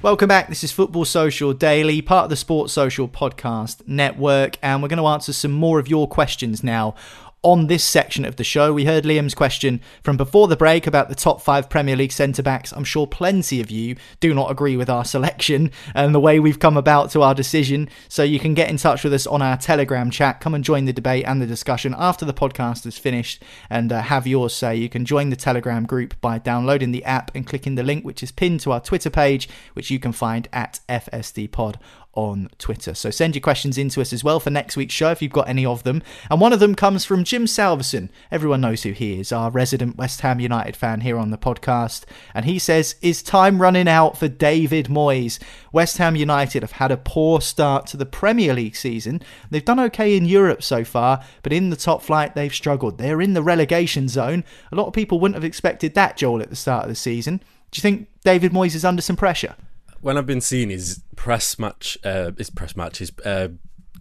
Welcome 0.04 0.28
back. 0.28 0.48
This 0.50 0.62
is 0.62 0.70
Football 0.70 1.06
Social 1.06 1.54
Daily, 1.54 2.02
part 2.02 2.24
of 2.24 2.28
the 2.28 2.36
Sports 2.36 2.74
Social 2.74 3.08
Podcast 3.08 3.88
Network, 3.88 4.58
and 4.60 4.82
we're 4.82 4.88
going 4.88 4.98
to 4.98 5.06
answer 5.06 5.32
some 5.32 5.52
more 5.52 5.78
of 5.78 5.88
your 5.88 6.06
questions 6.06 6.62
now 6.62 6.94
on 7.44 7.68
this 7.68 7.84
section 7.84 8.24
of 8.24 8.36
the 8.36 8.42
show. 8.42 8.72
We 8.72 8.86
heard 8.86 9.04
Liam's 9.04 9.34
question 9.34 9.80
from 10.02 10.16
before 10.16 10.48
the 10.48 10.56
break 10.56 10.86
about 10.86 11.08
the 11.08 11.14
top 11.14 11.42
five 11.42 11.68
Premier 11.68 11.94
League 11.94 12.10
centre 12.10 12.42
backs. 12.42 12.72
I'm 12.72 12.84
sure 12.84 13.06
plenty 13.06 13.60
of 13.60 13.70
you 13.70 13.96
do 14.18 14.34
not 14.34 14.50
agree 14.50 14.76
with 14.76 14.90
our 14.90 15.04
selection 15.14 15.70
and 15.94 16.14
the 16.14 16.20
way 16.20 16.40
we've 16.40 16.58
come 16.58 16.76
about 16.76 17.10
to 17.10 17.22
our 17.22 17.34
decision. 17.34 17.88
So 18.08 18.22
you 18.22 18.40
can 18.40 18.54
get 18.54 18.70
in 18.70 18.78
touch 18.78 19.04
with 19.04 19.12
us 19.12 19.26
on 19.26 19.42
our 19.42 19.56
Telegram 19.56 20.10
chat. 20.10 20.40
Come 20.40 20.54
and 20.54 20.64
join 20.64 20.86
the 20.86 20.92
debate 20.92 21.24
and 21.26 21.40
the 21.40 21.46
discussion 21.46 21.94
after 21.96 22.24
the 22.24 22.34
podcast 22.34 22.86
is 22.86 22.98
finished 22.98 23.42
and 23.68 23.92
uh, 23.92 24.00
have 24.00 24.26
yours 24.26 24.54
say. 24.54 24.74
You 24.74 24.88
can 24.88 25.04
join 25.04 25.28
the 25.28 25.36
Telegram 25.36 25.84
group 25.84 26.18
by 26.20 26.38
downloading 26.38 26.90
the 26.90 27.04
app 27.04 27.30
and 27.34 27.46
clicking 27.46 27.74
the 27.74 27.82
link 27.82 28.04
which 28.04 28.22
is 28.22 28.32
pinned 28.32 28.60
to 28.60 28.72
our 28.72 28.80
Twitter 28.80 29.10
page, 29.10 29.48
which 29.74 29.90
you 29.90 29.98
can 30.00 30.12
find 30.12 30.48
at 30.52 30.80
FSD 30.88 31.50
Pod 31.52 31.78
on 32.16 32.48
Twitter. 32.58 32.94
So 32.94 33.10
send 33.10 33.34
your 33.34 33.42
questions 33.42 33.78
in 33.78 33.88
to 33.90 34.00
us 34.00 34.12
as 34.12 34.24
well 34.24 34.40
for 34.40 34.50
next 34.50 34.76
week's 34.76 34.94
show 34.94 35.10
if 35.10 35.22
you've 35.22 35.32
got 35.32 35.48
any 35.48 35.64
of 35.66 35.82
them. 35.82 36.02
And 36.30 36.40
one 36.40 36.52
of 36.52 36.60
them 36.60 36.74
comes 36.74 37.04
from 37.04 37.24
Jim 37.24 37.46
Salverson. 37.46 38.10
Everyone 38.30 38.60
knows 38.60 38.82
who 38.82 38.92
he 38.92 39.20
is, 39.20 39.32
our 39.32 39.50
resident 39.50 39.96
West 39.96 40.20
Ham 40.22 40.40
United 40.40 40.76
fan 40.76 41.00
here 41.00 41.18
on 41.18 41.30
the 41.30 41.38
podcast. 41.38 42.04
And 42.32 42.44
he 42.44 42.58
says, 42.58 42.96
Is 43.02 43.22
time 43.22 43.60
running 43.60 43.88
out 43.88 44.16
for 44.16 44.28
David 44.28 44.86
Moyes? 44.86 45.38
West 45.72 45.98
Ham 45.98 46.16
United 46.16 46.62
have 46.62 46.72
had 46.72 46.90
a 46.90 46.96
poor 46.96 47.40
start 47.40 47.86
to 47.88 47.96
the 47.96 48.06
Premier 48.06 48.54
League 48.54 48.76
season. 48.76 49.20
They've 49.50 49.64
done 49.64 49.80
okay 49.80 50.16
in 50.16 50.24
Europe 50.24 50.62
so 50.62 50.84
far, 50.84 51.22
but 51.42 51.52
in 51.52 51.70
the 51.70 51.76
top 51.76 52.02
flight 52.02 52.34
they've 52.34 52.54
struggled. 52.54 52.98
They're 52.98 53.20
in 53.20 53.34
the 53.34 53.42
relegation 53.42 54.08
zone. 54.08 54.44
A 54.72 54.76
lot 54.76 54.86
of 54.86 54.92
people 54.92 55.20
wouldn't 55.20 55.36
have 55.36 55.44
expected 55.44 55.94
that, 55.94 56.16
Joel, 56.16 56.42
at 56.42 56.50
the 56.50 56.56
start 56.56 56.84
of 56.84 56.88
the 56.88 56.94
season. 56.94 57.40
Do 57.70 57.78
you 57.78 57.82
think 57.82 58.08
David 58.22 58.52
Moyes 58.52 58.76
is 58.76 58.84
under 58.84 59.02
some 59.02 59.16
pressure? 59.16 59.56
When 60.04 60.18
I've 60.18 60.26
been 60.26 60.42
seeing 60.42 60.68
his 60.68 61.02
press 61.16 61.58
match, 61.58 61.96
uh, 62.04 62.32
his 62.36 62.50
press 62.50 62.76
match, 62.76 62.98
his 62.98 63.10
uh, 63.24 63.48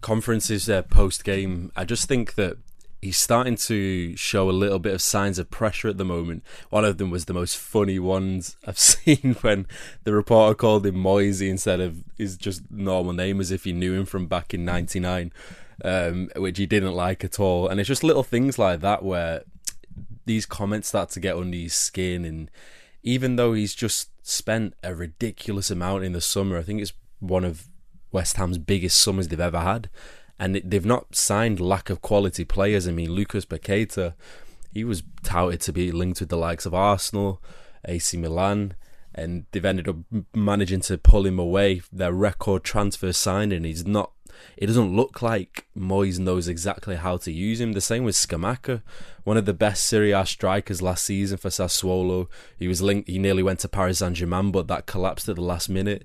conferences 0.02 0.68
uh, 0.68 0.82
post 0.82 1.24
game, 1.24 1.72
I 1.74 1.86
just 1.86 2.08
think 2.08 2.34
that 2.34 2.58
he's 3.00 3.16
starting 3.16 3.56
to 3.56 4.14
show 4.14 4.50
a 4.50 4.52
little 4.52 4.78
bit 4.78 4.92
of 4.92 5.00
signs 5.00 5.38
of 5.38 5.50
pressure 5.50 5.88
at 5.88 5.96
the 5.96 6.04
moment. 6.04 6.44
One 6.68 6.84
of 6.84 6.98
them 6.98 7.10
was 7.10 7.24
the 7.24 7.32
most 7.32 7.56
funny 7.56 7.98
ones 7.98 8.58
I've 8.66 8.78
seen 8.78 9.38
when 9.40 9.66
the 10.02 10.12
reporter 10.12 10.54
called 10.54 10.84
him 10.84 10.96
Moisey 10.96 11.48
instead 11.48 11.80
of 11.80 12.04
his 12.18 12.36
just 12.36 12.70
normal 12.70 13.14
name 13.14 13.40
as 13.40 13.50
if 13.50 13.64
he 13.64 13.72
knew 13.72 13.94
him 13.94 14.04
from 14.04 14.26
back 14.26 14.52
in 14.52 14.62
'99, 14.62 15.32
um, 15.82 16.28
which 16.36 16.58
he 16.58 16.66
didn't 16.66 16.92
like 16.92 17.24
at 17.24 17.40
all. 17.40 17.66
And 17.66 17.80
it's 17.80 17.88
just 17.88 18.04
little 18.04 18.22
things 18.22 18.58
like 18.58 18.80
that 18.80 19.02
where 19.02 19.44
these 20.26 20.44
comments 20.44 20.88
start 20.88 21.08
to 21.10 21.20
get 21.20 21.34
under 21.34 21.56
his 21.56 21.72
skin. 21.72 22.26
And 22.26 22.50
even 23.02 23.36
though 23.36 23.54
he's 23.54 23.74
just 23.74 24.10
spent 24.24 24.74
a 24.82 24.94
ridiculous 24.94 25.70
amount 25.70 26.02
in 26.02 26.12
the 26.12 26.20
summer, 26.20 26.58
I 26.58 26.62
think 26.62 26.80
it's 26.80 26.94
one 27.20 27.44
of 27.44 27.68
West 28.10 28.36
Ham's 28.36 28.58
biggest 28.58 29.00
summers 29.00 29.28
they've 29.28 29.38
ever 29.38 29.60
had 29.60 29.88
and 30.38 30.56
they've 30.56 30.84
not 30.84 31.14
signed 31.14 31.60
lack 31.60 31.90
of 31.90 32.02
quality 32.02 32.44
players. 32.44 32.88
I 32.88 32.92
mean, 32.92 33.12
Lucas 33.12 33.44
Paqueta, 33.44 34.14
he 34.72 34.82
was 34.84 35.02
touted 35.22 35.60
to 35.62 35.72
be 35.72 35.92
linked 35.92 36.20
with 36.20 36.28
the 36.28 36.36
likes 36.36 36.66
of 36.66 36.74
Arsenal, 36.74 37.40
AC 37.84 38.16
Milan, 38.16 38.74
and 39.14 39.46
they've 39.52 39.64
ended 39.64 39.88
up 39.88 39.96
managing 40.34 40.80
to 40.80 40.98
pull 40.98 41.24
him 41.24 41.38
away. 41.38 41.82
Their 41.92 42.12
record 42.12 42.64
transfer 42.64 43.12
signing, 43.12 43.64
he's 43.64 43.86
not. 43.86 44.10
It 44.56 44.66
doesn't 44.66 44.94
look 44.94 45.22
like 45.22 45.66
Moyes 45.76 46.18
knows 46.18 46.48
exactly 46.48 46.96
how 46.96 47.16
to 47.18 47.32
use 47.32 47.60
him. 47.60 47.72
The 47.72 47.80
same 47.80 48.04
with 48.04 48.14
Scamacca, 48.14 48.82
one 49.24 49.36
of 49.36 49.46
the 49.46 49.54
best 49.54 49.84
Serie 49.84 50.12
A 50.12 50.24
strikers 50.26 50.82
last 50.82 51.04
season 51.04 51.38
for 51.38 51.48
Sassuolo. 51.48 52.28
He 52.58 52.68
was 52.68 52.82
linked. 52.82 53.08
He 53.08 53.18
nearly 53.18 53.42
went 53.42 53.60
to 53.60 53.68
Paris 53.68 53.98
Saint 53.98 54.16
Germain, 54.16 54.50
but 54.50 54.68
that 54.68 54.86
collapsed 54.86 55.28
at 55.28 55.36
the 55.36 55.42
last 55.42 55.68
minute. 55.68 56.04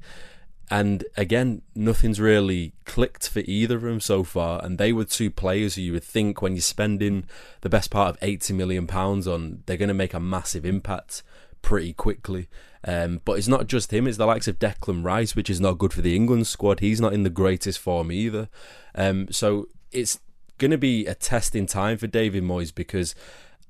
And 0.71 1.03
again, 1.17 1.63
nothing's 1.73 2.19
really 2.19 2.73
clicked 2.85 3.27
for 3.27 3.39
either 3.39 3.77
of 3.77 3.81
them 3.81 3.99
so 3.99 4.23
far. 4.23 4.63
And 4.63 4.77
they 4.77 4.93
were 4.93 5.05
two 5.05 5.31
players 5.31 5.75
who 5.75 5.81
you 5.81 5.93
would 5.93 6.03
think 6.03 6.41
when 6.41 6.53
you're 6.53 6.61
spending 6.61 7.25
the 7.61 7.69
best 7.69 7.89
part 7.89 8.09
of 8.09 8.17
eighty 8.21 8.53
million 8.53 8.85
pounds 8.85 9.27
on, 9.27 9.63
they're 9.65 9.77
going 9.77 9.87
to 9.87 9.95
make 9.95 10.13
a 10.13 10.19
massive 10.19 10.65
impact 10.65 11.23
pretty 11.61 11.93
quickly. 11.93 12.47
Um, 12.83 13.21
but 13.25 13.33
it's 13.33 13.47
not 13.47 13.67
just 13.67 13.91
him; 13.91 14.07
it's 14.07 14.17
the 14.17 14.25
likes 14.25 14.47
of 14.47 14.59
Declan 14.59 15.03
Rice, 15.03 15.35
which 15.35 15.49
is 15.49 15.59
not 15.59 15.77
good 15.77 15.93
for 15.93 16.01
the 16.01 16.15
England 16.15 16.47
squad. 16.47 16.79
He's 16.79 17.01
not 17.01 17.13
in 17.13 17.23
the 17.23 17.29
greatest 17.29 17.79
form 17.79 18.11
either. 18.11 18.49
Um, 18.95 19.31
so 19.31 19.67
it's 19.91 20.19
going 20.57 20.71
to 20.71 20.77
be 20.77 21.05
a 21.05 21.15
testing 21.15 21.65
time 21.65 21.97
for 21.97 22.07
David 22.07 22.43
Moyes 22.43 22.73
because 22.73 23.15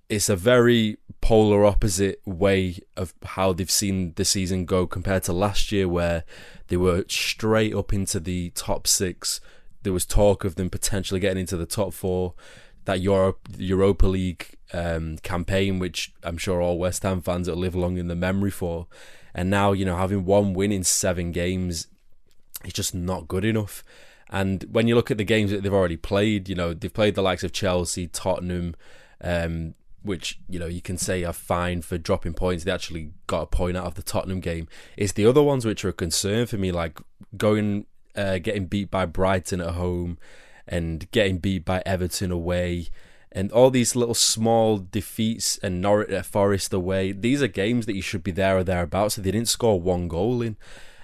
it's 0.10 0.30
a 0.30 0.36
very 0.36 0.98
polar 1.22 1.66
opposite 1.66 2.20
way 2.26 2.80
of 2.98 3.14
how 3.24 3.54
they've 3.54 3.70
seen 3.70 4.14
the 4.16 4.26
season 4.26 4.66
go 4.66 4.88
compared 4.88 5.24
to 5.24 5.34
last 5.34 5.72
year, 5.72 5.88
where 5.88 6.24
they 6.68 6.78
were 6.78 7.06
straight 7.08 7.74
up 7.74 7.94
into 7.94 8.20
the 8.20 8.50
top 8.52 8.88
six. 8.88 9.40
There 9.84 9.94
was 9.94 10.06
talk 10.06 10.44
of 10.44 10.56
them 10.56 10.70
potentially 10.70 11.20
getting 11.20 11.42
into 11.42 11.58
the 11.58 11.66
top 11.66 11.94
four. 11.94 12.34
That 12.86 13.02
Europe, 13.02 13.40
Europa 13.58 14.08
League 14.08 14.58
um, 14.74 15.18
campaign, 15.20 15.80
which 15.80 16.14
I'm 16.24 16.38
sure 16.38 16.62
all 16.62 16.78
West 16.78 17.04
Ham 17.04 17.22
fans 17.22 17.50
will 17.50 17.56
live 17.56 17.76
long 17.76 17.98
in 17.98 18.08
the 18.08 18.16
memory 18.16 18.52
for, 18.52 18.88
and 19.34 19.50
now 19.50 19.72
you 19.72 19.86
know 19.86 19.96
having 19.96 20.26
one 20.26 20.54
win 20.54 20.72
in 20.72 20.84
seven 20.84 21.32
games, 21.32 21.88
it's 22.64 22.74
just 22.74 22.94
not 22.96 23.28
good 23.28 23.46
enough. 23.46 23.84
And 24.32 24.64
when 24.72 24.88
you 24.88 24.96
look 24.96 25.10
at 25.10 25.18
the 25.18 25.24
games 25.24 25.50
that 25.50 25.64
they've 25.64 25.74
already 25.74 25.98
played, 25.98 26.50
you 26.50 26.56
know 26.56 26.74
they've 26.74 26.94
played 26.94 27.16
the 27.16 27.22
likes 27.22 27.44
of 27.44 27.52
Chelsea, 27.52 28.08
Tottenham, 28.08 28.76
um, 29.22 29.74
which 30.04 30.40
you 30.48 30.60
know 30.60 30.68
you 30.68 30.82
can 30.82 30.98
say 30.98 31.24
are 31.24 31.34
fine 31.34 31.82
for 31.82 31.98
dropping 31.98 32.34
points. 32.34 32.64
They 32.64 32.72
actually 32.72 33.12
got 33.28 33.42
a 33.44 33.48
point 33.48 33.78
out 33.78 33.86
of 33.86 33.96
the 33.96 34.04
Tottenham 34.04 34.40
game. 34.40 34.68
It's 34.98 35.14
the 35.14 35.26
other 35.26 35.44
ones 35.44 35.66
which 35.66 35.84
are 35.84 35.90
a 35.90 35.94
concern 35.94 36.46
for 36.46 36.58
me, 36.58 36.72
like 36.72 37.00
going 37.38 37.86
uh, 38.16 38.38
getting 38.40 38.66
beat 38.66 38.92
by 38.92 39.06
Brighton 39.06 39.62
at 39.62 39.74
home 39.74 40.18
and 40.68 41.10
getting 41.12 41.40
beat 41.40 41.66
by 41.66 41.82
Everton 41.86 42.32
away. 42.32 42.90
And 43.32 43.52
all 43.52 43.70
these 43.70 43.96
little 43.96 44.16
small 44.16 44.80
defeats 44.80 45.58
and 45.60 45.82
Norwich 45.82 46.10
uh, 46.12 46.16
at 46.16 46.26
Forest 46.26 46.74
away, 46.74 47.12
these 47.12 47.44
are 47.44 47.48
games 47.48 47.86
that 47.86 47.96
you 47.96 48.02
should 48.02 48.24
be 48.24 48.32
there 48.32 48.58
or 48.58 48.64
thereabouts. 48.64 49.16
So 49.16 49.22
they 49.22 49.32
didn't 49.32 49.50
score 49.50 49.80
one 49.80 50.08
goal 50.08 50.42
in. 50.42 50.58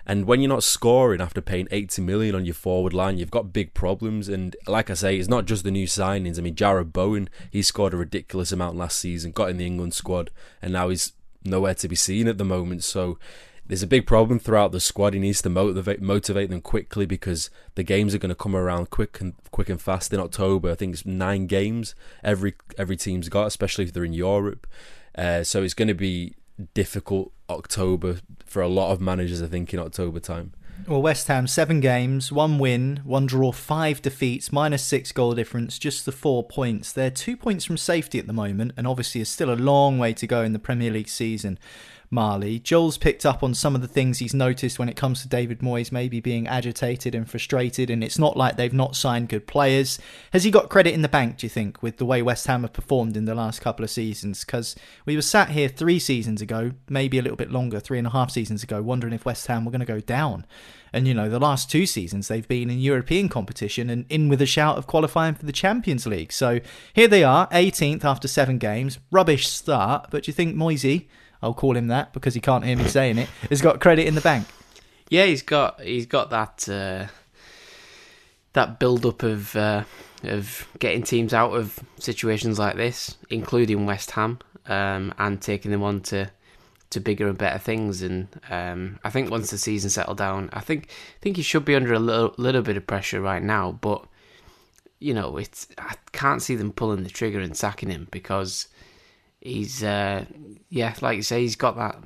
And 0.08 0.26
when 0.26 0.40
you're 0.40 0.50
not 0.50 0.64
scoring 0.64 1.20
after 1.20 1.42
paying 1.42 1.68
80 1.72 2.02
million 2.04 2.36
on 2.36 2.46
your 2.46 2.54
forward 2.54 2.94
line, 2.94 3.18
you've 3.18 3.32
got 3.32 3.54
big 3.54 3.74
problems. 3.74 4.30
And 4.30 4.56
like 4.68 4.90
I 4.90 4.94
say, 4.94 5.18
it's 5.18 5.30
not 5.30 5.46
just 5.46 5.64
the 5.64 5.72
new 5.72 5.88
signings. 5.88 6.38
I 6.38 6.42
mean, 6.42 6.56
Jarrod 6.56 6.94
Bowen, 6.94 7.30
he 7.50 7.62
scored 7.62 7.94
a 7.94 7.98
ridiculous 7.98 8.52
amount 8.52 8.78
last 8.78 8.98
season, 8.98 9.32
got 9.32 9.50
in 9.50 9.58
the 9.58 9.66
England 9.66 9.94
squad, 9.96 10.30
and 10.62 10.74
now 10.74 10.90
he's 10.90 11.14
nowhere 11.44 11.74
to 11.76 11.88
be 11.88 11.96
seen 11.96 12.28
at 12.28 12.38
the 12.38 12.46
moment. 12.46 12.84
So 12.84 13.18
there's 13.68 13.84
a 13.84 13.88
big 13.88 14.06
problem 14.06 14.40
throughout 14.40 14.72
the 14.72 14.80
squad. 14.80 15.14
He 15.14 15.20
needs 15.20 15.42
to 15.42 15.50
motivate 15.50 16.02
motivate 16.02 16.50
them 16.50 16.62
quickly 16.62 17.06
because 17.06 17.50
the 17.76 17.84
games 17.84 18.14
are 18.14 18.20
going 18.20 18.30
to 18.30 18.36
come 18.36 18.56
around 18.56 18.90
quick 18.90 19.20
and 19.20 19.34
quick 19.52 19.70
and 19.70 19.82
fast 19.82 20.14
in 20.14 20.20
October. 20.20 20.72
I 20.72 20.76
think 20.76 20.94
it's 20.94 21.06
nine 21.06 21.48
games 21.48 21.96
every 22.24 22.54
every 22.78 22.98
team's 22.98 23.30
got, 23.30 23.48
especially 23.48 23.86
if 23.86 23.94
they're 23.94 24.06
in 24.06 24.14
Europe. 24.14 24.68
Uh, 25.18 25.44
so 25.44 25.64
it's 25.64 25.74
going 25.74 25.88
to 25.88 25.94
be 25.94 26.36
difficult 26.74 27.32
October 27.50 28.18
for 28.46 28.62
a 28.62 28.68
lot 28.68 28.92
of 28.92 29.02
managers, 29.02 29.42
I 29.42 29.48
think, 29.48 29.74
in 29.74 29.80
October 29.80 30.20
time. 30.20 30.54
Well, 30.88 31.02
West 31.02 31.28
Ham, 31.30 31.48
seven 31.48 31.80
games, 31.80 32.32
one 32.32 32.60
win, 32.60 33.00
one 33.04 33.26
draw, 33.26 33.52
five 33.52 34.02
defeats, 34.02 34.52
minus 34.52 34.84
six 34.84 35.12
goal 35.12 35.34
difference, 35.34 35.80
just 35.80 36.06
the 36.06 36.12
four 36.12 36.44
points. 36.44 36.92
They're 36.92 37.10
two 37.10 37.36
points 37.38 37.66
from 37.66 37.78
safety 37.78 38.20
at 38.20 38.28
the 38.28 38.34
moment, 38.34 38.74
and 38.78 38.86
obviously, 38.86 39.22
is 39.22 39.30
still 39.30 39.52
a 39.52 39.56
long 39.56 39.98
way 39.98 40.14
to 40.14 40.28
go 40.28 40.44
in 40.44 40.54
the 40.54 40.60
Premier 40.60 40.92
League 40.92 41.10
season. 41.10 41.58
Marley. 42.10 42.60
Joel's 42.60 42.98
picked 42.98 43.26
up 43.26 43.44
on 43.44 43.54
some 43.54 43.76
of 43.76 43.82
the 43.82 43.88
things 43.88 44.20
he's 44.20 44.34
noticed 44.34 44.80
when 44.80 44.90
it 44.90 44.96
comes 44.96 45.22
to 45.22 45.28
David 45.28 45.60
Moyes 45.60 45.92
maybe 45.92 46.20
being 46.20 46.48
agitated 46.48 47.16
and 47.16 47.30
frustrated, 47.30 47.90
and 47.90 48.04
it's 48.04 48.20
not 48.20 48.38
like 48.38 48.56
they've 48.56 48.74
not 48.74 48.96
signed 48.96 49.30
good 49.30 49.48
players. 49.48 50.00
Has 50.32 50.44
he 50.44 50.52
got 50.52 50.70
credit 50.70 50.94
in 50.94 51.02
the 51.02 51.10
bank, 51.10 51.38
do 51.38 51.46
you 51.46 51.50
think, 51.50 51.82
with 51.82 51.98
the 51.98 52.06
way 52.06 52.22
West 52.22 52.48
Ham 52.48 52.62
have 52.62 52.74
performed 52.74 53.18
in 53.18 53.26
the 53.26 53.36
last 53.36 53.62
couple 53.62 53.84
of 53.84 53.90
seasons? 53.90 54.46
Because 54.46 54.76
we 55.06 55.16
were 55.16 55.22
sat 55.22 55.50
here 55.50 55.68
three 55.68 56.00
seasons 56.00 56.42
ago, 56.42 56.72
maybe 56.90 57.18
a 57.18 57.22
little 57.22 57.38
bit 57.38 57.52
longer, 57.52 57.80
three 57.80 57.98
and 57.98 58.08
a 58.08 58.12
half 58.12 58.32
seasons 58.32 58.64
ago, 58.64 58.82
wondering 58.82 59.14
if 59.14 59.26
West 59.26 59.48
Ham 59.48 59.66
were 59.66 59.72
going 59.72 59.80
to 59.80 59.86
go 59.86 60.00
down. 60.00 60.46
And, 60.96 61.10
you 61.10 61.14
know, 61.14 61.28
the 61.28 61.40
last 61.40 61.70
two 61.70 61.86
seasons 61.86 62.30
they've 62.30 62.48
been 62.48 62.70
in 62.70 62.80
European 62.80 63.28
competition 63.28 63.90
and 63.90 64.06
in 64.08 64.30
with 64.30 64.42
a 64.42 64.46
shout 64.46 64.78
of 64.78 64.88
qualifying 64.88 65.36
for 65.36 65.46
the 65.46 65.52
Champions 65.52 66.08
League. 66.08 66.32
So 66.32 66.62
here 66.94 67.10
they 67.10 67.22
are, 67.22 67.48
18th 67.50 68.06
after 68.06 68.30
seven 68.30 68.58
games. 68.58 69.00
Rubbish 69.12 69.48
start, 69.48 70.08
but 70.10 70.24
do 70.24 70.30
you 70.30 70.34
think 70.34 70.56
Moisey 70.56 71.10
I'll 71.46 71.54
call 71.54 71.78
him 71.78 71.88
that 71.90 72.12
because 72.12 72.34
he 72.34 72.42
can't 72.42 72.66
hear 72.66 72.76
me 72.76 72.88
saying 72.88 73.20
it, 73.20 73.30
has 73.50 73.62
got 73.62 73.80
credit 73.80 74.08
in 74.08 74.16
the 74.16 74.22
bank. 74.22 74.48
Yeah, 75.10 75.26
he's 75.26 75.44
got 75.44 75.80
he's 75.80 76.08
got 76.08 76.32
that 76.32 76.68
uh, 76.68 77.06
that 78.54 78.80
build 78.80 79.06
up 79.06 79.22
of 79.22 79.56
uh, 79.56 79.84
of 80.24 80.68
getting 80.80 81.04
teams 81.04 81.36
out 81.36 81.52
of 81.52 81.80
situations 82.00 82.58
like 82.58 82.78
this, 82.78 83.16
including 83.30 83.86
West 83.86 84.12
Ham, 84.12 84.40
um, 84.66 85.14
and 85.20 85.40
taking 85.40 85.70
them 85.70 85.84
on 85.84 86.02
to 86.02 86.32
to 86.90 87.00
bigger 87.00 87.28
and 87.28 87.38
better 87.38 87.60
things. 87.60 88.02
And 88.02 88.28
um, 88.50 89.00
I 89.04 89.12
think 89.12 89.30
once 89.30 89.52
the 89.52 89.60
season 89.60 89.92
settled 89.92 90.18
down, 90.18 90.50
I 90.52 90.62
think 90.62 90.90
I 90.90 91.22
think 91.22 91.38
he 91.38 91.44
should 91.44 91.64
be 91.64 91.76
under 91.76 91.94
a 91.94 92.00
little 92.00 92.34
little 92.38 92.64
bit 92.64 92.76
of 92.76 92.88
pressure 92.88 93.22
right 93.22 93.44
now. 93.44 93.72
But 93.74 94.04
you 95.00 95.14
know, 95.14 95.38
it's 95.38 95.68
I 95.78 95.94
can't 96.12 96.42
see 96.42 96.56
them 96.56 96.72
pulling 96.72 97.04
the 97.04 97.10
trigger 97.12 97.40
and 97.40 97.56
sacking 97.56 97.92
him 97.92 98.08
because 98.10 98.68
he's 99.46 99.84
uh, 99.84 100.26
yeah, 100.70 100.96
like 101.02 101.16
you 101.18 101.24
say, 101.24 101.42
he's 101.42 101.56
got 101.56 101.78
that 101.78 101.98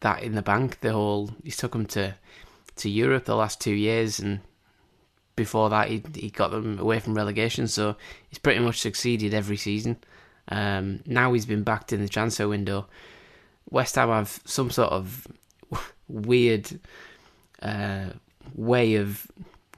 that 0.00 0.22
in 0.22 0.34
the 0.34 0.42
bank. 0.42 0.80
The 0.80 0.92
whole 0.92 1.30
he's 1.42 1.56
took 1.56 1.72
them 1.72 1.86
to 1.86 2.14
to 2.76 2.90
Europe 2.90 3.24
the 3.24 3.36
last 3.36 3.60
two 3.60 3.72
years, 3.74 4.18
and 4.18 4.40
before 5.36 5.70
that 5.70 5.88
he 5.88 6.02
he 6.14 6.30
got 6.30 6.50
them 6.50 6.78
away 6.78 7.00
from 7.00 7.14
relegation. 7.14 7.68
So 7.68 7.96
he's 8.28 8.38
pretty 8.38 8.60
much 8.60 8.80
succeeded 8.80 9.32
every 9.32 9.56
season. 9.56 9.98
Um, 10.48 11.00
now 11.06 11.32
he's 11.32 11.46
been 11.46 11.62
backed 11.62 11.92
in 11.92 12.02
the 12.02 12.08
transfer 12.08 12.48
window. 12.48 12.86
West 13.70 13.96
Ham 13.96 14.08
have 14.08 14.40
some 14.44 14.70
sort 14.70 14.90
of 14.90 15.26
weird 16.08 16.80
uh, 17.60 18.06
way 18.54 18.94
of 18.94 19.26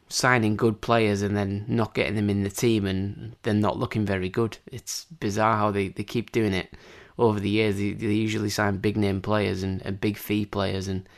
signing 0.09 0.57
good 0.57 0.81
players 0.81 1.23
and 1.23 1.37
then 1.37 1.65
not 1.67 1.95
getting 1.95 2.15
them 2.15 2.31
in 2.31 2.45
the 2.45 2.51
team 2.51 2.87
and 2.87 3.35
then 3.43 3.61
not 3.61 3.79
looking 3.79 4.07
very 4.07 4.29
good. 4.29 4.59
It's 4.71 5.07
bizarre 5.07 5.57
how 5.57 5.73
they, 5.73 5.89
they 5.89 6.05
keep 6.05 6.31
doing 6.31 6.53
it 6.53 6.73
over 7.21 7.39
the 7.39 7.51
years, 7.51 7.77
they, 7.77 7.93
they 7.93 8.07
usually 8.07 8.49
sign 8.49 8.79
big 8.79 8.97
name 8.97 9.21
players 9.21 9.63
and, 9.63 9.83
and 9.83 10.01
big 10.01 10.17
fee 10.17 10.47
players, 10.47 10.89
and 10.89 11.09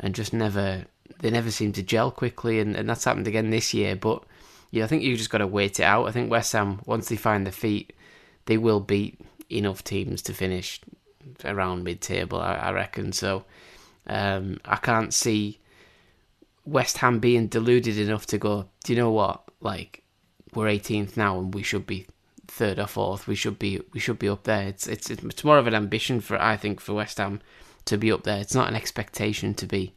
and 0.00 0.14
just 0.14 0.32
never 0.32 0.86
they 1.20 1.30
never 1.30 1.50
seem 1.50 1.72
to 1.74 1.82
gel 1.82 2.10
quickly, 2.10 2.58
and, 2.58 2.74
and 2.74 2.88
that's 2.88 3.04
happened 3.04 3.28
again 3.28 3.50
this 3.50 3.72
year. 3.74 3.94
But 3.94 4.24
yeah, 4.70 4.84
I 4.84 4.86
think 4.86 5.02
you 5.02 5.16
just 5.16 5.30
got 5.30 5.38
to 5.38 5.46
wait 5.46 5.78
it 5.78 5.84
out. 5.84 6.08
I 6.08 6.12
think 6.12 6.30
West 6.30 6.52
Ham 6.54 6.80
once 6.86 7.08
they 7.08 7.16
find 7.16 7.46
their 7.46 7.52
feet, 7.52 7.92
they 8.46 8.56
will 8.56 8.80
beat 8.80 9.20
enough 9.50 9.84
teams 9.84 10.22
to 10.22 10.32
finish 10.32 10.80
around 11.44 11.84
mid-table. 11.84 12.40
I, 12.40 12.54
I 12.54 12.72
reckon 12.72 13.12
so. 13.12 13.44
Um, 14.06 14.58
I 14.64 14.76
can't 14.76 15.12
see 15.12 15.58
West 16.64 16.98
Ham 16.98 17.18
being 17.18 17.48
deluded 17.48 17.98
enough 17.98 18.24
to 18.26 18.38
go. 18.38 18.68
Do 18.84 18.92
you 18.92 18.98
know 18.98 19.10
what? 19.10 19.42
Like 19.60 20.02
we're 20.54 20.66
18th 20.66 21.16
now, 21.18 21.38
and 21.38 21.52
we 21.52 21.62
should 21.62 21.86
be 21.86 22.06
third 22.48 22.78
or 22.78 22.86
fourth. 22.86 23.26
We 23.26 23.34
should 23.34 23.58
be 23.58 23.80
we 23.92 24.00
should 24.00 24.18
be 24.18 24.28
up 24.28 24.44
there. 24.44 24.68
It's 24.68 24.86
it's 24.86 25.10
it's 25.10 25.44
more 25.44 25.58
of 25.58 25.66
an 25.66 25.74
ambition 25.74 26.20
for 26.20 26.40
I 26.40 26.56
think 26.56 26.80
for 26.80 26.94
West 26.94 27.18
Ham 27.18 27.40
to 27.86 27.96
be 27.96 28.12
up 28.12 28.24
there. 28.24 28.40
It's 28.40 28.54
not 28.54 28.68
an 28.68 28.76
expectation 28.76 29.54
to 29.54 29.66
be 29.66 29.94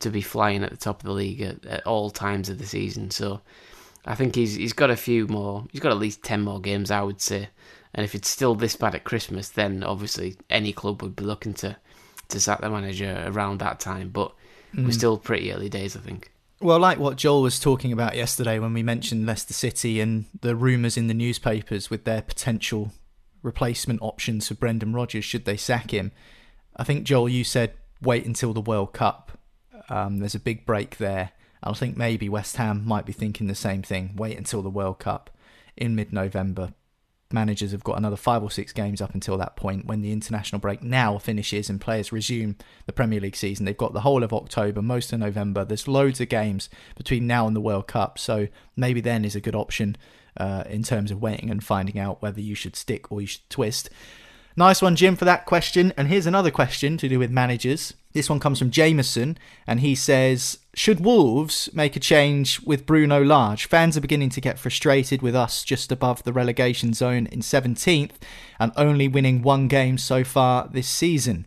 to 0.00 0.10
be 0.10 0.20
flying 0.20 0.62
at 0.62 0.70
the 0.70 0.76
top 0.76 1.00
of 1.00 1.06
the 1.06 1.12
league 1.12 1.40
at, 1.40 1.64
at 1.66 1.86
all 1.86 2.10
times 2.10 2.48
of 2.48 2.58
the 2.58 2.66
season. 2.66 3.10
So 3.10 3.40
I 4.04 4.14
think 4.14 4.34
he's 4.34 4.54
he's 4.54 4.72
got 4.72 4.90
a 4.90 4.96
few 4.96 5.26
more. 5.26 5.64
He's 5.72 5.80
got 5.80 5.92
at 5.92 5.98
least 5.98 6.22
ten 6.22 6.42
more 6.42 6.60
games, 6.60 6.90
I 6.90 7.02
would 7.02 7.20
say. 7.20 7.48
And 7.94 8.04
if 8.04 8.14
it's 8.14 8.28
still 8.28 8.54
this 8.54 8.76
bad 8.76 8.94
at 8.94 9.04
Christmas, 9.04 9.48
then 9.48 9.82
obviously 9.82 10.36
any 10.50 10.72
club 10.72 11.02
would 11.02 11.16
be 11.16 11.24
looking 11.24 11.54
to 11.54 11.76
to 12.28 12.40
sack 12.40 12.60
the 12.60 12.70
manager 12.70 13.24
around 13.26 13.58
that 13.58 13.80
time. 13.80 14.10
But 14.10 14.32
mm. 14.74 14.84
we're 14.84 14.92
still 14.92 15.18
pretty 15.18 15.52
early 15.52 15.68
days, 15.68 15.96
I 15.96 16.00
think. 16.00 16.30
Well, 16.60 16.80
like 16.80 16.98
what 16.98 17.16
Joel 17.16 17.42
was 17.42 17.60
talking 17.60 17.92
about 17.92 18.16
yesterday 18.16 18.58
when 18.58 18.74
we 18.74 18.82
mentioned 18.82 19.26
Leicester 19.26 19.54
City 19.54 20.00
and 20.00 20.24
the 20.40 20.56
rumours 20.56 20.96
in 20.96 21.06
the 21.06 21.14
newspapers 21.14 21.88
with 21.88 22.04
their 22.04 22.20
potential 22.20 22.90
replacement 23.42 24.02
options 24.02 24.48
for 24.48 24.54
Brendan 24.54 24.92
Rodgers 24.92 25.24
should 25.24 25.44
they 25.44 25.56
sack 25.56 25.92
him. 25.92 26.10
I 26.76 26.82
think, 26.82 27.04
Joel, 27.04 27.28
you 27.28 27.44
said 27.44 27.74
wait 28.02 28.26
until 28.26 28.52
the 28.52 28.60
World 28.60 28.92
Cup. 28.92 29.38
Um, 29.88 30.18
there's 30.18 30.34
a 30.34 30.40
big 30.40 30.66
break 30.66 30.98
there. 30.98 31.30
I 31.62 31.72
think 31.72 31.96
maybe 31.96 32.28
West 32.28 32.56
Ham 32.56 32.84
might 32.84 33.06
be 33.06 33.12
thinking 33.12 33.46
the 33.46 33.54
same 33.54 33.82
thing. 33.82 34.14
Wait 34.16 34.36
until 34.36 34.62
the 34.62 34.68
World 34.68 34.98
Cup 34.98 35.30
in 35.76 35.94
mid 35.94 36.12
November 36.12 36.74
managers 37.32 37.72
have 37.72 37.84
got 37.84 37.98
another 37.98 38.16
five 38.16 38.42
or 38.42 38.50
six 38.50 38.72
games 38.72 39.00
up 39.00 39.14
until 39.14 39.36
that 39.38 39.56
point 39.56 39.86
when 39.86 40.00
the 40.00 40.12
international 40.12 40.60
break 40.60 40.82
now 40.82 41.18
finishes 41.18 41.68
and 41.68 41.80
players 41.80 42.12
resume 42.12 42.56
the 42.86 42.92
Premier 42.92 43.20
League 43.20 43.36
season. 43.36 43.66
They've 43.66 43.76
got 43.76 43.92
the 43.92 44.00
whole 44.00 44.22
of 44.22 44.32
October, 44.32 44.80
most 44.80 45.12
of 45.12 45.20
November. 45.20 45.64
There's 45.64 45.88
loads 45.88 46.20
of 46.20 46.28
games 46.28 46.68
between 46.96 47.26
now 47.26 47.46
and 47.46 47.54
the 47.54 47.60
World 47.60 47.86
Cup, 47.86 48.18
so 48.18 48.48
maybe 48.76 49.00
then 49.00 49.24
is 49.24 49.36
a 49.36 49.40
good 49.40 49.54
option 49.54 49.96
uh, 50.36 50.64
in 50.68 50.82
terms 50.82 51.10
of 51.10 51.20
waiting 51.20 51.50
and 51.50 51.62
finding 51.62 51.98
out 51.98 52.22
whether 52.22 52.40
you 52.40 52.54
should 52.54 52.76
stick 52.76 53.12
or 53.12 53.20
you 53.20 53.26
should 53.26 53.48
twist. 53.50 53.90
Nice 54.56 54.82
one, 54.82 54.96
Jim, 54.96 55.14
for 55.14 55.24
that 55.24 55.46
question. 55.46 55.92
And 55.96 56.08
here's 56.08 56.26
another 56.26 56.50
question 56.50 56.96
to 56.96 57.08
do 57.08 57.18
with 57.18 57.30
managers. 57.30 57.94
This 58.18 58.28
one 58.28 58.40
comes 58.40 58.58
from 58.58 58.72
Jameson, 58.72 59.38
and 59.64 59.78
he 59.78 59.94
says, 59.94 60.58
Should 60.74 61.04
Wolves 61.04 61.70
make 61.72 61.94
a 61.94 62.00
change 62.00 62.60
with 62.62 62.84
Bruno 62.84 63.22
Lage? 63.22 63.66
Fans 63.66 63.96
are 63.96 64.00
beginning 64.00 64.30
to 64.30 64.40
get 64.40 64.58
frustrated 64.58 65.22
with 65.22 65.36
us 65.36 65.62
just 65.62 65.92
above 65.92 66.24
the 66.24 66.32
relegation 66.32 66.92
zone 66.94 67.28
in 67.28 67.42
17th 67.42 68.14
and 68.58 68.72
only 68.76 69.06
winning 69.06 69.40
one 69.40 69.68
game 69.68 69.98
so 69.98 70.24
far 70.24 70.66
this 70.66 70.88
season. 70.88 71.46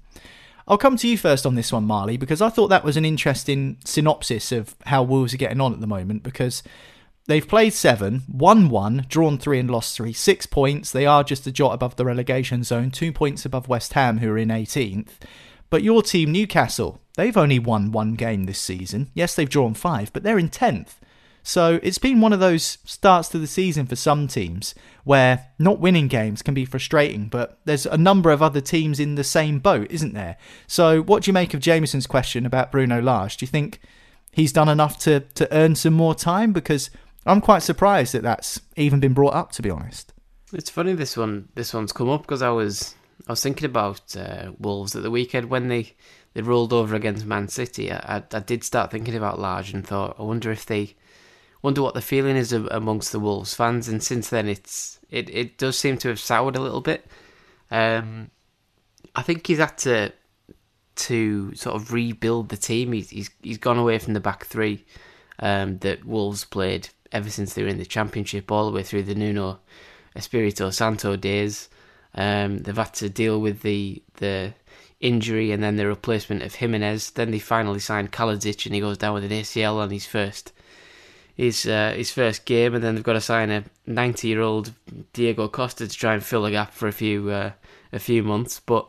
I'll 0.65 0.77
come 0.77 0.95
to 0.95 1.09
you 1.09 1.17
first 1.17 1.45
on 1.45 1.55
this 1.55 1.73
one, 1.73 1.83
Marley, 1.83 2.15
because 2.15 2.41
I 2.41 2.47
thought 2.47 2.69
that 2.69 2.85
was 2.85 2.95
an 2.95 3.03
interesting 3.03 3.75
synopsis 3.83 4.53
of 4.53 4.73
how 4.85 5.03
Wolves 5.03 5.33
are 5.33 5.37
getting 5.37 5.59
on 5.59 5.73
at 5.73 5.81
the 5.81 5.87
moment. 5.87 6.23
Because 6.23 6.63
They've 7.27 7.47
played 7.47 7.73
seven, 7.73 8.23
won 8.31 8.69
one, 8.69 9.05
drawn 9.09 9.37
three, 9.37 9.59
and 9.59 9.69
lost 9.69 9.95
three. 9.95 10.13
Six 10.13 10.45
points. 10.45 10.91
They 10.91 11.05
are 11.05 11.23
just 11.23 11.45
a 11.45 11.51
jot 11.51 11.73
above 11.73 11.97
the 11.97 12.05
relegation 12.05 12.63
zone, 12.63 12.91
two 12.91 13.11
points 13.11 13.45
above 13.45 13.67
West 13.67 13.93
Ham, 13.93 14.19
who 14.19 14.31
are 14.31 14.37
in 14.37 14.49
18th. 14.49 15.09
But 15.71 15.83
your 15.83 16.03
team, 16.03 16.31
Newcastle, 16.31 17.01
they've 17.15 17.35
only 17.35 17.57
won 17.57 17.91
one 17.91 18.13
game 18.13 18.43
this 18.43 18.59
season. 18.59 19.09
Yes, 19.15 19.33
they've 19.33 19.49
drawn 19.49 19.73
five, 19.73 20.13
but 20.13 20.21
they're 20.21 20.37
in 20.37 20.49
10th. 20.49 20.95
So 21.43 21.79
it's 21.81 21.97
been 21.97 22.21
one 22.21 22.33
of 22.33 22.39
those 22.39 22.77
starts 22.85 23.29
to 23.29 23.39
the 23.39 23.47
season 23.47 23.87
for 23.87 23.95
some 23.95 24.27
teams 24.27 24.75
where 25.05 25.47
not 25.57 25.79
winning 25.79 26.07
games 26.07 26.41
can 26.41 26.53
be 26.53 26.65
frustrating, 26.65 27.29
but 27.29 27.59
there's 27.65 27.87
a 27.87 27.97
number 27.97 28.31
of 28.31 28.43
other 28.43 28.61
teams 28.61 28.99
in 28.99 29.15
the 29.15 29.23
same 29.23 29.59
boat, 29.59 29.89
isn't 29.89 30.13
there? 30.13 30.37
So 30.67 31.01
what 31.01 31.23
do 31.23 31.29
you 31.29 31.33
make 31.33 31.53
of 31.53 31.61
Jameson's 31.61 32.05
question 32.05 32.45
about 32.45 32.71
Bruno 32.71 33.01
Lage? 33.01 33.37
Do 33.37 33.45
you 33.45 33.47
think 33.47 33.79
he's 34.31 34.53
done 34.53 34.69
enough 34.69 34.99
to, 34.99 35.21
to 35.21 35.51
earn 35.55 35.75
some 35.75 35.93
more 35.93 36.13
time? 36.13 36.51
Because 36.51 36.91
I'm 37.25 37.41
quite 37.41 37.63
surprised 37.63 38.13
that 38.13 38.23
that's 38.23 38.61
even 38.75 38.99
been 38.99 39.13
brought 39.13 39.33
up, 39.33 39.51
to 39.53 39.61
be 39.61 39.71
honest. 39.71 40.13
It's 40.53 40.69
funny 40.69 40.93
this 40.93 41.15
one 41.15 41.47
this 41.55 41.73
one's 41.73 41.93
come 41.93 42.09
up 42.09 42.23
because 42.23 42.41
I 42.41 42.49
was 42.49 42.93
I 43.27 43.31
was 43.33 43.41
thinking 43.41 43.65
about 43.65 44.15
uh, 44.15 44.51
Wolves 44.59 44.95
at 44.95 45.03
the 45.03 45.11
weekend 45.11 45.49
when 45.49 45.67
they, 45.67 45.93
they 46.33 46.41
rolled 46.41 46.73
over 46.73 46.95
against 46.95 47.25
Man 47.25 47.47
City. 47.47 47.91
I, 47.91 48.23
I, 48.31 48.39
did 48.39 48.63
start 48.63 48.91
thinking 48.91 49.15
about 49.15 49.39
Lage 49.39 49.73
and 49.73 49.85
thought 49.85 50.15
I 50.19 50.23
wonder 50.23 50.51
if 50.51 50.65
they 50.65 50.95
wonder 51.61 51.81
what 51.81 51.93
the 51.93 52.01
feeling 52.01 52.35
is 52.35 52.51
amongst 52.51 53.11
the 53.11 53.19
Wolves 53.19 53.53
fans. 53.53 53.87
And 53.87 54.03
since 54.03 54.29
then, 54.29 54.47
it's 54.47 54.99
it, 55.09 55.29
it 55.29 55.57
does 55.57 55.77
seem 55.77 55.97
to 55.99 56.09
have 56.09 56.19
soured 56.19 56.55
a 56.55 56.61
little 56.61 56.81
bit. 56.81 57.05
Um, 57.69 58.31
I 59.15 59.21
think 59.21 59.47
he's 59.47 59.59
had 59.59 59.77
to 59.79 60.13
to 60.93 61.55
sort 61.55 61.75
of 61.75 61.93
rebuild 61.93 62.49
the 62.49 62.57
team. 62.57 62.91
He's 62.91 63.09
he's, 63.09 63.29
he's 63.41 63.57
gone 63.57 63.77
away 63.77 63.99
from 63.99 64.13
the 64.13 64.19
back 64.19 64.45
three 64.45 64.85
um, 65.39 65.77
that 65.79 66.05
Wolves 66.05 66.45
played 66.45 66.89
ever 67.11 67.29
since 67.29 67.53
they 67.53 67.63
were 67.63 67.69
in 67.69 67.77
the 67.77 67.85
Championship, 67.85 68.51
all 68.51 68.65
the 68.65 68.75
way 68.75 68.83
through 68.83 69.03
the 69.03 69.15
Nuno 69.15 69.59
Espirito 70.15 70.69
Santo 70.69 71.15
days. 71.15 71.69
Um, 72.13 72.59
they've 72.59 72.75
had 72.75 72.93
to 72.95 73.09
deal 73.09 73.39
with 73.39 73.61
the 73.61 74.01
the 74.15 74.53
injury 74.99 75.51
and 75.51 75.63
then 75.63 75.77
the 75.77 75.87
replacement 75.87 76.43
of 76.43 76.55
Jimenez. 76.55 77.11
Then 77.11 77.31
they 77.31 77.39
finally 77.39 77.79
signed 77.79 78.11
Kalajdzic 78.11 78.65
and 78.65 78.75
he 78.75 78.81
goes 78.81 78.97
down 78.97 79.15
with 79.15 79.23
an 79.23 79.31
ACL 79.31 79.77
on 79.77 79.89
his 79.89 80.05
first 80.05 80.51
his 81.35 81.65
uh, 81.65 81.93
his 81.95 82.11
first 82.11 82.45
game, 82.45 82.75
and 82.75 82.83
then 82.83 82.95
they've 82.95 83.03
got 83.03 83.13
to 83.13 83.21
sign 83.21 83.49
a 83.49 83.63
90 83.87 84.27
year 84.27 84.41
old 84.41 84.73
Diego 85.13 85.47
Costa 85.47 85.87
to 85.87 85.97
try 85.97 86.13
and 86.13 86.23
fill 86.23 86.45
a 86.45 86.51
gap 86.51 86.73
for 86.73 86.87
a 86.87 86.91
few 86.91 87.29
uh, 87.29 87.51
a 87.91 87.99
few 87.99 88.23
months. 88.23 88.59
But 88.59 88.87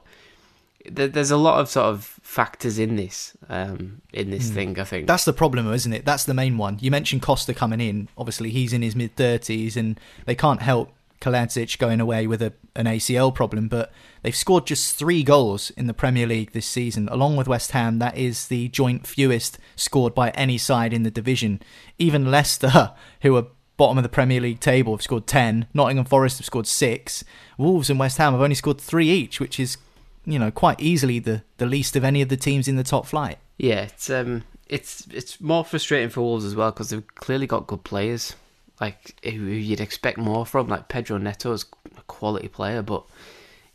there's 0.90 1.30
a 1.30 1.36
lot 1.36 1.60
of 1.60 1.68
sort 1.68 1.86
of 1.86 2.04
factors 2.22 2.78
in 2.78 2.96
this 2.96 3.36
um, 3.48 4.02
in 4.12 4.30
this 4.30 4.50
mm. 4.50 4.54
thing. 4.54 4.78
I 4.78 4.84
think 4.84 5.06
that's 5.06 5.24
the 5.24 5.32
problem, 5.32 5.72
isn't 5.72 5.92
it? 5.92 6.04
That's 6.04 6.24
the 6.24 6.34
main 6.34 6.58
one. 6.58 6.78
You 6.80 6.90
mentioned 6.90 7.22
Costa 7.22 7.54
coming 7.54 7.80
in. 7.80 8.08
Obviously, 8.18 8.50
he's 8.50 8.72
in 8.72 8.82
his 8.82 8.96
mid 8.96 9.16
thirties, 9.16 9.76
and 9.76 9.98
they 10.26 10.34
can't 10.34 10.62
help 10.62 10.92
Kalajdzic 11.22 11.78
going 11.78 12.00
away 12.00 12.26
with 12.26 12.42
a, 12.42 12.52
an 12.76 12.86
ACL 12.86 13.34
problem. 13.34 13.68
But 13.68 13.92
they've 14.22 14.36
scored 14.36 14.66
just 14.66 14.96
three 14.96 15.22
goals 15.22 15.70
in 15.70 15.86
the 15.86 15.94
Premier 15.94 16.26
League 16.26 16.52
this 16.52 16.66
season, 16.66 17.08
along 17.08 17.36
with 17.36 17.48
West 17.48 17.70
Ham. 17.70 17.98
That 17.98 18.16
is 18.18 18.48
the 18.48 18.68
joint 18.68 19.06
fewest 19.06 19.58
scored 19.76 20.14
by 20.14 20.30
any 20.30 20.58
side 20.58 20.92
in 20.92 21.02
the 21.02 21.10
division. 21.10 21.62
Even 21.98 22.30
Leicester, 22.30 22.92
who 23.22 23.36
are 23.36 23.46
bottom 23.78 23.96
of 23.96 24.02
the 24.02 24.10
Premier 24.10 24.40
League 24.40 24.60
table, 24.60 24.92
have 24.92 25.02
scored 25.02 25.26
ten. 25.26 25.66
Nottingham 25.72 26.04
Forest 26.04 26.38
have 26.38 26.46
scored 26.46 26.66
six. 26.66 27.24
Wolves 27.56 27.88
and 27.88 27.98
West 27.98 28.18
Ham 28.18 28.32
have 28.32 28.42
only 28.42 28.54
scored 28.54 28.80
three 28.80 29.08
each, 29.08 29.40
which 29.40 29.58
is 29.58 29.78
you 30.24 30.38
know, 30.38 30.50
quite 30.50 30.80
easily 30.80 31.18
the, 31.18 31.42
the 31.58 31.66
least 31.66 31.96
of 31.96 32.04
any 32.04 32.22
of 32.22 32.28
the 32.28 32.36
teams 32.36 32.68
in 32.68 32.76
the 32.76 32.84
top 32.84 33.06
flight. 33.06 33.38
Yeah, 33.58 33.82
it's 33.82 34.10
um, 34.10 34.44
it's 34.68 35.06
it's 35.12 35.40
more 35.40 35.64
frustrating 35.64 36.08
for 36.08 36.20
Wolves 36.20 36.44
as 36.44 36.54
well 36.54 36.70
because 36.70 36.90
they've 36.90 37.14
clearly 37.14 37.46
got 37.46 37.66
good 37.66 37.84
players, 37.84 38.34
like 38.82 39.14
who 39.24 39.30
you'd 39.30 39.80
expect 39.80 40.18
more 40.18 40.44
from. 40.44 40.66
Like 40.66 40.88
Pedro 40.88 41.16
Neto 41.16 41.52
is 41.52 41.64
a 41.96 42.02
quality 42.02 42.48
player, 42.48 42.82
but 42.82 43.04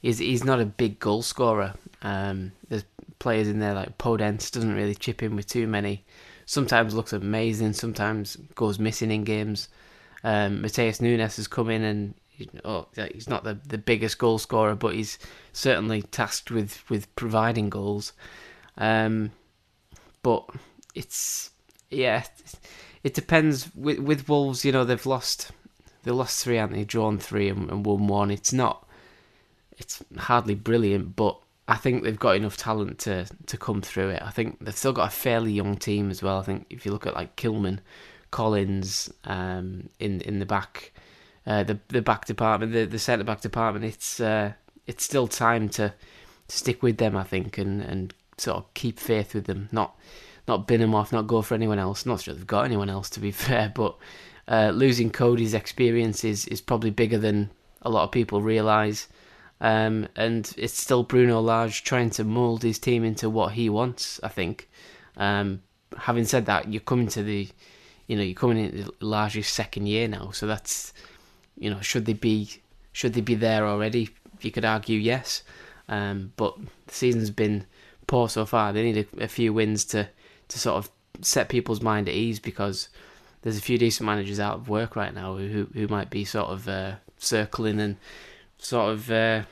he's 0.01 0.17
he's 0.17 0.43
not 0.43 0.59
a 0.59 0.65
big 0.65 0.99
goal 0.99 1.21
scorer. 1.21 1.73
Um, 2.01 2.51
there's 2.67 2.83
players 3.17 3.47
in 3.47 3.59
there 3.59 3.73
like 3.73 3.97
Podence 3.97 4.51
doesn't 4.51 4.75
really 4.75 4.95
chip 4.95 5.23
in 5.23 5.35
with 5.37 5.47
too 5.47 5.65
many. 5.65 6.03
Sometimes 6.45 6.93
looks 6.93 7.13
amazing, 7.13 7.71
sometimes 7.73 8.35
goes 8.53 8.79
missing 8.79 9.09
in 9.11 9.23
games. 9.23 9.69
Um, 10.25 10.61
Matheus 10.61 10.99
Nunes 10.99 11.37
has 11.37 11.47
come 11.47 11.69
in 11.69 11.83
and 11.83 12.13
oh, 12.65 12.87
he's 13.13 13.29
not 13.29 13.45
the, 13.45 13.57
the 13.65 13.77
biggest 13.77 14.17
goal 14.17 14.39
scorer, 14.39 14.75
but 14.75 14.93
he's 14.93 15.19
certainly 15.53 16.01
tasked 16.01 16.51
with, 16.51 16.89
with 16.89 17.13
providing 17.15 17.69
goals. 17.69 18.11
Um, 18.77 19.31
but 20.21 20.49
it's 20.95 21.51
yeah, 21.89 22.23
it 23.03 23.13
depends. 23.13 23.73
With 23.75 23.99
with 23.99 24.29
Wolves, 24.29 24.65
you 24.65 24.71
know, 24.71 24.83
they've 24.83 25.05
lost 25.05 25.51
they 26.03 26.11
lost 26.11 26.43
three, 26.43 26.57
haven't 26.57 26.77
they? 26.77 26.85
Drawn 26.85 27.19
three 27.19 27.49
and, 27.49 27.69
and 27.69 27.85
won 27.85 28.07
one. 28.07 28.31
It's 28.31 28.53
not 28.53 28.87
it's 29.77 30.03
hardly 30.17 30.55
brilliant, 30.55 31.15
but 31.15 31.37
I 31.67 31.75
think 31.75 32.03
they've 32.03 32.17
got 32.17 32.35
enough 32.35 32.57
talent 32.57 32.99
to 32.99 33.25
to 33.45 33.57
come 33.57 33.81
through 33.81 34.09
it. 34.09 34.21
I 34.21 34.31
think 34.31 34.63
they've 34.63 34.75
still 34.75 34.93
got 34.93 35.07
a 35.07 35.15
fairly 35.15 35.51
young 35.51 35.75
team 35.75 36.09
as 36.09 36.23
well. 36.23 36.39
I 36.39 36.43
think 36.43 36.65
if 36.69 36.85
you 36.85 36.91
look 36.91 37.05
at 37.05 37.15
like 37.15 37.35
Kilman, 37.35 37.79
Collins, 38.31 39.11
um, 39.25 39.89
in 39.99 40.21
in 40.21 40.39
the 40.39 40.45
back, 40.45 40.93
uh, 41.45 41.63
the 41.63 41.79
the 41.89 42.01
back 42.01 42.25
department, 42.25 42.73
the 42.73 42.85
the 42.85 42.99
centre 42.99 43.23
back 43.23 43.41
department. 43.41 43.85
It's 43.85 44.19
uh, 44.19 44.53
it's 44.87 45.03
still 45.03 45.27
time 45.27 45.69
to, 45.69 45.93
to 46.47 46.57
stick 46.57 46.81
with 46.81 46.97
them, 46.97 47.15
I 47.15 47.23
think, 47.23 47.57
and, 47.57 47.81
and 47.81 48.13
sort 48.37 48.57
of 48.57 48.73
keep 48.73 48.99
faith 48.99 49.35
with 49.35 49.45
them. 49.45 49.67
Not 49.71 49.95
not 50.47 50.67
bin 50.67 50.81
him 50.81 50.95
off, 50.95 51.11
not 51.11 51.27
go 51.27 51.41
for 51.41 51.55
anyone 51.55 51.79
else. 51.79 52.05
Not 52.05 52.21
sure 52.21 52.33
they've 52.33 52.47
got 52.47 52.65
anyone 52.65 52.89
else 52.89 53.09
to 53.11 53.19
be 53.19 53.31
fair, 53.45 53.71
but 53.73 53.95
uh, 54.47 54.71
losing 54.73 55.09
Coady's 55.09 55.53
experience 55.53 56.23
is, 56.23 56.47
is 56.47 56.61
probably 56.61 56.89
bigger 56.89 57.17
than 57.17 57.49
a 57.81 57.89
lot 57.89 58.03
of 58.03 58.11
people 58.11 58.41
realise. 58.41 59.07
Um, 59.59 60.07
and 60.15 60.53
it's 60.57 60.79
still 60.79 61.03
Bruno 61.03 61.41
Lage 61.41 61.83
trying 61.83 62.11
to 62.11 62.23
mould 62.23 62.63
his 62.63 62.77
team 62.77 63.03
into 63.03 63.29
what 63.29 63.53
he 63.53 63.69
wants. 63.69 64.19
I 64.23 64.29
think. 64.29 64.69
Um, 65.17 65.63
having 65.97 66.25
said 66.25 66.45
that, 66.45 66.71
you're 66.71 66.81
coming 66.81 67.07
to 67.07 67.23
the, 67.23 67.49
you 68.05 68.15
know, 68.15 68.21
you're 68.21 68.35
coming 68.35 68.57
into 68.57 68.93
Lage's 69.01 69.47
second 69.47 69.87
year 69.87 70.07
now, 70.07 70.29
so 70.31 70.45
that's 70.45 70.93
you 71.57 71.69
know, 71.69 71.81
should 71.81 72.05
they 72.05 72.13
be 72.13 72.49
should 72.93 73.13
they 73.13 73.21
be 73.21 73.35
there 73.35 73.65
already? 73.65 74.09
You 74.41 74.51
could 74.51 74.65
argue 74.65 74.99
yes, 74.99 75.43
um, 75.89 76.33
but 76.35 76.55
the 76.85 76.93
season's 76.93 77.31
been 77.31 77.65
poor 78.05 78.29
so 78.29 78.45
far. 78.45 78.71
They 78.71 78.83
need 78.83 79.07
a, 79.17 79.23
a, 79.23 79.27
few 79.27 79.53
wins 79.53 79.83
to 79.85 80.07
to 80.49 80.59
sort 80.59 80.77
of 80.77 80.91
set 81.21 81.49
people's 81.49 81.81
mind 81.81 82.07
at 82.07 82.15
ease 82.15 82.39
because 82.39 82.89
there's 83.41 83.57
a 83.57 83.61
few 83.61 83.77
decent 83.77 84.05
managers 84.05 84.39
out 84.39 84.55
of 84.55 84.69
work 84.69 84.95
right 84.95 85.13
now 85.13 85.35
who 85.35 85.67
who 85.73 85.87
might 85.87 86.09
be 86.09 86.25
sort 86.25 86.49
of 86.49 86.67
uh, 86.67 86.95
circling 87.17 87.79
and 87.79 87.97
sort 88.57 88.91
of 88.91 89.11
uh, 89.11 89.43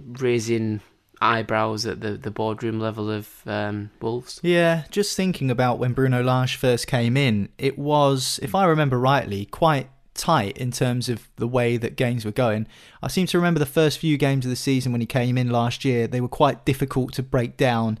raising 0.00 0.80
eyebrows 1.20 1.84
at 1.84 2.00
the, 2.00 2.12
the 2.12 2.30
boardroom 2.30 2.78
level 2.78 3.10
of 3.10 3.28
um, 3.46 3.90
Wolves. 4.00 4.40
Yeah, 4.42 4.84
just 4.90 5.16
thinking 5.16 5.50
about 5.50 5.78
when 5.78 5.92
Bruno 5.92 6.22
Lage 6.22 6.56
first 6.56 6.86
came 6.86 7.16
in, 7.16 7.48
it 7.58 7.78
was, 7.78 8.38
if 8.42 8.54
I 8.54 8.64
remember 8.66 8.98
rightly, 8.98 9.46
quite 9.46 9.90
tight 10.14 10.58
in 10.58 10.70
terms 10.70 11.08
of 11.08 11.28
the 11.36 11.48
way 11.48 11.76
that 11.76 11.96
games 11.96 12.24
were 12.24 12.32
going. 12.32 12.66
I 13.02 13.08
seem 13.08 13.26
to 13.28 13.38
remember 13.38 13.60
the 13.60 13.66
first 13.66 13.98
few 13.98 14.16
games 14.16 14.44
of 14.44 14.50
the 14.50 14.56
season 14.56 14.92
when 14.92 15.00
he 15.00 15.06
came 15.06 15.38
in 15.38 15.50
last 15.50 15.84
year, 15.84 16.06
they 16.06 16.20
were 16.20 16.28
quite 16.28 16.64
difficult 16.64 17.12
to 17.14 17.22
break 17.22 17.56
down. 17.56 17.98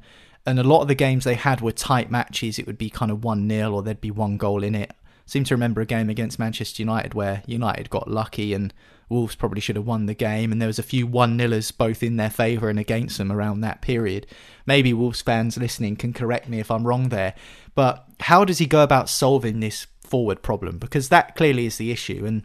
And 0.48 0.58
a 0.58 0.64
lot 0.64 0.80
of 0.80 0.88
the 0.88 0.94
games 0.94 1.24
they 1.24 1.34
had 1.34 1.60
were 1.60 1.72
tight 1.72 2.10
matches. 2.10 2.58
It 2.58 2.66
would 2.66 2.78
be 2.78 2.88
kind 2.88 3.10
of 3.10 3.22
1 3.22 3.48
0 3.48 3.72
or 3.72 3.82
there'd 3.82 4.00
be 4.00 4.10
one 4.10 4.38
goal 4.38 4.62
in 4.64 4.74
it. 4.74 4.90
I 4.90 5.04
seem 5.26 5.44
to 5.44 5.54
remember 5.54 5.82
a 5.82 5.86
game 5.86 6.08
against 6.08 6.38
Manchester 6.38 6.82
United 6.82 7.12
where 7.12 7.42
United 7.46 7.90
got 7.90 8.10
lucky 8.10 8.54
and 8.54 8.72
Wolves 9.10 9.34
probably 9.34 9.60
should 9.60 9.76
have 9.76 9.86
won 9.86 10.06
the 10.06 10.14
game, 10.14 10.52
and 10.52 10.60
there 10.60 10.66
was 10.66 10.78
a 10.78 10.82
few 10.82 11.06
one 11.06 11.38
nillers 11.38 11.74
both 11.76 12.02
in 12.02 12.16
their 12.16 12.30
favour 12.30 12.68
and 12.68 12.78
against 12.78 13.18
them 13.18 13.32
around 13.32 13.60
that 13.60 13.80
period. 13.80 14.26
Maybe 14.66 14.92
Wolves 14.92 15.22
fans 15.22 15.56
listening 15.56 15.96
can 15.96 16.12
correct 16.12 16.48
me 16.48 16.60
if 16.60 16.70
I'm 16.70 16.86
wrong 16.86 17.08
there, 17.08 17.34
but 17.74 18.06
how 18.20 18.44
does 18.44 18.58
he 18.58 18.66
go 18.66 18.82
about 18.82 19.08
solving 19.08 19.60
this 19.60 19.86
forward 20.02 20.42
problem? 20.42 20.78
Because 20.78 21.08
that 21.08 21.36
clearly 21.36 21.66
is 21.66 21.78
the 21.78 21.90
issue. 21.90 22.24
And 22.26 22.42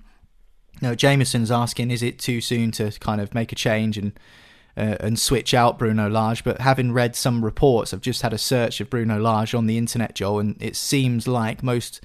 you 0.82 0.89
know, 0.89 0.95
Jameson's 0.95 1.51
asking, 1.51 1.91
is 1.91 2.01
it 2.01 2.20
too 2.20 2.39
soon 2.39 2.72
to 2.74 2.91
kind 2.91 3.20
of 3.20 3.34
make 3.34 3.51
a 3.51 3.56
change 3.56 3.97
and 3.97 4.18
uh, 4.76 4.98
and 5.00 5.20
switch 5.20 5.54
out 5.54 5.80
Bruno 5.80 6.10
Lage? 6.10 6.44
But 6.44 6.62
having 6.62 6.92
read 6.92 7.16
some 7.16 7.44
reports, 7.44 7.94
I've 7.94 8.02
just 8.02 8.22
had 8.22 8.34
a 8.34 8.38
search 8.38 8.82
of 8.82 8.90
Bruno 8.90 9.20
Lage 9.20 9.54
on 9.54 9.68
the 9.68 9.78
internet, 9.78 10.16
Joel, 10.16 10.40
and 10.40 10.62
it 10.62 10.76
seems 10.76 11.28
like 11.28 11.64
most 11.64 12.02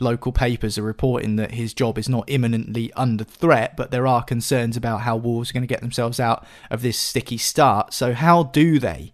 local 0.00 0.32
papers 0.32 0.76
are 0.76 0.82
reporting 0.82 1.36
that 1.36 1.52
his 1.52 1.72
job 1.72 1.96
is 1.96 2.08
not 2.08 2.24
imminently 2.26 2.92
under 2.94 3.24
threat, 3.24 3.76
but 3.76 3.90
there 3.90 4.06
are 4.06 4.22
concerns 4.22 4.76
about 4.76 5.02
how 5.02 5.16
Wolves 5.16 5.50
are 5.50 5.52
going 5.54 5.62
to 5.62 5.66
get 5.66 5.80
themselves 5.80 6.20
out 6.20 6.44
of 6.70 6.82
this 6.82 6.98
sticky 6.98 7.38
start. 7.38 7.94
So, 7.94 8.12
how 8.12 8.44
do 8.44 8.78
they 8.78 9.12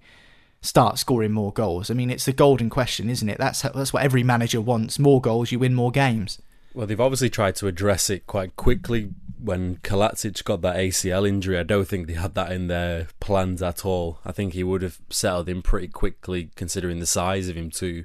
start 0.60 0.98
scoring 0.98 1.32
more 1.32 1.52
goals? 1.52 1.90
I 1.90 1.94
mean, 1.94 2.10
it's 2.10 2.24
the 2.24 2.32
golden 2.32 2.70
question, 2.70 3.08
isn't 3.10 3.28
it? 3.28 3.38
That's 3.38 3.62
that's 3.62 3.92
what 3.92 4.02
every 4.02 4.22
manager 4.22 4.60
wants: 4.60 4.98
more 4.98 5.20
goals, 5.20 5.52
you 5.52 5.58
win 5.58 5.74
more 5.74 5.90
games. 5.90 6.40
Well, 6.78 6.86
they've 6.86 7.00
obviously 7.00 7.28
tried 7.28 7.56
to 7.56 7.66
address 7.66 8.08
it 8.08 8.28
quite 8.28 8.54
quickly. 8.54 9.10
When 9.40 9.78
Kalajdzic 9.78 10.44
got 10.44 10.62
that 10.62 10.76
ACL 10.76 11.28
injury, 11.28 11.58
I 11.58 11.64
don't 11.64 11.88
think 11.88 12.06
they 12.06 12.12
had 12.12 12.36
that 12.36 12.52
in 12.52 12.68
their 12.68 13.08
plans 13.18 13.60
at 13.62 13.84
all. 13.84 14.20
I 14.24 14.30
think 14.30 14.52
he 14.52 14.62
would 14.62 14.82
have 14.82 15.00
settled 15.10 15.48
in 15.48 15.60
pretty 15.60 15.88
quickly, 15.88 16.50
considering 16.54 17.00
the 17.00 17.06
size 17.06 17.48
of 17.48 17.56
him 17.56 17.70
too. 17.70 18.04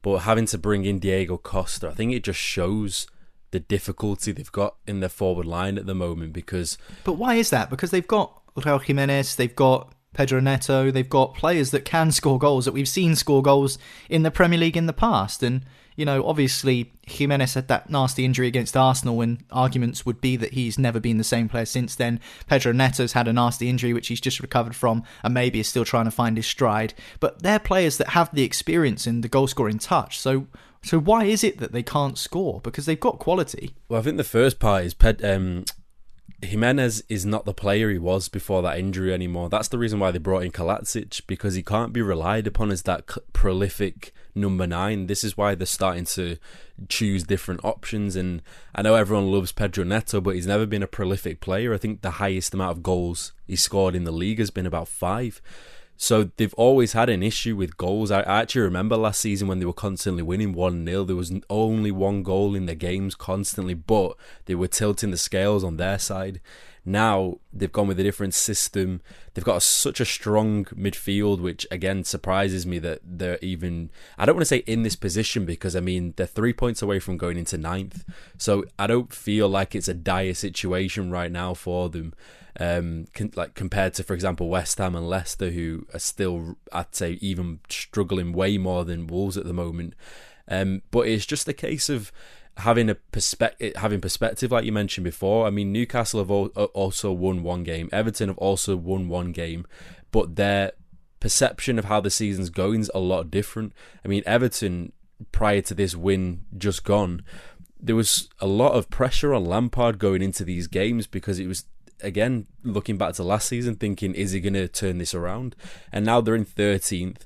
But 0.00 0.18
having 0.18 0.46
to 0.46 0.58
bring 0.58 0.84
in 0.84 1.00
Diego 1.00 1.36
Costa, 1.36 1.88
I 1.88 1.94
think 1.94 2.12
it 2.12 2.22
just 2.22 2.38
shows 2.38 3.08
the 3.50 3.58
difficulty 3.58 4.30
they've 4.30 4.52
got 4.52 4.76
in 4.86 5.00
their 5.00 5.08
forward 5.08 5.46
line 5.46 5.76
at 5.76 5.86
the 5.86 5.92
moment 5.92 6.34
because. 6.34 6.78
But 7.02 7.14
why 7.14 7.34
is 7.34 7.50
that? 7.50 7.68
Because 7.68 7.90
they've 7.90 8.06
got 8.06 8.40
Raul 8.54 8.80
Jimenez, 8.80 9.34
they've 9.34 9.56
got 9.56 9.92
Pedro 10.12 10.38
Neto, 10.38 10.92
they've 10.92 11.10
got 11.10 11.34
players 11.34 11.72
that 11.72 11.84
can 11.84 12.12
score 12.12 12.38
goals 12.38 12.64
that 12.64 12.74
we've 12.74 12.86
seen 12.86 13.16
score 13.16 13.42
goals 13.42 13.76
in 14.08 14.22
the 14.22 14.30
Premier 14.30 14.60
League 14.60 14.76
in 14.76 14.86
the 14.86 14.92
past. 14.92 15.42
And 15.42 15.64
you 15.96 16.04
know, 16.04 16.26
obviously 16.26 16.92
Jimenez 17.06 17.54
had 17.54 17.68
that 17.68 17.90
nasty 17.90 18.24
injury 18.24 18.46
against 18.46 18.76
Arsenal, 18.76 19.20
and 19.20 19.44
arguments 19.50 20.04
would 20.04 20.20
be 20.20 20.36
that 20.36 20.54
he's 20.54 20.78
never 20.78 21.00
been 21.00 21.18
the 21.18 21.24
same 21.24 21.48
player 21.48 21.64
since 21.64 21.94
then. 21.94 22.20
Pedro 22.46 22.72
Neto's 22.72 23.12
had 23.12 23.28
a 23.28 23.32
nasty 23.32 23.68
injury, 23.68 23.92
which 23.92 24.08
he's 24.08 24.20
just 24.20 24.40
recovered 24.40 24.74
from, 24.74 25.04
and 25.22 25.34
maybe 25.34 25.60
is 25.60 25.68
still 25.68 25.84
trying 25.84 26.06
to 26.06 26.10
find 26.10 26.36
his 26.36 26.46
stride. 26.46 26.94
But 27.20 27.42
they're 27.42 27.58
players 27.58 27.98
that 27.98 28.08
have 28.10 28.34
the 28.34 28.42
experience 28.42 29.06
and 29.06 29.22
the 29.22 29.28
goal 29.28 29.46
scoring 29.46 29.78
touch. 29.78 30.18
So, 30.18 30.46
so 30.82 30.98
why 30.98 31.24
is 31.24 31.44
it 31.44 31.58
that 31.58 31.72
they 31.72 31.82
can't 31.82 32.18
score? 32.18 32.60
Because 32.60 32.86
they've 32.86 32.98
got 32.98 33.18
quality. 33.18 33.74
Well, 33.88 34.00
I 34.00 34.02
think 34.02 34.16
the 34.16 34.24
first 34.24 34.58
part 34.58 34.84
is 34.84 34.94
um, 35.22 35.64
Jimenez 36.44 37.02
is 37.08 37.26
not 37.26 37.44
the 37.44 37.54
player 37.54 37.90
he 37.90 37.98
was 37.98 38.28
before 38.28 38.62
that 38.62 38.78
injury 38.78 39.12
anymore. 39.12 39.48
That's 39.48 39.68
the 39.68 39.78
reason 39.78 39.98
why 39.98 40.10
they 40.10 40.18
brought 40.18 40.44
in 40.44 40.52
Kalajdzic 40.52 41.26
because 41.26 41.54
he 41.54 41.62
can't 41.62 41.92
be 41.92 42.02
relied 42.02 42.46
upon 42.46 42.70
as 42.70 42.82
that 42.82 43.08
prolific 43.32 44.12
number 44.34 44.66
nine. 44.66 45.06
This 45.06 45.24
is 45.24 45.36
why 45.36 45.54
they're 45.54 45.66
starting 45.66 46.04
to 46.06 46.36
choose 46.88 47.24
different 47.24 47.64
options. 47.64 48.16
And 48.16 48.42
I 48.74 48.82
know 48.82 48.94
everyone 48.94 49.30
loves 49.30 49.52
Pedro 49.52 49.84
Neto, 49.84 50.20
but 50.20 50.34
he's 50.34 50.46
never 50.46 50.66
been 50.66 50.82
a 50.82 50.88
prolific 50.88 51.40
player. 51.40 51.74
I 51.74 51.78
think 51.78 52.02
the 52.02 52.12
highest 52.12 52.54
amount 52.54 52.72
of 52.72 52.82
goals 52.82 53.32
he 53.46 53.56
scored 53.56 53.94
in 53.94 54.04
the 54.04 54.12
league 54.12 54.38
has 54.38 54.50
been 54.50 54.66
about 54.66 54.88
five. 54.88 55.40
So 55.96 56.30
they've 56.36 56.54
always 56.54 56.92
had 56.92 57.08
an 57.08 57.22
issue 57.22 57.56
with 57.56 57.76
goals. 57.76 58.10
I, 58.10 58.22
actually 58.22 58.62
remember 58.62 58.96
last 58.96 59.20
season 59.20 59.48
when 59.48 59.60
they 59.60 59.66
were 59.66 59.72
constantly 59.72 60.22
winning 60.22 60.52
1 60.52 60.84
0. 60.84 61.04
There 61.04 61.16
was 61.16 61.32
only 61.48 61.92
one 61.92 62.22
goal 62.22 62.54
in 62.54 62.66
the 62.66 62.74
games 62.74 63.14
constantly, 63.14 63.74
but 63.74 64.16
they 64.46 64.54
were 64.54 64.68
tilting 64.68 65.12
the 65.12 65.16
scales 65.16 65.62
on 65.62 65.76
their 65.76 65.98
side. 65.98 66.40
Now 66.84 67.38
they've 67.52 67.72
gone 67.72 67.88
with 67.88 67.98
a 67.98 68.02
different 68.02 68.34
system. 68.34 69.00
They've 69.32 69.44
got 69.44 69.56
a, 69.56 69.60
such 69.60 70.00
a 70.00 70.04
strong 70.04 70.66
midfield, 70.66 71.40
which 71.40 71.66
again 71.70 72.04
surprises 72.04 72.66
me 72.66 72.78
that 72.80 73.00
they're 73.02 73.38
even. 73.40 73.90
I 74.18 74.26
don't 74.26 74.34
want 74.34 74.42
to 74.42 74.46
say 74.46 74.64
in 74.66 74.82
this 74.82 74.96
position 74.96 75.46
because 75.46 75.74
I 75.74 75.80
mean 75.80 76.12
they're 76.16 76.26
three 76.26 76.52
points 76.52 76.82
away 76.82 76.98
from 76.98 77.16
going 77.16 77.38
into 77.38 77.56
ninth. 77.56 78.04
So 78.36 78.64
I 78.78 78.86
don't 78.86 79.12
feel 79.14 79.48
like 79.48 79.74
it's 79.74 79.88
a 79.88 79.94
dire 79.94 80.34
situation 80.34 81.10
right 81.10 81.32
now 81.32 81.54
for 81.54 81.88
them 81.88 82.14
um, 82.60 83.06
con- 83.14 83.32
like 83.34 83.54
compared 83.54 83.94
to, 83.94 84.02
for 84.04 84.14
example, 84.14 84.48
West 84.48 84.78
Ham 84.78 84.94
and 84.94 85.08
Leicester, 85.08 85.50
who 85.50 85.86
are 85.92 85.98
still, 85.98 86.56
I'd 86.72 86.94
say, 86.94 87.12
even 87.20 87.60
struggling 87.68 88.32
way 88.32 88.58
more 88.58 88.84
than 88.84 89.06
Wolves 89.06 89.36
at 89.36 89.44
the 89.44 89.52
moment. 89.52 89.94
Um, 90.48 90.82
but 90.90 91.08
it's 91.08 91.26
just 91.26 91.48
a 91.48 91.52
case 91.52 91.88
of 91.88 92.12
having 92.58 92.88
a 92.88 92.94
perspective, 92.94 93.74
having 93.76 94.00
perspective, 94.00 94.52
like 94.52 94.64
you 94.64 94.72
mentioned 94.72 95.04
before. 95.04 95.46
I 95.46 95.50
mean, 95.50 95.72
Newcastle 95.72 96.20
have 96.20 96.30
also 96.30 97.12
won 97.12 97.42
one 97.42 97.64
game. 97.64 97.88
Everton 97.92 98.28
have 98.28 98.38
also 98.38 98.76
won 98.76 99.08
one 99.08 99.32
game, 99.32 99.66
but 100.10 100.36
their 100.36 100.72
perception 101.18 101.78
of 101.78 101.86
how 101.86 102.00
the 102.00 102.10
season's 102.10 102.50
going 102.50 102.80
is 102.80 102.90
a 102.94 103.00
lot 103.00 103.30
different. 103.30 103.72
I 104.04 104.08
mean, 104.08 104.22
Everton 104.26 104.92
prior 105.32 105.62
to 105.62 105.74
this 105.74 105.96
win 105.96 106.44
just 106.56 106.84
gone, 106.84 107.22
there 107.80 107.96
was 107.96 108.28
a 108.40 108.46
lot 108.46 108.72
of 108.72 108.90
pressure 108.90 109.34
on 109.34 109.44
Lampard 109.44 109.98
going 109.98 110.22
into 110.22 110.44
these 110.44 110.66
games 110.66 111.06
because 111.06 111.38
it 111.38 111.46
was 111.46 111.64
again, 112.00 112.46
looking 112.62 112.96
back 112.96 113.14
to 113.14 113.22
last 113.22 113.48
season, 113.48 113.76
thinking, 113.76 114.14
is 114.14 114.32
he 114.32 114.40
going 114.40 114.54
to 114.54 114.68
turn 114.68 114.98
this 114.98 115.14
around? 115.14 115.56
And 115.92 116.04
now 116.04 116.20
they're 116.20 116.34
in 116.34 116.44
13th. 116.44 117.18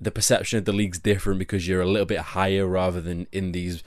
The 0.00 0.10
perception 0.10 0.58
of 0.58 0.64
the 0.64 0.72
league's 0.72 0.98
different 0.98 1.38
because 1.38 1.68
you're 1.68 1.80
a 1.80 1.86
little 1.86 2.06
bit 2.06 2.18
higher 2.18 2.66
rather 2.66 3.00
than 3.00 3.26
in 3.32 3.52
these 3.52 3.82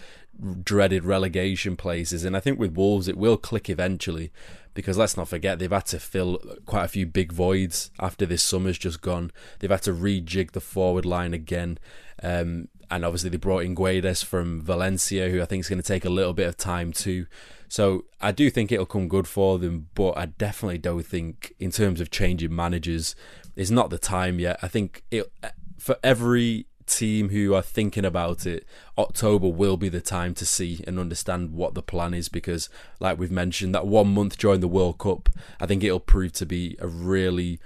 dreaded 0.63 1.03
relegation 1.03 1.75
places. 1.75 2.23
And 2.23 2.35
I 2.35 2.39
think 2.39 2.59
with 2.59 2.75
Wolves, 2.75 3.07
it 3.07 3.17
will 3.17 3.37
click 3.37 3.69
eventually 3.69 4.31
because 4.73 4.97
let's 4.97 5.17
not 5.17 5.27
forget 5.27 5.57
they've 5.57 5.71
had 5.71 5.87
to 5.87 5.99
fill 5.99 6.37
quite 6.65 6.85
a 6.85 6.89
few 6.89 7.07
big 7.07 7.31
voids 7.31 7.89
after 7.99 8.25
this 8.25 8.43
summer's 8.43 8.77
just 8.77 9.01
gone. 9.01 9.31
They've 9.59 9.71
had 9.71 9.81
to 9.83 9.93
rejig 9.93 10.51
the 10.51 10.61
forward 10.61 11.05
line 11.05 11.33
again. 11.33 11.79
Um, 12.21 12.67
and 12.89 13.03
obviously 13.03 13.29
they 13.29 13.37
brought 13.37 13.63
in 13.63 13.75
Guedes 13.75 14.23
from 14.23 14.61
Valencia, 14.61 15.29
who 15.29 15.41
I 15.41 15.45
think 15.45 15.61
is 15.61 15.69
going 15.69 15.81
to 15.81 15.87
take 15.87 16.05
a 16.05 16.09
little 16.09 16.33
bit 16.33 16.47
of 16.47 16.57
time 16.57 16.93
too. 16.93 17.25
So 17.67 18.05
I 18.21 18.31
do 18.31 18.49
think 18.49 18.71
it'll 18.71 18.85
come 18.85 19.07
good 19.07 19.27
for 19.27 19.59
them, 19.59 19.89
but 19.93 20.17
I 20.17 20.27
definitely 20.27 20.77
don't 20.77 21.05
think, 21.05 21.53
in 21.59 21.71
terms 21.71 21.99
of 21.99 22.09
changing 22.09 22.55
managers, 22.55 23.15
it's 23.55 23.71
not 23.71 23.89
the 23.89 23.97
time 23.97 24.39
yet. 24.39 24.59
I 24.61 24.67
think 24.67 25.03
it 25.11 25.31
for 25.77 25.97
every 26.03 26.65
team 26.85 27.29
who 27.29 27.53
are 27.53 27.61
thinking 27.61 28.05
about 28.05 28.45
it, 28.45 28.65
October 28.97 29.47
will 29.47 29.77
be 29.77 29.89
the 29.89 30.01
time 30.01 30.33
to 30.33 30.45
see 30.45 30.83
and 30.87 30.97
understand 30.97 31.51
what 31.51 31.73
the 31.73 31.83
plan 31.83 32.13
is 32.13 32.29
because, 32.29 32.69
like 32.99 33.19
we've 33.19 33.31
mentioned, 33.31 33.75
that 33.75 33.85
one 33.85 34.13
month 34.13 34.37
during 34.37 34.61
the 34.61 34.67
World 34.67 34.97
Cup, 34.97 35.29
I 35.59 35.65
think 35.65 35.83
it'll 35.83 35.99
prove 35.99 36.31
to 36.33 36.45
be 36.45 36.77
a 36.79 36.87
really 36.87 37.59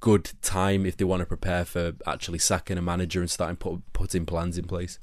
good 0.00 0.32
time 0.42 0.86
if 0.86 0.96
they 0.96 1.04
want 1.04 1.20
to 1.20 1.26
prepare 1.26 1.64
for 1.64 1.92
actually 2.06 2.38
sacking 2.38 2.78
a 2.78 2.82
manager 2.82 3.20
and 3.20 3.30
starting 3.30 3.56
put, 3.56 3.80
putting 3.92 4.26
plans 4.26 4.58
in 4.58 4.64
place. 4.64 4.98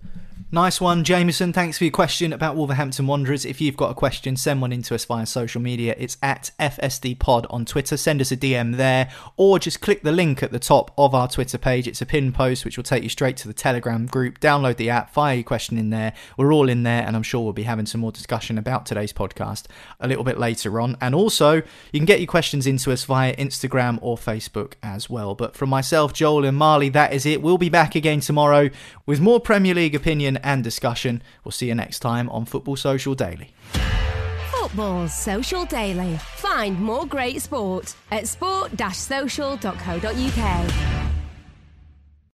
Nice 0.49 0.79
one, 0.79 1.03
Jameson. 1.03 1.51
Thanks 1.51 1.77
for 1.77 1.83
your 1.83 1.91
question 1.91 2.31
about 2.31 2.55
Wolverhampton 2.55 3.05
Wanderers. 3.05 3.43
If 3.43 3.59
you've 3.59 3.75
got 3.75 3.91
a 3.91 3.93
question, 3.93 4.37
send 4.37 4.61
one 4.61 4.71
in 4.71 4.81
to 4.83 4.95
us 4.95 5.03
via 5.03 5.25
social 5.25 5.59
media. 5.59 5.93
It's 5.97 6.15
at 6.23 6.51
FSD 6.57 7.19
Pod 7.19 7.45
on 7.49 7.65
Twitter. 7.65 7.97
Send 7.97 8.21
us 8.21 8.31
a 8.31 8.37
DM 8.37 8.77
there, 8.77 9.09
or 9.35 9.59
just 9.59 9.81
click 9.81 10.03
the 10.03 10.13
link 10.13 10.41
at 10.41 10.53
the 10.53 10.59
top 10.59 10.93
of 10.97 11.13
our 11.13 11.27
Twitter 11.27 11.57
page. 11.57 11.85
It's 11.85 12.01
a 12.01 12.05
pin 12.05 12.31
post 12.31 12.63
which 12.63 12.77
will 12.77 12.85
take 12.85 13.03
you 13.03 13.09
straight 13.09 13.35
to 13.37 13.47
the 13.49 13.53
Telegram 13.53 14.05
group. 14.05 14.39
Download 14.39 14.77
the 14.77 14.89
app, 14.89 15.11
fire 15.11 15.35
your 15.35 15.43
question 15.43 15.77
in 15.77 15.89
there. 15.89 16.13
We're 16.37 16.53
all 16.53 16.69
in 16.69 16.83
there, 16.83 17.03
and 17.03 17.17
I'm 17.17 17.23
sure 17.23 17.41
we'll 17.41 17.51
be 17.51 17.63
having 17.63 17.85
some 17.85 17.99
more 17.99 18.13
discussion 18.13 18.57
about 18.57 18.85
today's 18.85 19.11
podcast 19.11 19.65
a 19.99 20.07
little 20.07 20.23
bit 20.23 20.39
later 20.39 20.79
on. 20.79 20.95
And 21.01 21.13
also, 21.13 21.55
you 21.55 21.99
can 21.99 22.05
get 22.05 22.21
your 22.21 22.27
questions 22.27 22.65
into 22.65 22.93
us 22.93 23.03
via 23.03 23.35
Instagram 23.35 23.99
or 24.01 24.15
Facebook 24.15 24.75
as 24.88 25.09
well. 25.09 25.35
But 25.35 25.55
from 25.55 25.69
myself, 25.69 26.13
Joel, 26.13 26.45
and 26.45 26.57
Marley, 26.57 26.89
that 26.89 27.13
is 27.13 27.25
it. 27.25 27.41
We'll 27.41 27.57
be 27.57 27.69
back 27.69 27.95
again 27.95 28.21
tomorrow 28.21 28.69
with 29.05 29.19
more 29.19 29.39
Premier 29.39 29.73
League 29.73 29.95
opinion 29.95 30.38
and 30.38 30.63
discussion. 30.63 31.21
We'll 31.43 31.51
see 31.51 31.67
you 31.67 31.75
next 31.75 31.99
time 31.99 32.29
on 32.29 32.45
Football 32.45 32.77
Social 32.77 33.13
Daily. 33.13 33.53
Football 34.51 35.07
Social 35.07 35.65
Daily. 35.65 36.17
Find 36.35 36.79
more 36.79 37.05
great 37.05 37.41
sport 37.41 37.95
at 38.11 38.27
sport-social.co.uk. 38.27 41.06